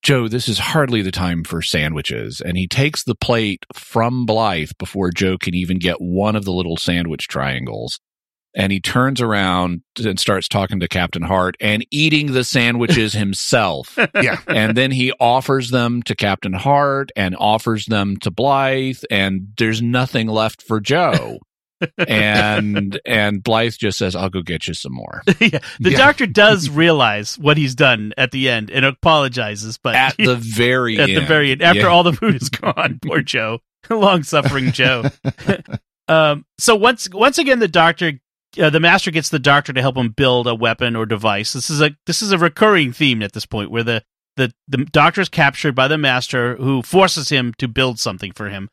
Jo, 0.01 0.27
this 0.27 0.47
is 0.47 0.59
hardly 0.59 1.01
the 1.01 1.11
time 1.11 1.43
for 1.43 1.61
sandwiches. 1.61 2.41
And 2.41 2.57
he 2.57 2.67
takes 2.67 3.03
the 3.03 3.15
plate 3.15 3.65
from 3.73 4.25
Blythe 4.25 4.71
before 4.79 5.11
Jo 5.11 5.37
can 5.37 5.53
even 5.53 5.77
get 5.77 5.99
one 5.99 6.35
of 6.35 6.45
the 6.45 6.53
little 6.53 6.77
sandwich 6.77 7.27
triangles. 7.27 7.99
And 8.55 8.71
he 8.71 8.79
turns 8.79 9.21
around 9.21 9.83
and 10.03 10.19
starts 10.19 10.47
talking 10.47 10.79
to 10.79 10.87
Captain 10.87 11.21
Hart 11.21 11.55
and 11.59 11.85
eating 11.91 12.31
the 12.31 12.43
sandwiches 12.43 13.13
himself. 13.13 13.97
Yeah. 14.15 14.39
and 14.47 14.75
then 14.75 14.89
he 14.89 15.11
offers 15.19 15.69
them 15.69 16.01
to 16.03 16.15
Captain 16.15 16.53
Hart 16.53 17.11
and 17.15 17.35
offers 17.37 17.85
them 17.85 18.17
to 18.17 18.31
Blythe, 18.31 19.01
and 19.11 19.49
there's 19.57 19.81
nothing 19.83 20.27
left 20.27 20.63
for 20.63 20.79
Jo. 20.79 21.37
And 22.07 22.99
and 23.05 23.43
Blythe 23.43 23.73
just 23.73 23.97
says, 23.97 24.15
"I'll 24.15 24.29
go 24.29 24.41
get 24.41 24.67
you 24.67 24.73
some 24.73 24.93
more." 24.93 25.21
yeah. 25.39 25.59
The 25.79 25.91
Yeah. 25.91 25.97
doctor 25.97 26.25
does 26.25 26.69
realize 26.69 27.37
what 27.37 27.57
he's 27.57 27.75
done 27.75 28.13
at 28.17 28.31
the 28.31 28.49
end 28.49 28.69
and 28.69 28.85
apologizes, 28.85 29.77
but 29.77 29.95
At 29.95 30.15
the 30.17 30.35
very 30.39 30.97
at 30.99 31.09
end. 31.09 31.17
the 31.17 31.25
very 31.25 31.51
end, 31.51 31.61
after 31.61 31.81
Yeah. 31.81 31.87
all 31.87 32.03
the 32.03 32.13
food 32.13 32.35
is 32.41 32.49
gone, 32.49 32.99
poor 33.05 33.21
Jo, 33.21 33.59
long 33.89 34.23
suffering 34.23 34.71
Jo. 34.71 35.03
um, 36.07 36.45
so 36.57 36.75
once 36.75 37.09
once 37.11 37.37
again, 37.37 37.59
the 37.59 37.67
doctor, 37.67 38.13
uh, 38.59 38.69
the 38.69 38.79
master 38.79 39.11
gets 39.11 39.29
the 39.29 39.39
doctor 39.39 39.73
to 39.73 39.81
help 39.81 39.95
him 39.97 40.09
build 40.09 40.47
a 40.47 40.55
weapon 40.55 40.95
or 40.95 41.05
device. 41.05 41.53
This 41.53 41.69
is 41.69 41.81
a 41.81 41.91
this 42.05 42.21
is 42.21 42.31
a 42.31 42.37
recurring 42.37 42.93
theme 42.93 43.21
at 43.21 43.33
this 43.33 43.45
point, 43.45 43.71
where 43.71 43.83
the 43.83 44.03
the 44.37 44.51
the 44.67 44.85
doctor 44.85 45.21
is 45.21 45.29
captured 45.29 45.75
by 45.75 45.87
the 45.87 45.97
master, 45.97 46.55
who 46.57 46.81
forces 46.81 47.29
him 47.29 47.53
to 47.57 47.67
build 47.67 47.99
something 47.99 48.31
for 48.31 48.49
him. 48.49 48.69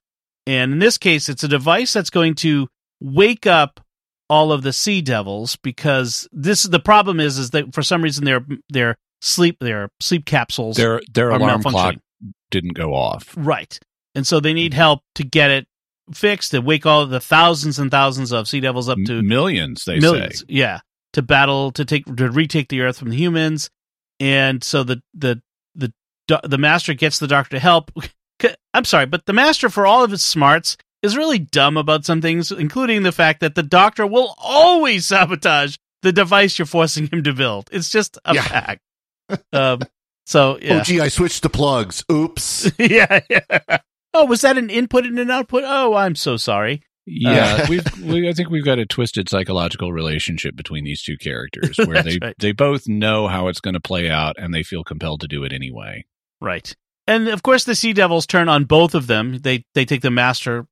And 0.49 0.73
in 0.75 0.79
this 0.79 0.97
case, 0.97 1.29
it's 1.29 1.43
a 1.43 1.49
device 1.49 1.93
that's 1.93 2.11
going 2.11 2.37
to 2.37 2.69
wake 3.01 3.47
up 3.47 3.81
all 4.29 4.53
of 4.53 4.63
the 4.63 4.73
sea 4.73 5.01
devils 5.03 5.57
because 5.57 6.29
this 6.33 6.65
the 6.65 6.81
problem 6.81 7.21
is 7.21 7.39
is 7.39 7.51
that 7.51 7.73
for 7.75 7.83
some 7.83 8.03
reason 8.03 8.25
their 8.25 8.45
their 8.69 8.97
sleep 9.21 9.57
their 9.61 9.89
sleep 10.01 10.27
capsules 10.27 10.77
their 10.77 11.01
their 11.13 11.31
alarm 11.31 11.63
clock 11.63 11.95
didn't 12.51 12.75
go 12.75 12.95
off. 12.95 13.35
Right. 13.37 13.79
And 14.15 14.27
so 14.27 14.41
they 14.41 14.55
need 14.55 14.75
help 14.75 15.03
to 15.17 15.25
get 15.25 15.51
it 15.51 15.67
fixed 16.13 16.53
to 16.53 16.61
wake 16.61 16.87
all 16.87 17.07
the 17.07 17.21
thousands 17.21 17.79
and 17.79 17.91
thousands 17.91 18.33
of 18.33 18.49
sea 18.49 18.61
devils 18.61 18.89
up 18.89 18.99
to 19.07 19.23
millions, 19.23 19.85
they 19.85 19.99
millions. 19.99 20.41
say. 20.41 20.47
Yeah. 20.49 20.81
To 21.15 21.23
battle 21.23 21.73
to 21.73 21.85
take 21.85 22.05
to 22.17 22.31
retake 22.31 22.69
the 22.69 22.83
earth 22.83 22.99
from 22.99 23.11
the 23.11 23.17
humans. 23.17 23.71
And 24.21 24.63
so 24.63 24.85
the 24.85 25.03
the 25.15 25.43
the 25.75 25.93
the 26.45 26.59
master 26.59 26.95
gets 26.95 27.19
the 27.19 27.27
doctor 27.27 27.57
to 27.57 27.61
help. 27.61 27.91
I'm 28.75 28.85
sorry, 28.85 29.07
but 29.07 29.27
the 29.27 29.33
master 29.33 29.71
for 29.71 29.87
all 29.87 30.05
of 30.05 30.11
his 30.11 30.23
smarts 30.23 30.77
is 31.03 31.17
really 31.17 31.39
dumb 31.39 31.77
about 31.77 32.05
some 32.05 32.21
things, 32.23 32.51
including 32.51 33.03
the 33.03 33.13
fact 33.13 33.41
that 33.41 33.55
the 33.55 33.63
doctor 33.63 34.07
will 34.07 34.35
always 34.39 35.07
sabotage 35.07 35.77
the 36.03 36.13
device 36.13 36.59
you're 36.59 36.67
forcing 36.67 37.09
him 37.09 37.23
to 37.25 37.33
build. 37.33 37.69
It's 37.73 37.91
just 37.91 38.19
a 38.25 38.35
Yeah. 38.35 38.43
fact. 38.43 38.81
Um, 39.53 39.81
so 40.27 40.59
yeah. 40.61 40.79
Oh, 40.79 40.83
gee, 40.83 41.01
I 41.01 41.09
switched 41.09 41.43
the 41.43 41.51
plugs. 41.51 42.05
Oops. 42.11 42.71
yeah, 42.79 43.21
yeah. 43.29 43.79
Oh, 44.15 44.25
was 44.25 44.41
that 44.43 44.57
an 44.59 44.71
input 44.71 45.05
and 45.05 45.19
an 45.19 45.31
output? 45.31 45.65
Oh, 45.67 45.95
I'm 45.95 46.15
so 46.15 46.37
sorry. 46.37 46.83
Yeah, 47.07 47.67
we've, 47.71 47.85
we, 48.03 48.29
I 48.29 48.33
think 48.33 48.51
we've 48.51 48.65
got 48.65 48.79
a 48.81 48.87
twisted 48.87 49.29
psychological 49.29 49.93
relationship 49.93 50.57
between 50.57 50.85
these 50.85 51.03
two 51.03 51.17
characters 51.17 51.77
where 51.87 52.03
they 52.03 52.19
right. 52.21 52.35
they 52.39 52.53
both 52.53 52.89
know 52.89 53.29
how 53.29 53.49
it's 53.49 53.61
going 53.61 53.75
to 53.75 53.81
play 53.81 54.11
out 54.11 54.37
and 54.39 54.53
they 54.53 54.63
feel 54.65 54.83
compelled 54.83 55.21
to 55.21 55.29
do 55.29 55.45
it 55.45 55.53
anyway. 55.53 56.05
Right. 56.41 56.75
And 57.07 57.29
of 57.29 57.43
course, 57.43 57.63
the 57.65 57.77
Sea 57.77 57.93
Devils 57.93 58.27
turn 58.27 58.49
on 58.49 58.65
both 58.65 58.95
of 58.95 59.07
them. 59.07 59.39
They 59.39 59.65
they 59.75 59.85
take 59.85 60.01
the 60.03 60.11
master 60.11 60.67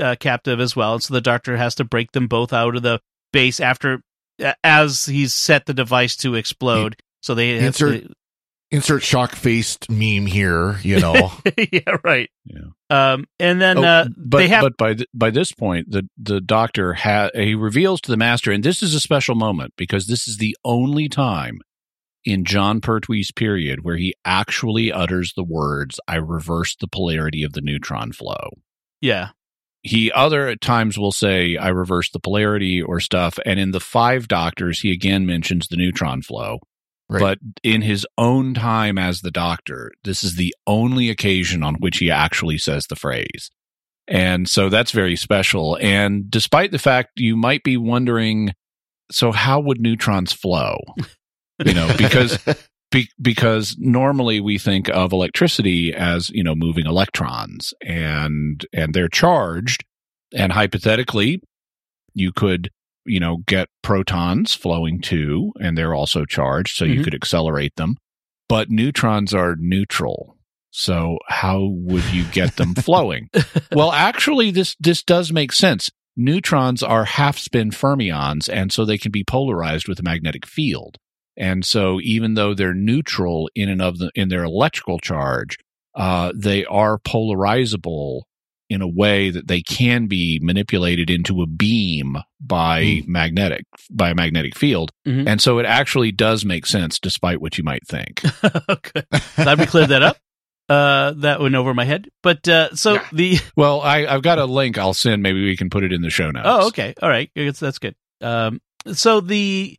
uh, 0.00 0.16
captive 0.18 0.60
as 0.60 0.74
well, 0.76 0.94
and 0.94 1.02
so 1.02 1.14
the 1.14 1.20
Doctor 1.20 1.56
has 1.56 1.74
to 1.76 1.84
break 1.84 2.12
them 2.12 2.26
both 2.26 2.52
out 2.52 2.76
of 2.76 2.82
the 2.82 3.00
base 3.32 3.60
after 3.60 4.00
as 4.62 5.06
he's 5.06 5.34
set 5.34 5.66
the 5.66 5.74
device 5.74 6.16
to 6.16 6.34
explode. 6.34 6.96
So 7.20 7.34
they 7.34 7.56
have 7.56 7.64
Insert- 7.66 8.04
Insert 8.72 9.02
shock 9.04 9.36
faced 9.36 9.88
meme 9.88 10.26
here, 10.26 10.78
you 10.82 10.98
know. 10.98 11.30
yeah, 11.72 11.96
right. 12.02 12.28
Yeah. 12.44 12.64
Um, 12.90 13.26
and 13.38 13.60
then 13.60 13.78
Oh, 13.78 13.84
uh, 13.84 14.06
but 14.16 14.38
they 14.38 14.48
have 14.48 14.62
but 14.62 14.76
by 14.76 14.94
th- 14.94 15.08
by 15.14 15.30
this 15.30 15.52
point, 15.52 15.90
the 15.90 16.08
the 16.18 16.40
doctor 16.40 16.92
ha- 16.94 17.30
he 17.32 17.54
reveals 17.54 18.00
to 18.02 18.10
the 18.10 18.16
master, 18.16 18.50
and 18.50 18.64
this 18.64 18.82
is 18.82 18.92
a 18.92 19.00
special 19.00 19.36
moment 19.36 19.74
because 19.76 20.08
this 20.08 20.26
is 20.26 20.38
the 20.38 20.56
only 20.64 21.08
time 21.08 21.60
in 22.24 22.44
Jon 22.44 22.80
Pertwee's 22.80 23.30
period 23.30 23.84
where 23.84 23.96
he 23.96 24.14
actually 24.24 24.90
utters 24.90 25.32
the 25.36 25.44
words, 25.44 26.00
"I 26.08 26.16
reversed 26.16 26.80
the 26.80 26.88
polarity 26.88 27.44
of 27.44 27.52
the 27.52 27.60
neutron 27.60 28.10
flow." 28.12 28.50
yeah, 29.00 29.28
he 29.86 30.10
other 30.12 30.48
at 30.48 30.60
times 30.60 30.98
will 30.98 31.12
say 31.12 31.56
i 31.56 31.68
reversed 31.68 32.12
the 32.12 32.20
polarity 32.20 32.82
or 32.82 33.00
stuff. 33.00 33.38
And 33.46 33.58
in 33.60 33.70
the 33.70 33.80
five 33.80 34.28
doctors 34.28 34.80
he 34.80 34.92
again 34.92 35.26
mentions 35.26 35.68
the 35.68 35.76
neutron 35.76 36.22
flow. 36.22 36.58
Right. 37.08 37.20
but 37.20 37.38
in 37.62 37.82
his 37.82 38.04
own 38.18 38.52
time 38.52 38.98
as 38.98 39.20
the 39.20 39.30
doctor 39.30 39.92
this 40.02 40.24
is 40.24 40.34
the 40.34 40.52
only 40.66 41.08
occasion 41.08 41.62
on 41.62 41.76
which 41.76 41.98
he 41.98 42.10
actually 42.10 42.58
says 42.58 42.86
the 42.88 42.96
phrase. 42.96 43.50
And 44.08 44.48
so 44.48 44.68
that's 44.68 44.90
very 44.90 45.16
special. 45.16 45.78
And 45.80 46.28
despite 46.30 46.72
the 46.72 46.78
fact 46.78 47.20
you 47.20 47.36
might 47.36 47.62
be 47.62 47.76
wondering 47.76 48.52
so 49.12 49.30
how 49.30 49.60
would 49.60 49.80
neutrons 49.80 50.32
flow? 50.32 50.78
You 51.64 51.74
know 51.74 51.94
because 51.96 52.38
be, 52.90 53.08
because 53.20 53.76
normally 53.78 54.40
we 54.40 54.58
think 54.58 54.88
of 54.90 55.12
electricity 55.12 55.92
as 55.94 56.30
you 56.30 56.42
know 56.44 56.54
moving 56.54 56.86
electrons 56.86 57.74
and 57.84 58.64
and 58.72 58.94
they're 58.94 59.08
charged. 59.08 59.84
And 60.34 60.52
hypothetically 60.52 61.40
you 62.14 62.32
could 62.32 62.70
you 63.04 63.20
know 63.20 63.38
get 63.46 63.68
protons 63.82 64.54
flowing 64.54 65.00
too 65.00 65.52
and 65.60 65.76
they're 65.76 65.94
also 65.94 66.24
charged 66.24 66.76
so 66.76 66.84
you 66.84 67.00
Mhm. 67.00 67.04
could 67.04 67.14
accelerate 67.14 67.74
them. 67.76 67.96
But 68.48 68.70
neutrons 68.70 69.34
are 69.34 69.56
neutral. 69.58 70.36
So 70.70 71.18
how 71.28 71.68
would 71.72 72.04
you 72.12 72.24
get 72.32 72.56
them 72.56 72.74
flowing? 72.88 73.28
Well 73.72 73.92
actually 73.92 74.50
this 74.50 74.76
this 74.78 75.02
does 75.02 75.32
make 75.32 75.52
sense. 75.52 75.90
Neutrons 76.16 76.82
are 76.82 77.04
half 77.04 77.36
spin 77.38 77.70
fermions 77.70 78.48
and 78.48 78.72
so 78.72 78.84
they 78.84 78.98
can 78.98 79.12
be 79.12 79.24
polarized 79.24 79.88
with 79.88 79.98
a 79.98 80.02
magnetic 80.04 80.46
field 80.46 80.98
and 81.36 81.64
so 81.64 82.00
even 82.02 82.34
though 82.34 82.54
they're 82.54 82.74
neutral 82.74 83.48
in 83.54 83.68
and 83.68 83.82
of 83.82 83.98
the 83.98 84.10
in 84.14 84.28
their 84.28 84.44
electrical 84.44 84.98
charge 84.98 85.56
uh, 85.94 86.30
they 86.34 86.64
are 86.66 86.98
polarizable 86.98 88.26
in 88.68 88.82
a 88.82 88.88
way 88.88 89.30
that 89.30 89.46
they 89.46 89.62
can 89.62 90.06
be 90.08 90.40
manipulated 90.42 91.08
into 91.08 91.40
a 91.40 91.46
beam 91.46 92.16
by 92.40 93.00
magnetic 93.06 93.64
by 93.90 94.10
a 94.10 94.14
magnetic 94.14 94.56
field 94.56 94.90
Mhm. 95.06 95.26
and 95.28 95.40
so 95.40 95.58
it 95.58 95.66
actually 95.66 96.10
does 96.12 96.44
make 96.44 96.66
sense 96.66 96.98
despite 96.98 97.40
what 97.40 97.56
you 97.58 97.64
might 97.64 97.86
think 97.86 98.22
okay. 98.68 99.02
Glad 99.36 99.58
we 99.60 99.66
cleared 99.66 99.90
that 99.90 100.02
up. 100.02 100.16
Uh, 100.68 101.12
that 101.18 101.38
went 101.40 101.54
over 101.54 101.72
my 101.74 101.84
head. 101.84 102.08
But 102.24 102.48
uh, 102.48 102.74
so 102.74 102.94
Yeah. 102.94 103.04
the 103.12 103.38
well 103.56 103.80
I, 103.82 104.04
i've 104.06 104.22
got 104.22 104.40
a 104.40 104.46
link 104.46 104.76
i'll 104.78 104.94
send 104.94 105.22
maybe 105.22 105.44
we 105.44 105.56
can 105.56 105.70
put 105.70 105.84
it 105.84 105.92
in 105.92 106.02
the 106.02 106.10
show 106.10 106.28
notes 106.32 106.46
Oh, 106.50 106.66
okay. 106.68 106.92
All 107.00 107.08
right. 107.08 107.30
That's, 107.36 107.60
that's 107.60 107.78
good. 107.78 107.94
Um, 108.20 108.60
so 108.92 109.20
the 109.20 109.78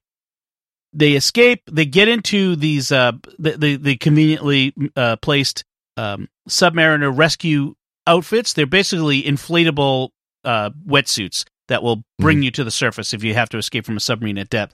they 0.97 1.13
escape. 1.13 1.61
They 1.71 1.85
get 1.85 2.07
into 2.07 2.55
these 2.55 2.91
uh 2.91 3.13
the 3.39 3.51
the, 3.57 3.75
the 3.77 3.95
conveniently 3.97 4.73
uh, 4.95 5.15
placed 5.17 5.63
um, 5.95 6.27
submariner 6.49 7.15
rescue 7.15 7.75
outfits. 8.05 8.53
They're 8.53 8.65
basically 8.65 9.23
inflatable 9.23 10.09
uh, 10.43 10.71
wetsuits 10.87 11.45
that 11.67 11.83
will 11.83 12.03
bring 12.19 12.41
you 12.43 12.51
to 12.51 12.63
the 12.63 12.71
surface 12.71 13.13
if 13.13 13.23
you 13.23 13.33
have 13.33 13.49
to 13.49 13.57
escape 13.57 13.85
from 13.85 13.97
a 13.97 13.99
submarine 13.99 14.37
at 14.37 14.49
depth. 14.49 14.73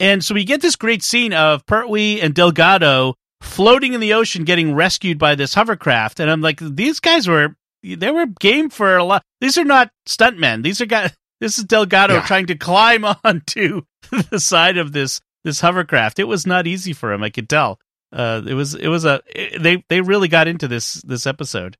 And 0.00 0.24
so 0.24 0.34
we 0.34 0.44
get 0.44 0.60
this 0.60 0.76
great 0.76 1.02
scene 1.02 1.32
of 1.32 1.64
Pertwee 1.66 2.20
and 2.20 2.34
Delgado 2.34 3.14
floating 3.40 3.92
in 3.92 4.00
the 4.00 4.14
ocean, 4.14 4.44
getting 4.44 4.74
rescued 4.74 5.18
by 5.18 5.34
this 5.36 5.54
hovercraft. 5.54 6.18
And 6.20 6.30
I'm 6.30 6.40
like, 6.40 6.58
these 6.60 6.98
guys 7.00 7.28
were 7.28 7.54
they 7.84 8.10
were 8.10 8.26
game 8.26 8.70
for 8.70 8.96
a 8.96 9.04
lot. 9.04 9.22
These 9.40 9.58
are 9.58 9.64
not 9.64 9.90
stuntmen. 10.08 10.62
These 10.62 10.80
are 10.80 10.86
guys. 10.86 11.12
This 11.40 11.58
is 11.58 11.64
Delgado 11.64 12.14
Yeah. 12.14 12.24
trying 12.26 12.46
to 12.46 12.54
climb 12.54 13.04
onto 13.24 13.82
the 14.30 14.38
side 14.38 14.78
of 14.78 14.92
this 14.92 15.20
this 15.44 15.60
hovercraft. 15.60 16.18
It 16.18 16.24
was 16.24 16.46
not 16.46 16.66
easy 16.66 16.92
for 16.92 17.12
him. 17.12 17.22
I 17.22 17.30
could 17.30 17.48
tell. 17.48 17.78
Uh, 18.12 18.42
it 18.46 18.54
was 18.54 18.74
it 18.74 18.88
was 18.88 19.04
a 19.04 19.22
they 19.58 19.82
they 19.88 20.00
really 20.00 20.28
got 20.28 20.46
into 20.48 20.68
this 20.68 20.94
this 21.02 21.26
episode, 21.26 21.76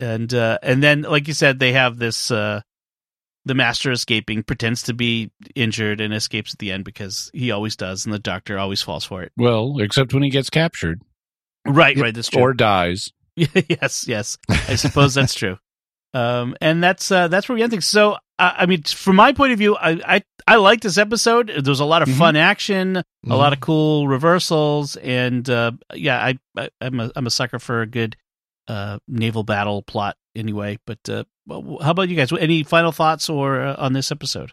and 0.00 0.32
uh, 0.34 0.58
and 0.62 0.82
then 0.82 1.02
like 1.02 1.28
you 1.28 1.34
said, 1.34 1.58
they 1.58 1.72
have 1.72 1.96
this 1.98 2.30
uh, 2.30 2.60
the 3.44 3.54
master 3.54 3.92
escaping 3.92 4.42
pretends 4.42 4.82
to 4.82 4.94
be 4.94 5.30
injured 5.54 6.00
and 6.00 6.12
escapes 6.12 6.52
at 6.52 6.58
the 6.58 6.72
end 6.72 6.84
because 6.84 7.30
he 7.32 7.52
always 7.52 7.76
does, 7.76 8.04
and 8.04 8.12
the 8.12 8.18
doctor 8.18 8.58
always 8.58 8.82
falls 8.82 9.04
for 9.04 9.22
it. 9.22 9.30
well 9.36 9.76
except 9.78 10.12
when 10.12 10.22
he 10.24 10.30
gets 10.30 10.50
captured 10.50 11.00
Right, 11.64 11.96
right. 11.96 12.14
That's 12.14 12.28
true. 12.28 12.42
or 12.42 12.52
dies 12.54 13.12
yes, 13.36 14.06
yes. 14.08 14.38
I 14.48 14.74
suppose 14.76 15.14
that's 15.14 15.34
true. 15.42 15.58
Um, 16.16 16.56
and 16.60 16.82
that's 16.82 17.10
uh, 17.10 17.28
that's 17.28 17.48
where 17.48 17.56
we 17.56 17.62
end 17.62 17.70
things. 17.72 17.84
So, 17.86 18.14
uh, 18.38 18.52
I 18.56 18.66
mean, 18.66 18.82
from 18.84 19.16
my 19.16 19.32
point 19.32 19.52
of 19.52 19.58
view, 19.58 19.76
I 19.76 20.00
I, 20.16 20.22
I 20.46 20.56
like 20.56 20.80
this 20.80 20.96
episode. 20.98 21.52
There's 21.62 21.80
a 21.80 21.84
lot 21.84 22.02
of 22.02 22.08
Mhm. 22.08 22.18
fun 22.18 22.36
action, 22.36 22.96
a 22.96 23.04
Mhm. 23.26 23.36
lot 23.36 23.52
of 23.52 23.60
cool 23.60 24.08
reversals, 24.08 24.96
and 24.96 25.48
uh, 25.50 25.72
yeah, 25.94 26.18
I, 26.24 26.38
I 26.56 26.70
I'm 26.80 27.00
a 27.00 27.10
I'm 27.16 27.26
a 27.26 27.30
sucker 27.30 27.58
for 27.58 27.82
a 27.82 27.86
good 27.86 28.16
uh, 28.68 28.98
naval 29.08 29.42
battle 29.44 29.82
plot 29.82 30.16
anyway. 30.34 30.78
But 30.86 30.98
uh, 31.08 31.24
how 31.50 31.90
about 31.90 32.08
you 32.08 32.16
guys? 32.16 32.32
Any 32.32 32.62
final 32.62 32.92
thoughts 32.92 33.28
or 33.28 33.60
uh, 33.60 33.76
on 33.78 33.92
this 33.92 34.10
episode? 34.10 34.52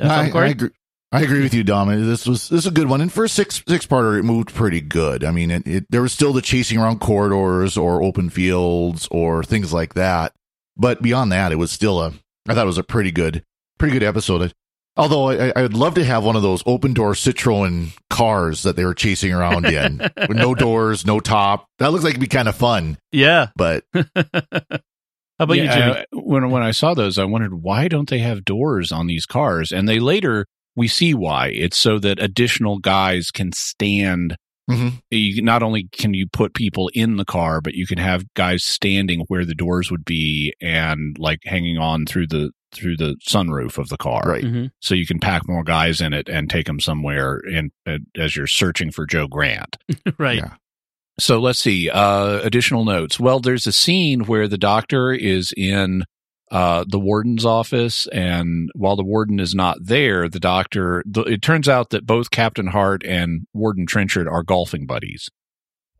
Uh, 0.00 0.06
I, 0.06 0.30
I 0.38 0.46
agree. 0.48 0.70
I 1.12 1.22
agree 1.22 1.42
with 1.42 1.54
you, 1.54 1.64
Dom. 1.64 1.88
This 1.88 2.26
was 2.26 2.48
this 2.50 2.60
is 2.60 2.66
a 2.66 2.70
good 2.70 2.88
one. 2.88 3.00
And 3.00 3.12
for 3.12 3.24
a 3.24 3.28
six 3.28 3.62
six 3.66 3.86
parter, 3.86 4.18
it 4.18 4.22
moved 4.22 4.54
pretty 4.54 4.80
good. 4.80 5.24
I 5.24 5.30
mean, 5.32 5.50
it, 5.50 5.66
it, 5.66 5.86
there 5.90 6.02
was 6.02 6.12
still 6.12 6.32
the 6.32 6.42
chasing 6.42 6.78
around 6.78 7.00
corridors 7.00 7.76
or 7.76 8.02
open 8.02 8.30
fields 8.30 9.08
or 9.10 9.42
things 9.42 9.72
like 9.72 9.94
that. 9.94 10.32
But 10.80 11.02
beyond 11.02 11.30
that, 11.32 11.52
it 11.52 11.56
was 11.56 11.70
still 11.70 12.00
a. 12.00 12.12
I 12.48 12.54
thought 12.54 12.64
it 12.64 12.66
was 12.66 12.78
a 12.78 12.82
pretty 12.82 13.12
good, 13.12 13.44
pretty 13.78 13.92
good 13.92 14.02
episode. 14.02 14.52
Although 14.96 15.28
I, 15.28 15.52
I 15.54 15.62
would 15.62 15.74
love 15.74 15.94
to 15.94 16.04
have 16.04 16.24
one 16.24 16.36
of 16.36 16.42
those 16.42 16.62
open 16.66 16.94
door 16.94 17.12
Citroen 17.12 17.96
cars 18.08 18.62
that 18.64 18.76
they 18.76 18.84
were 18.84 18.94
chasing 18.94 19.32
around 19.32 19.66
in, 19.66 19.98
with 20.28 20.36
no 20.36 20.54
doors, 20.54 21.06
no 21.06 21.20
top. 21.20 21.66
That 21.78 21.92
looks 21.92 22.02
like 22.02 22.12
it'd 22.12 22.20
be 22.20 22.26
kind 22.26 22.48
of 22.48 22.56
fun. 22.56 22.98
Yeah. 23.12 23.48
But 23.56 23.84
How 23.94 25.44
about 25.44 25.54
you, 25.56 25.68
Jimmy? 25.68 25.92
I- 25.92 26.04
when 26.12 26.50
when 26.50 26.62
I 26.62 26.70
saw 26.72 26.94
those, 26.94 27.18
I 27.18 27.24
wondered 27.24 27.62
why 27.62 27.88
don't 27.88 28.08
they 28.08 28.18
have 28.18 28.44
doors 28.44 28.90
on 28.90 29.06
these 29.06 29.26
cars? 29.26 29.70
And 29.72 29.88
they 29.88 29.98
later 30.00 30.46
we 30.76 30.88
see 30.88 31.14
why. 31.14 31.48
It's 31.48 31.76
so 31.78 31.98
that 31.98 32.22
additional 32.22 32.78
guys 32.78 33.30
can 33.30 33.52
stand. 33.52 34.36
Mhm. 34.70 35.00
You, 35.10 35.42
not 35.42 35.62
only 35.62 35.88
can 35.92 36.14
you 36.14 36.26
put 36.26 36.54
people 36.54 36.90
in 36.94 37.16
the 37.16 37.24
car, 37.24 37.60
but 37.60 37.74
you 37.74 37.86
can 37.86 37.98
have 37.98 38.24
guys 38.34 38.64
standing 38.64 39.20
where 39.28 39.44
the 39.44 39.54
doors 39.54 39.90
would 39.90 40.04
be 40.04 40.52
and 40.60 41.18
like 41.18 41.40
hanging 41.44 41.78
on 41.78 42.06
through 42.06 42.26
the 42.28 42.50
through 42.72 42.96
the 42.96 43.16
sunroof 43.28 43.78
of 43.78 43.88
the 43.88 43.96
car. 43.96 44.22
right, 44.26 44.44
Mhm. 44.44 44.70
So 44.80 44.94
you 44.94 45.04
can 45.04 45.18
pack 45.18 45.48
more 45.48 45.64
guys 45.64 46.00
in 46.00 46.12
it 46.12 46.28
and 46.28 46.48
take 46.48 46.66
them 46.66 46.78
somewhere 46.78 47.38
in, 47.40 47.72
uh, 47.84 47.98
as 48.16 48.36
you're 48.36 48.46
searching 48.46 48.92
for 48.92 49.06
Jo 49.06 49.26
Grant. 49.26 49.76
Right. 50.18 50.36
Yeah. 50.38 50.54
So 51.18 51.40
let's 51.40 51.58
see. 51.58 51.90
Uh, 51.90 52.38
additional 52.44 52.84
notes. 52.84 53.18
Well, 53.18 53.40
there's 53.40 53.66
a 53.66 53.72
scene 53.72 54.20
where 54.20 54.46
the 54.46 54.56
doctor 54.56 55.12
is 55.12 55.52
in 55.56 56.04
uh, 56.50 56.84
the 56.88 56.98
warden's 56.98 57.44
office, 57.44 58.08
and 58.08 58.70
while 58.74 58.96
the 58.96 59.04
warden 59.04 59.38
is 59.38 59.54
not 59.54 59.78
there, 59.80 60.28
the 60.28 60.40
doctor. 60.40 61.02
The, 61.06 61.22
it 61.22 61.42
turns 61.42 61.68
out 61.68 61.90
that 61.90 62.06
both 62.06 62.30
Captain 62.30 62.66
Hart 62.66 63.02
and 63.04 63.46
Warden 63.54 63.86
Trenchard 63.86 64.26
are 64.26 64.42
golfing 64.42 64.86
buddies, 64.86 65.28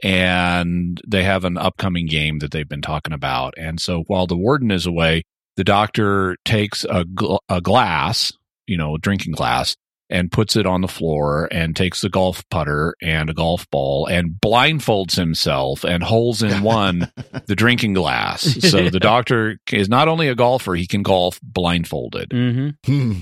and 0.03 1.01
they 1.07 1.23
have 1.23 1.45
an 1.45 1.57
upcoming 1.57 2.07
game 2.07 2.41
that 2.41 2.51
they've 2.51 2.69
been 2.69 2.83
talking 2.83 3.13
about. 3.13 3.55
And 3.57 3.81
so 3.81 4.03
while 4.09 4.27
the 4.27 4.37
warden 4.37 4.71
is 4.71 4.87
away, 4.87 5.23
the 5.57 5.65
doctor 5.65 6.37
takes 6.45 6.85
a, 6.85 7.05
gl- 7.05 7.41
a 7.49 7.61
glass, 7.61 8.33
you 8.67 8.77
know, 8.77 8.97
a 8.97 8.99
drinking 8.99 9.35
glass, 9.35 9.77
and 10.11 10.33
puts 10.33 10.57
it 10.57 10.67
on 10.67 10.81
the 10.81 10.89
floor 10.89 11.49
and 11.53 11.77
takes 11.77 12.01
the 12.01 12.09
golf 12.09 12.43
putter 12.51 12.97
and 13.01 13.31
a 13.31 13.33
golf 13.33 13.71
ball 13.71 14.07
and 14.07 14.33
blindfolds 14.45 15.15
himself 15.15 15.85
and 15.85 16.03
holes 16.03 16.43
in 16.43 16.63
one 16.63 17.11
the 17.47 17.55
drinking 17.55 17.95
glass. 17.95 18.43
So 18.69 18.89
the 18.91 19.01
doctor 19.01 19.59
is 19.71 19.89
not 19.89 20.09
only 20.09 20.29
a 20.29 20.35
golfer, 20.35 20.75
he 20.75 20.87
can 20.87 21.03
golf 21.03 21.39
blindfolded. 21.43 22.33
hmm 22.33 22.71
Hmm. 22.85 23.13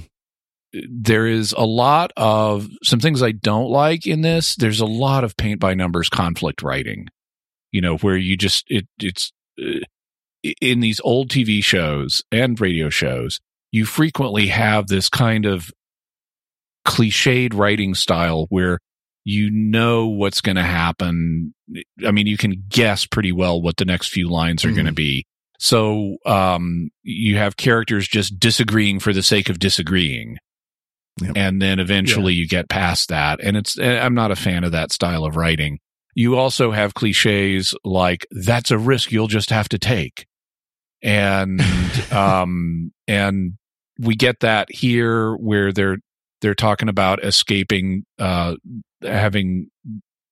There 0.72 1.26
is 1.26 1.54
a 1.56 1.64
lot 1.64 2.12
of 2.16 2.68
some 2.82 3.00
things 3.00 3.22
I 3.22 3.32
don't 3.32 3.70
like 3.70 4.06
in 4.06 4.20
this. 4.20 4.54
There's 4.54 4.80
a 4.80 4.86
lot 4.86 5.24
of 5.24 5.36
paint 5.36 5.60
by 5.60 5.72
numbers 5.74 6.10
conflict 6.10 6.62
writing, 6.62 7.08
you 7.72 7.80
know, 7.80 7.96
where 7.98 8.16
you 8.18 8.36
just, 8.36 8.64
it, 8.68 8.86
it's 8.98 9.32
uh, 9.58 9.80
in 10.60 10.80
these 10.80 11.00
old 11.02 11.30
TV 11.30 11.64
shows 11.64 12.22
and 12.30 12.60
radio 12.60 12.90
shows, 12.90 13.40
you 13.72 13.86
frequently 13.86 14.48
have 14.48 14.88
this 14.88 15.08
kind 15.08 15.46
of 15.46 15.70
cliched 16.88 17.54
writing 17.54 17.94
style 17.94 18.46
where 18.48 18.78
you 19.24 19.50
know 19.50 20.08
what's 20.08 20.40
going 20.40 20.56
to 20.56 20.62
happen. 20.62 21.54
I 22.06 22.10
mean, 22.10 22.26
you 22.26 22.36
can 22.38 22.64
guess 22.68 23.04
pretty 23.04 23.30
well 23.32 23.60
what 23.60 23.76
the 23.76 23.84
next 23.84 24.08
few 24.08 24.28
lines 24.28 24.64
are 24.64 24.70
Mhm. 24.70 24.74
going 24.74 24.86
to 24.86 24.92
be. 24.92 25.26
So, 25.58 26.16
um, 26.24 26.88
you 27.02 27.36
have 27.36 27.56
characters 27.56 28.08
just 28.08 28.38
disagreeing 28.40 29.00
for 29.00 29.12
the 29.12 29.22
sake 29.22 29.50
of 29.50 29.58
disagreeing. 29.58 30.38
Yep. 31.20 31.32
And 31.36 31.60
then 31.60 31.80
eventually 31.80 32.32
you 32.32 32.46
get 32.46 32.68
past 32.68 33.08
that. 33.08 33.40
And 33.42 33.56
it's, 33.56 33.76
eh, 33.78 33.98
I'm 33.98 34.14
not 34.14 34.30
a 34.30 34.36
fan 34.36 34.62
of 34.64 34.72
that 34.72 34.92
style 34.92 35.24
of 35.24 35.34
writing. 35.36 35.80
You 36.14 36.36
also 36.36 36.70
have 36.70 36.94
cliches 36.94 37.74
like, 37.84 38.24
that's 38.30 38.70
a 38.70 38.78
risk 38.78 39.10
you'll 39.12 39.26
just 39.26 39.50
have 39.50 39.68
to 39.70 39.78
take. 39.78 40.26
And, 41.02 41.60
um, 42.12 42.92
and 43.08 43.54
we 43.98 44.14
get 44.14 44.40
that 44.40 44.72
here 44.72 45.34
where 45.34 45.72
they're, 45.72 45.98
they're 46.40 46.54
talking 46.54 46.88
about 46.88 47.22
escaping, 47.24 48.04
uh, 48.18 48.54
having 49.02 49.68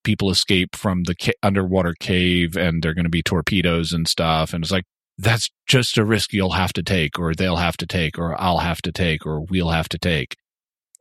people 0.05 0.31
escape 0.31 0.77
from 0.77 1.03
the 1.05 1.15
ca- 1.15 1.33
underwater 1.43 1.95
cave 1.99 2.57
and 2.57 2.83
they're 2.83 2.95
going 2.95 3.05
to 3.05 3.11
be 3.11 3.23
torpedoes 3.23 3.93
and 3.93 4.07
stuff. 4.07 4.53
And 4.55 4.63
it's 4.63 4.71
like, 4.73 4.85
that's 5.19 5.51
just 5.67 5.97
a 5.99 6.05
risk 6.05 6.33
you'll 6.33 6.53
have 6.53 6.73
to 6.75 6.83
take, 6.83 7.19
or 7.19 7.35
they'll 7.35 7.57
have 7.57 7.77
to 7.79 7.87
take, 7.87 8.19
or 8.19 8.41
I'll 8.41 8.59
have 8.59 8.83
to 8.83 8.93
take, 8.93 9.25
or 9.27 9.41
we'll 9.41 9.71
have 9.71 9.89
to 9.89 9.99
take. 9.99 10.37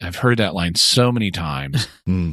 I've 0.01 0.17
heard 0.17 0.39
that 0.39 0.53
line 0.55 0.75
so 0.75 1.11
many 1.11 1.31
times. 1.31 1.87
Hmm. 2.05 2.31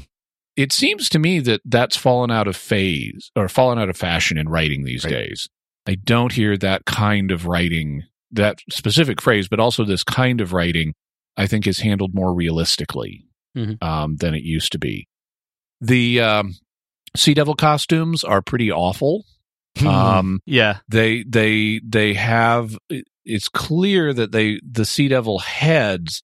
it 0.56 0.70
seems 0.72 1.08
to 1.08 1.18
me 1.18 1.40
that 1.40 1.60
that's 1.64 1.96
fallen 1.96 2.30
out 2.30 2.46
of 2.46 2.56
phase 2.56 3.30
or 3.34 3.48
fallen 3.48 3.78
out 3.78 3.88
of 3.88 3.96
fashion 3.96 4.36
in 4.38 4.48
writing 4.48 4.84
these 4.84 5.04
Right. 5.04 5.10
days. 5.12 5.48
I 5.86 5.94
don't 5.96 6.32
hear 6.32 6.56
that 6.58 6.84
kind 6.84 7.30
of 7.32 7.46
writing, 7.46 8.04
that 8.30 8.60
specific 8.70 9.20
phrase, 9.20 9.48
but 9.48 9.58
also 9.60 9.84
this 9.84 10.04
kind 10.04 10.40
of 10.40 10.52
writing, 10.52 10.94
I 11.36 11.46
think 11.46 11.66
is 11.66 11.80
handled 11.80 12.14
more 12.14 12.34
realistically 12.34 13.26
Mhm. 13.56 13.82
um, 13.82 14.16
than 14.16 14.34
it 14.34 14.42
used 14.44 14.72
to 14.72 14.78
be. 14.78 15.08
The 15.80 16.20
um, 16.20 16.54
Sea 17.16 17.34
Devil 17.34 17.54
costumes 17.54 18.22
are 18.24 18.40
pretty 18.42 18.70
awful. 18.70 19.24
Hmm. 19.78 19.86
Um, 19.86 20.40
Yeah. 20.46 20.78
they 20.88 21.22
they 21.22 21.80
they 21.86 22.14
have 22.14 22.76
it's 23.24 23.48
clear 23.48 24.12
that 24.12 24.32
they 24.32 24.60
the 24.68 24.84
sea 24.84 25.08
devil 25.08 25.38
heads 25.38 26.22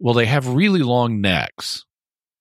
well 0.00 0.14
they 0.14 0.26
have 0.26 0.48
really 0.48 0.80
long 0.82 1.20
necks 1.20 1.84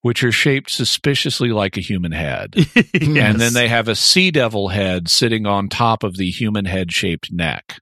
which 0.01 0.23
are 0.23 0.31
shaped 0.31 0.71
suspiciously 0.71 1.49
like 1.49 1.77
a 1.77 1.81
human 1.81 2.11
head 2.13 2.55
and 2.99 3.39
then 3.39 3.53
they 3.53 3.67
have 3.67 3.87
a 3.87 3.95
sea 3.95 4.31
devil 4.31 4.69
head 4.69 5.09
sitting 5.09 5.45
on 5.45 5.67
top 5.69 6.01
of 6.03 6.15
the 6.17 6.31
human 6.31 6.65
head 6.65 6.91
shaped 6.91 7.31
neck 7.31 7.79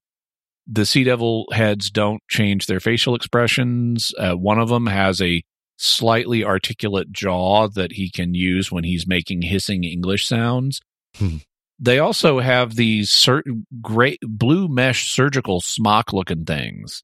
the 0.71 0.85
sea 0.85 1.03
devil 1.03 1.45
heads 1.51 1.89
don't 1.89 2.21
change 2.29 2.67
their 2.67 2.79
facial 2.79 3.15
expressions 3.15 4.13
uh, 4.19 4.33
one 4.33 4.59
of 4.59 4.69
them 4.69 4.87
has 4.87 5.21
a 5.21 5.41
slightly 5.77 6.43
articulate 6.43 7.11
jaw 7.11 7.67
that 7.67 7.93
he 7.93 8.09
can 8.11 8.33
use 8.33 8.71
when 8.71 8.83
he's 8.83 9.07
making 9.07 9.41
hissing 9.41 9.83
english 9.83 10.27
sounds 10.27 10.79
Hmm. 11.17 11.37
they 11.79 11.97
also 11.97 12.39
have 12.39 12.75
these 12.75 13.09
certain 13.09 13.65
great 13.81 14.19
blue 14.21 14.67
mesh 14.67 15.09
surgical 15.11 15.59
smock 15.59 16.13
looking 16.13 16.45
things 16.45 17.01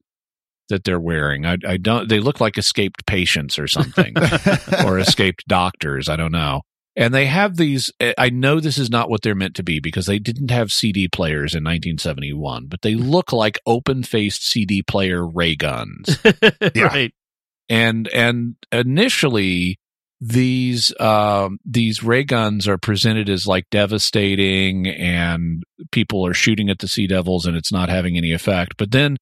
that 0.68 0.84
they're 0.84 1.00
wearing. 1.00 1.44
I, 1.46 1.56
I 1.66 1.76
don't. 1.76 2.08
They 2.08 2.18
look 2.20 2.40
like 2.40 2.58
escaped 2.58 3.06
patients 3.06 3.58
or 3.58 3.66
something, 3.68 4.14
or 4.84 4.98
escaped 4.98 5.46
doctors. 5.46 6.08
I 6.08 6.16
don't 6.16 6.32
know. 6.32 6.62
And 6.96 7.12
they 7.12 7.26
have 7.26 7.56
these. 7.56 7.92
eh, 8.00 8.14
I 8.16 8.30
know 8.30 8.58
this 8.58 8.78
is 8.78 8.88
not 8.88 9.10
what 9.10 9.20
they're 9.22 9.34
meant 9.34 9.54
to 9.56 9.62
be 9.62 9.80
because 9.80 10.06
they 10.06 10.18
didn't 10.18 10.50
have 10.50 10.72
CD 10.72 11.08
players 11.08 11.52
in 11.54 11.62
1971, 11.62 12.66
but 12.68 12.80
they 12.82 12.94
look 12.94 13.32
like 13.32 13.58
open-faced 13.66 14.42
CD 14.46 14.82
player 14.82 15.26
ray 15.26 15.54
guns 15.56 16.18
Yeah. 16.74 16.84
Right. 16.84 17.14
and 17.68 18.08
and 18.08 18.56
initially 18.72 19.78
these 20.22 20.98
um 20.98 21.58
these 21.66 22.02
ray 22.02 22.24
guns 22.24 22.66
are 22.66 22.78
presented 22.78 23.28
as 23.28 23.46
like 23.46 23.66
devastating 23.70 24.86
and 24.86 25.62
people 25.92 26.26
are 26.26 26.32
shooting 26.32 26.70
at 26.70 26.78
the 26.78 26.88
sea 26.88 27.06
devils 27.06 27.44
and 27.44 27.54
it's 27.56 27.70
not 27.70 27.90
having 27.90 28.16
any 28.16 28.32
effect 28.32 28.76
but 28.78 28.92
then 28.92 29.18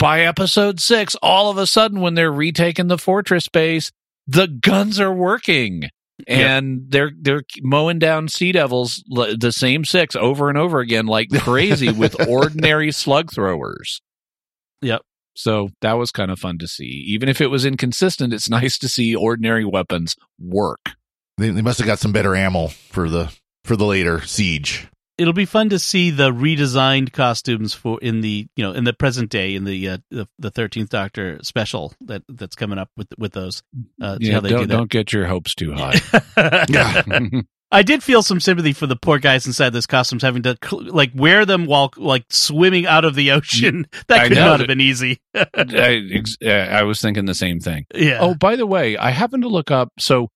by 0.00 0.22
episode 0.22 0.80
6 0.80 1.14
all 1.22 1.48
of 1.48 1.58
a 1.58 1.66
sudden 1.68 2.00
when 2.00 2.14
they're 2.14 2.32
retaking 2.32 2.88
the 2.88 2.98
fortress 2.98 3.46
base 3.48 3.92
the 4.26 4.48
guns 4.48 4.98
are 4.98 5.14
working 5.14 5.88
and 6.28 6.84
they're 6.88 7.12
they're 7.20 7.42
mowing 7.62 7.98
down 7.98 8.28
sea 8.28 8.52
devils 8.52 9.02
the 9.08 9.52
same 9.52 9.84
six 9.84 10.14
over 10.16 10.48
and 10.48 10.56
over 10.58 10.80
again 10.80 11.06
like 11.06 11.28
crazy 11.40 11.90
with 11.92 12.28
ordinary 12.28 12.90
slug 12.92 13.32
throwers 13.32 14.00
Yep. 14.82 15.02
so 15.34 15.68
that 15.80 15.92
was 15.94 16.10
kind 16.10 16.30
of 16.30 16.38
fun 16.38 16.58
to 16.58 16.66
see. 16.66 17.04
Even 17.08 17.28
if 17.28 17.40
it 17.40 17.46
was 17.48 17.64
inconsistent, 17.64 18.34
it's 18.34 18.50
nice 18.60 18.78
to 18.78 18.88
see 18.88 19.14
ordinary 19.14 19.64
weapons 19.64 20.16
work. 20.40 20.80
they, 21.38 21.50
they 21.50 21.62
must 21.62 21.78
have 21.78 21.86
got 21.86 21.98
some 22.00 22.12
better 22.12 22.34
ammo 22.34 22.66
for 22.68 23.08
the 23.08 23.32
for 23.64 23.76
the 23.76 23.86
later 23.86 24.20
siege. 24.22 24.88
It'll 25.22 25.32
be 25.32 25.44
fun 25.44 25.68
to 25.70 25.78
see 25.78 26.10
the 26.10 26.30
redesigned 26.32 27.12
costumes 27.12 27.72
for 27.74 27.98
in 28.00 28.20
the 28.20 28.46
you 28.56 28.64
know 28.64 28.72
in 28.72 28.84
the 28.84 28.92
present 28.92 29.30
day 29.30 29.54
in 29.54 29.64
the 29.64 29.88
uh, 29.88 29.98
the 30.38 30.50
Thirteenth 30.50 30.90
Doctor 30.90 31.38
special 31.42 31.94
that 32.00 32.22
that's 32.28 32.56
coming 32.56 32.78
up 32.78 32.90
with 32.96 33.08
with 33.16 33.32
those. 33.32 33.62
Uh, 34.00 34.18
Yeah, 34.20 34.40
don't, 34.40 34.62
do 34.62 34.66
don't 34.66 34.90
get 34.90 35.12
your 35.12 35.26
hopes 35.26 35.54
too 35.54 35.72
high. 35.72 36.00
I 37.72 37.82
did 37.82 38.02
feel 38.02 38.22
some 38.22 38.38
sympathy 38.38 38.74
for 38.74 38.86
the 38.86 38.96
poor 38.96 39.18
guys 39.18 39.46
inside 39.46 39.70
those 39.70 39.86
costumes 39.86 40.22
having 40.22 40.42
to 40.42 40.58
like 40.70 41.10
wear 41.14 41.46
them 41.46 41.64
while 41.64 41.90
like 41.96 42.26
swimming 42.28 42.86
out 42.86 43.06
of 43.06 43.14
the 43.14 43.30
ocean. 43.30 43.86
That 44.08 44.28
could 44.28 44.36
not 44.36 44.60
have 44.60 44.66
been 44.66 44.80
easy. 44.80 45.20
I, 45.34 46.02
ex- 46.12 46.36
I 46.44 46.82
was 46.82 47.00
thinking 47.00 47.24
the 47.24 47.34
same 47.34 47.60
thing. 47.60 47.86
yeah. 47.94 48.18
Oh, 48.20 48.34
by 48.34 48.56
the 48.56 48.66
way, 48.66 48.98
I 48.98 49.10
happened 49.10 49.44
to 49.44 49.48
look 49.48 49.70
up. 49.70 49.88
So 49.98 50.28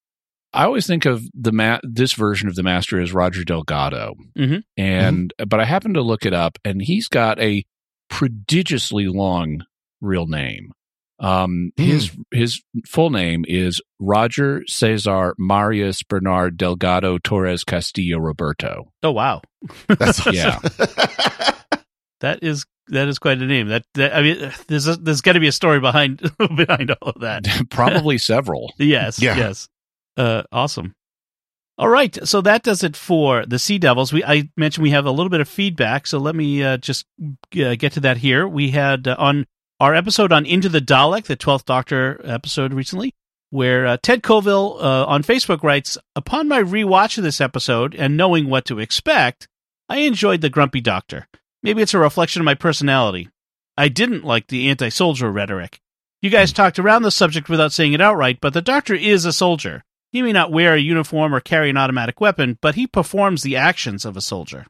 I 0.57 0.65
always 0.65 0.87
think 0.87 1.05
of 1.05 1.23
the 1.35 1.53
ma- 1.53 1.81
this 1.83 2.13
version 2.15 2.49
of 2.49 2.55
the 2.55 2.63
master 2.63 3.01
as 3.01 3.13
Roger 3.13 3.45
Delgado, 3.45 4.15
Mhm. 4.37 4.63
and 4.77 5.33
but 5.47 5.61
I 5.61 5.65
happened 5.65 5.95
to 5.95 6.03
look 6.03 6.25
it 6.27 6.33
up, 6.35 6.59
and 6.65 6.81
he's 6.83 7.09
got 7.09 7.39
a 7.41 7.65
prodigiously 8.11 9.07
long 9.07 9.63
real 10.01 10.27
name. 10.27 10.73
Um, 11.19 11.71
his 11.77 12.11
his 12.31 12.61
full 12.87 13.09
name 13.11 13.45
is 13.49 13.81
Roger 13.99 14.63
Cesar 14.67 15.35
Marius 15.39 16.03
Bernard 16.03 16.57
Delgado 16.59 17.17
Torres 17.19 17.65
Castillo 17.65 18.19
Roberto. 18.19 18.93
Oh 19.03 19.13
wow, 19.13 19.41
That's 19.89 20.25
Yeah. 20.33 20.59
that 22.21 22.41
is 22.43 22.67
that 22.89 23.09
is 23.09 23.19
quite 23.19 23.39
a 23.43 23.47
name. 23.47 23.69
That, 23.69 23.85
that 23.95 24.15
I 24.15 24.23
mean, 24.23 24.53
there's 24.69 24.87
a, 24.87 24.97
there's 24.97 25.21
got 25.21 25.33
to 25.33 25.41
be 25.41 25.49
a 25.49 25.53
story 25.53 25.81
behind 25.81 26.19
behind 26.57 26.91
all 26.93 27.11
of 27.13 27.21
that. 27.23 27.47
Probably 27.71 28.19
several. 28.19 28.73
Yes, 28.79 29.21
Yeah. 29.21 29.37
yes. 29.37 29.69
Uh, 30.17 30.43
awesome. 30.51 30.95
All 31.79 31.89
right, 31.91 32.27
so 32.27 32.41
that 32.41 32.63
does 32.63 32.83
it 32.83 32.97
for 32.97 33.45
the 33.45 33.59
Sea 33.59 33.79
Devils. 33.79 34.11
We 34.11 34.25
I 34.25 34.49
mentioned 34.57 34.83
we 34.83 34.93
have 34.93 35.05
a 35.05 35.11
little 35.11 35.29
bit 35.29 35.43
of 35.43 35.49
feedback, 35.49 36.07
so 36.07 36.17
let 36.19 36.35
me 36.35 36.63
uh, 36.63 36.79
just 36.79 37.05
uh, 37.21 37.75
get 37.75 37.93
to 37.93 38.01
that 38.01 38.17
here. 38.17 38.49
We 38.49 38.71
had 38.71 39.07
uh, 39.07 39.17
on 39.19 39.47
our 39.79 39.95
episode 39.95 40.33
on 40.33 40.47
Into 40.47 40.71
the 40.71 40.81
Dalek, 40.81 41.25
the 41.25 41.37
Twelfth 41.37 41.67
Doctor 41.67 42.19
episode 42.25 42.73
recently, 42.73 43.15
where 43.51 43.87
uh, 43.87 43.99
Ted 44.03 44.23
Colville 44.23 44.79
uh, 44.81 45.05
on 45.05 45.23
Facebook 45.23 45.63
writes, 45.63 45.99
"Upon 46.15 46.49
my 46.49 46.63
rewatch 46.63 47.19
of 47.19 47.25
this 47.25 47.43
episode 47.43 47.95
and 47.95 48.17
knowing 48.17 48.49
what 48.49 48.65
to 48.67 48.79
expect, 48.79 49.47
I 49.87 49.99
enjoyed 49.99 50.41
the 50.41 50.49
Grumpy 50.49 50.81
Doctor. 50.81 51.29
Maybe 51.63 51.83
it's 51.83 51.93
a 51.93 51.99
reflection 51.99 52.41
of 52.41 52.47
my 52.47 52.55
personality. 52.55 53.29
I 53.77 53.89
didn't 53.89 54.25
like 54.25 54.47
the 54.47 54.71
anti-soldier 54.71 55.31
rhetoric. 55.31 55.79
You 56.23 56.31
guys 56.31 56.55
talked 56.55 56.79
around 56.79 57.03
the 57.03 57.11
subject 57.11 57.51
without 57.51 57.73
saying 57.73 57.93
it 57.93 58.01
outright, 58.01 58.39
but 58.41 58.55
the 58.55 58.63
Doctor 58.63 58.95
is 58.95 59.27
a 59.27 59.33
soldier." 59.33 59.83
He 60.13 60.23
may 60.23 60.33
not 60.33 60.53
wear 60.53 60.75
a 60.75 60.79
uniform 60.81 61.35
or 61.35 61.41
carry 61.41 61.69
an 61.71 61.77
automatic 61.77 62.21
weapon, 62.21 62.59
but 62.63 62.75
he 62.75 62.87
performs 62.87 63.43
the 63.43 63.57
actions 63.57 64.05
of 64.05 64.17
a 64.17 64.21
soldier. 64.21 64.67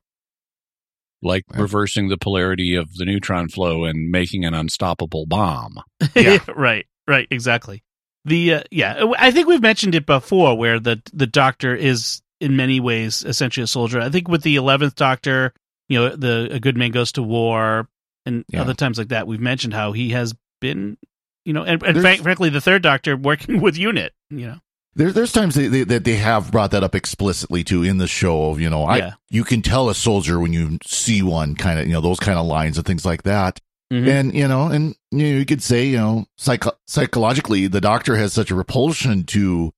Like 1.22 1.45
reversing 1.55 2.09
the 2.09 2.18
polarity 2.18 2.74
of 2.74 2.93
the 2.95 3.05
neutron 3.05 3.49
flow 3.49 3.84
and 3.84 4.11
making 4.11 4.45
an 4.45 4.55
unstoppable 4.55 5.26
bomb. 5.26 5.78
Yeah. 6.14 6.39
right, 6.55 6.87
right, 7.09 7.26
exactly. 7.30 7.82
The 8.24 8.55
uh, 8.55 8.62
yeah, 8.70 9.05
I 9.18 9.30
think 9.30 9.47
we've 9.49 9.62
mentioned 9.62 9.95
it 9.95 10.05
before, 10.05 10.57
where 10.59 10.78
the 10.80 11.01
the 11.12 11.26
Doctor 11.28 11.74
is 11.74 12.20
in 12.41 12.57
many 12.57 12.80
ways 12.80 13.24
essentially 13.24 13.62
a 13.64 13.68
soldier. 13.68 14.01
I 14.01 14.09
think 14.11 14.28
with 14.28 14.43
the 14.43 14.57
eleventh 14.57 14.95
Doctor, 14.97 15.53
you 15.89 15.99
know, 15.99 16.14
the 16.16 16.49
a 16.51 16.61
good 16.61 16.76
man 16.76 16.91
goes 16.91 17.12
to 17.12 17.22
war, 17.22 17.89
and 18.26 18.45
Yeah. 18.49 18.61
other 18.62 18.74
times 18.74 18.99
like 18.99 19.09
that, 19.09 19.26
we've 19.28 19.41
mentioned 19.41 19.74
how 19.74 19.93
he 19.93 20.11
has 20.11 20.34
been, 20.61 20.99
you 21.45 21.53
know, 21.53 21.62
and, 21.62 21.80
and 21.82 21.95
There's- 21.97 22.03
frank, 22.03 22.22
frankly, 22.22 22.51
the 22.51 22.61
third 22.61 22.82
Doctor 22.82 23.16
working 23.16 23.61
with 23.62 23.76
Unit, 23.78 24.12
you 24.30 24.47
know, 24.49 24.59
There, 24.97 25.12
there's 25.12 25.30
times 25.32 25.55
they, 25.55 25.68
they, 25.68 25.84
that 25.84 26.05
they 26.05 26.16
have 26.16 26.51
brought 26.51 26.70
that 26.72 26.82
up 26.82 26.94
explicitly 26.94 27.62
too 27.62 27.82
in 27.84 27.99
the 27.99 28.07
show 28.09 28.51
of 28.51 28.61
you 28.61 28.68
know 28.70 28.84
I 28.84 28.97
Yeah. 28.99 29.12
you 29.30 29.44
can 29.44 29.62
tell 29.62 29.88
a 29.90 29.94
soldier 29.94 30.40
when 30.40 30.53
you 30.53 30.78
see 30.84 31.22
one 31.22 31.55
kind 31.55 31.78
of 31.78 31.86
you 31.86 31.92
know 31.92 32.01
those 32.01 32.18
kind 32.18 32.38
of 32.38 32.47
lines 32.47 32.78
and 32.78 32.86
things 32.86 33.05
like 33.05 33.22
that 33.24 33.61
Mhm. 33.92 34.09
and 34.09 34.34
you 34.34 34.49
know 34.49 34.66
and 34.68 34.97
you, 35.12 35.18
know, 35.32 35.38
you 35.38 35.44
could 35.47 35.62
say 35.62 35.86
you 35.86 35.99
know 35.99 36.26
psycho- 36.36 36.76
psychologically 36.86 37.66
the 37.68 37.80
doctor 37.80 38.16
has 38.16 38.32
such 38.32 38.51
a 38.51 38.55
repulsion 38.57 39.22
to 39.24 39.72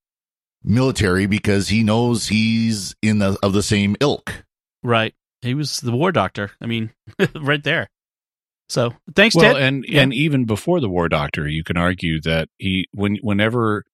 military 0.64 1.26
because 1.26 1.68
he 1.68 1.82
knows 1.82 2.28
he's 2.28 2.94
in 3.02 3.18
the 3.18 3.36
of 3.42 3.52
the 3.52 3.62
same 3.62 3.96
ilk 4.00 4.44
right. 4.82 5.14
He 5.42 5.54
was 5.54 5.78
the 5.80 5.92
War 5.92 6.10
Doctor. 6.10 6.50
I 6.60 6.66
mean, 6.66 6.90
right 7.40 7.62
there. 7.62 7.90
So 8.68 8.94
thanks, 9.14 9.36
Well, 9.36 9.54
Ted. 9.54 9.62
and 9.62 9.84
Yeah. 9.86 10.02
and 10.02 10.12
even 10.12 10.46
before 10.46 10.80
the 10.80 10.88
War 10.88 11.08
Doctor, 11.08 11.48
you 11.48 11.62
can 11.62 11.76
argue 11.76 12.20
that 12.22 12.48
he 12.58 12.88
when 12.92 13.16
whenever, 13.22 13.84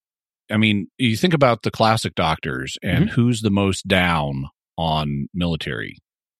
I 0.50 0.56
mean, 0.56 0.88
you 0.98 1.16
think 1.16 1.34
about 1.34 1.62
the 1.62 1.70
classic 1.70 2.14
doctors 2.14 2.76
and 2.82 3.06
Mm-hmm. 3.06 3.14
who's 3.14 3.40
the 3.40 3.50
most 3.50 3.86
down 3.88 4.44
on 4.76 5.28
military, 5.32 5.98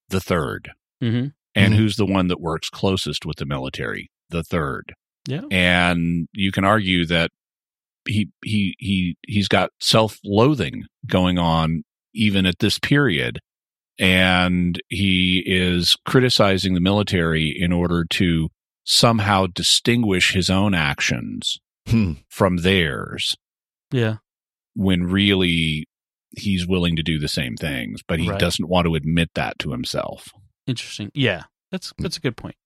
the 0.09 0.21
third, 0.21 0.71
hmm 1.01 1.27
and 1.57 1.73
Mhm. 1.73 1.77
who's 1.77 1.97
the 1.97 2.05
one 2.07 2.27
that 2.29 2.41
works 2.41 2.69
closest 2.69 3.25
with 3.25 3.37
the 3.37 3.47
military, 3.47 4.11
the 4.31 4.43
third. 4.43 4.95
Yeah. 5.27 5.41
and 5.51 6.29
you 6.35 6.53
can 6.53 6.65
argue 6.65 7.07
that 7.07 7.31
he 8.07 8.29
he 8.45 8.75
he 8.79 9.17
he's 9.27 9.49
got 9.49 9.71
self-loathing 9.81 10.85
going 11.07 11.39
on 11.39 11.83
even 12.13 12.45
at 12.45 12.59
this 12.59 12.79
period 12.79 13.39
and 13.99 14.79
he 14.89 15.43
is 15.47 15.97
criticizing 16.05 16.75
the 16.75 16.81
military 16.81 17.49
in 17.49 17.73
order 17.73 18.05
to 18.11 18.51
somehow 18.85 19.47
distinguish 19.47 20.33
his 20.33 20.51
own 20.51 20.75
actions 20.75 21.59
Hmm. 21.89 22.13
from 22.29 22.59
theirs 22.59 23.37
Yeah. 23.95 24.17
when 24.75 25.05
really 25.05 25.87
he's 26.37 26.67
willing 26.67 26.97
to 26.97 27.03
do 27.03 27.19
the 27.19 27.29
same 27.29 27.55
things 27.57 28.01
but 28.09 28.19
he 28.19 28.29
Right. 28.29 28.41
doesn't 28.41 28.69
want 28.69 28.87
to 28.87 28.95
admit 28.97 29.31
that 29.35 29.59
to 29.61 29.71
himself 29.71 30.29
Interesting. 30.67 31.11
Yeah, 31.15 31.43
that's 31.71 31.93
that's 31.99 32.17
a 32.17 32.21
good 32.21 32.37
point. 32.37 32.57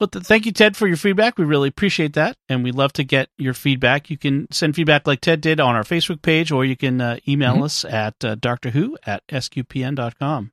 But 0.00 0.10
th- 0.10 0.24
thank 0.24 0.44
you, 0.46 0.50
Ted, 0.52 0.76
for 0.76 0.88
your 0.88 0.96
feedback. 0.96 1.38
We 1.38 1.44
really 1.44 1.68
appreciate 1.68 2.14
that, 2.14 2.36
and 2.48 2.64
we'd 2.64 2.74
love 2.74 2.92
to 2.94 3.04
get 3.04 3.28
your 3.38 3.54
feedback. 3.54 4.10
You 4.10 4.18
can 4.18 4.50
send 4.50 4.74
feedback 4.74 5.06
like 5.06 5.20
Ted 5.20 5.40
did 5.40 5.60
on 5.60 5.76
our 5.76 5.84
Facebook 5.84 6.20
page, 6.22 6.50
or 6.50 6.64
you 6.64 6.74
can 6.76 7.00
uh, 7.00 7.18
email 7.28 7.54
Mhm. 7.58 7.64
us 7.64 7.84
at 7.84 8.24
uh, 8.24 8.34
Doctor 8.34 8.70
Who 8.70 8.98
at 9.06 9.22
sqpn.com. 9.28 10.50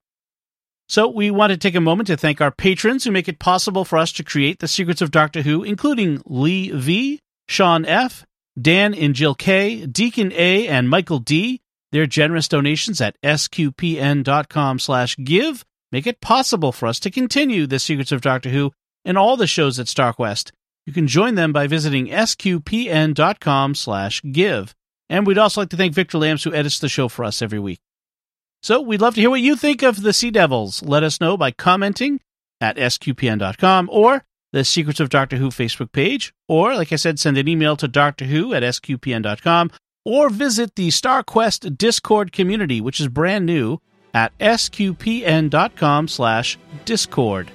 So 0.88 1.08
we 1.08 1.32
want 1.32 1.52
to 1.52 1.58
take 1.58 1.74
a 1.76 1.82
moment 1.82 2.08
to 2.08 2.18
thank 2.18 2.42
our 2.42 2.52
patrons 2.52 3.04
who 3.06 3.12
make 3.12 3.28
it 3.28 3.40
possible 3.40 3.84
for 3.86 3.98
us 3.98 4.12
to 4.14 4.24
create 4.24 4.60
the 4.60 4.68
Secrets 4.68 5.02
of 5.02 5.10
Doctor 5.10 5.42
Who, 5.42 5.64
including 5.64 6.22
Lee 6.26 6.70
V, 6.70 7.20
Sean 7.48 7.86
F, 7.86 8.26
Dan 8.62 8.94
and 8.94 9.16
Jill 9.16 9.36
K, 9.36 9.86
Deacon 9.86 10.32
A, 10.34 10.68
and 10.68 10.90
Michael 10.90 11.20
D. 11.20 11.62
Their 11.92 12.06
generous 12.06 12.48
donations 12.48 13.02
at 13.02 13.20
sqpn.com 13.22 14.80
slash 14.80 15.18
give 15.18 15.66
make 15.92 16.08
it 16.08 16.22
possible 16.22 16.72
for 16.72 16.88
us 16.88 17.00
to 17.02 17.12
continue 17.12 17.68
the 17.68 17.80
Secrets 17.80 18.12
of 18.12 18.22
Doctor 18.22 18.50
Who 18.50 18.72
and 19.04 19.18
all 19.18 19.36
the 19.36 19.48
shows 19.48 19.78
at 19.80 19.88
StarQuest. 19.88 20.52
You 20.86 20.94
can 20.94 21.08
join 21.08 21.36
them 21.36 21.52
by 21.52 21.68
visiting 21.68 22.08
sqpn.com 22.08 23.76
slash 23.76 24.22
give. 24.32 24.74
And 25.10 25.28
we'd 25.28 25.38
also 25.38 25.62
like 25.62 25.70
to 25.70 25.78
thank 25.78 25.94
Victor 25.94 26.18
Lambs, 26.18 26.44
who 26.44 26.54
edits 26.54 26.80
the 26.80 26.88
show 26.88 27.10
for 27.10 27.26
us 27.26 27.42
every 27.42 27.60
week. 27.60 27.80
So 28.64 28.80
we'd 28.80 29.02
love 29.02 29.16
to 29.16 29.22
hear 29.22 29.30
what 29.30 29.42
you 29.42 29.56
think 29.56 29.82
of 29.82 30.02
the 30.02 30.14
Sea 30.14 30.32
Devils. 30.32 30.82
Let 30.84 31.04
us 31.04 31.20
know 31.20 31.36
by 31.36 31.52
commenting 31.52 32.22
at 32.62 32.78
sqpn.com 32.78 33.90
or 33.92 34.24
the 34.52 34.66
Secrets 34.66 35.00
of 35.00 35.10
Doctor 35.10 35.38
Who 35.38 35.50
Facebook 35.50 35.92
page, 35.92 36.34
or, 36.48 36.76
like 36.76 36.92
I 36.92 36.98
said, 36.98 37.20
send 37.20 37.38
an 37.38 37.48
email 37.48 37.76
to 37.78 37.88
Doctor 37.88 38.26
Who 38.26 38.54
at 38.54 38.64
sqpn.com, 38.64 39.72
or 40.04 40.30
visit 40.30 40.76
the 40.76 40.90
StarQuest 40.90 41.78
Discord 41.78 42.32
community, 42.32 42.82
which 42.82 43.00
is 43.00 43.08
brand 43.08 43.46
new 43.46 43.80
at 44.14 44.38
sqpn.com 44.40 46.08
slash 46.08 46.58
discord. 46.86 47.52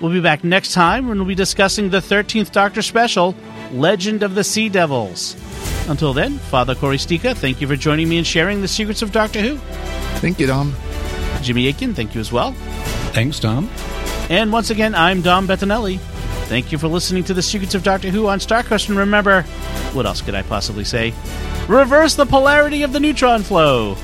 We'll 0.00 0.12
be 0.12 0.20
back 0.20 0.44
next 0.44 0.72
time 0.72 1.08
when 1.08 1.18
we'll 1.18 1.26
be 1.26 1.34
discussing 1.34 1.88
the 1.88 2.00
13th 2.00 2.52
Doctor 2.52 2.82
special, 2.82 3.34
Legend 3.72 4.22
of 4.22 4.34
the 4.34 4.44
Sea 4.44 4.68
Devils. 4.68 5.36
Until 5.88 6.12
then, 6.12 6.38
Father 6.38 6.74
Cory 6.74 6.96
Sticha, 6.98 7.34
thank 7.34 7.60
you 7.60 7.66
for 7.68 7.76
joining 7.76 8.08
me 8.08 8.18
and 8.18 8.26
sharing 8.26 8.60
the 8.60 8.68
secrets 8.68 9.02
of 9.02 9.12
Doctor 9.12 9.40
Who. 9.40 9.56
thank 10.18 10.38
you 10.38 10.46
dom 10.46 10.74
Jimmy 11.42 11.68
Akin, 11.68 11.94
thank 11.94 12.14
you 12.14 12.20
as 12.20 12.32
well. 12.32 12.52
thanks 13.12 13.38
tom 13.38 13.68
And 14.30 14.52
once 14.52 14.70
again, 14.70 14.94
I'm 14.94 15.20
Dom 15.22 15.46
Bettinelli. 15.46 16.00
Thank 16.54 16.70
you 16.70 16.78
for 16.78 16.86
listening 16.86 17.24
to 17.24 17.34
the 17.34 17.42
Secrets 17.42 17.74
of 17.74 17.82
Doctor 17.82 18.10
Who 18.10 18.28
on 18.28 18.38
StarQuest. 18.38 18.88
And 18.88 18.96
remember, 18.96 19.42
what 19.92 20.06
else 20.06 20.20
could 20.22 20.36
I 20.36 20.42
possibly 20.42 20.84
say? 20.84 21.12
Reverse 21.66 22.14
the 22.14 22.26
polarity 22.26 22.84
of 22.84 22.92
the 22.92 23.00
neutron 23.00 23.42
flow. 23.42 23.96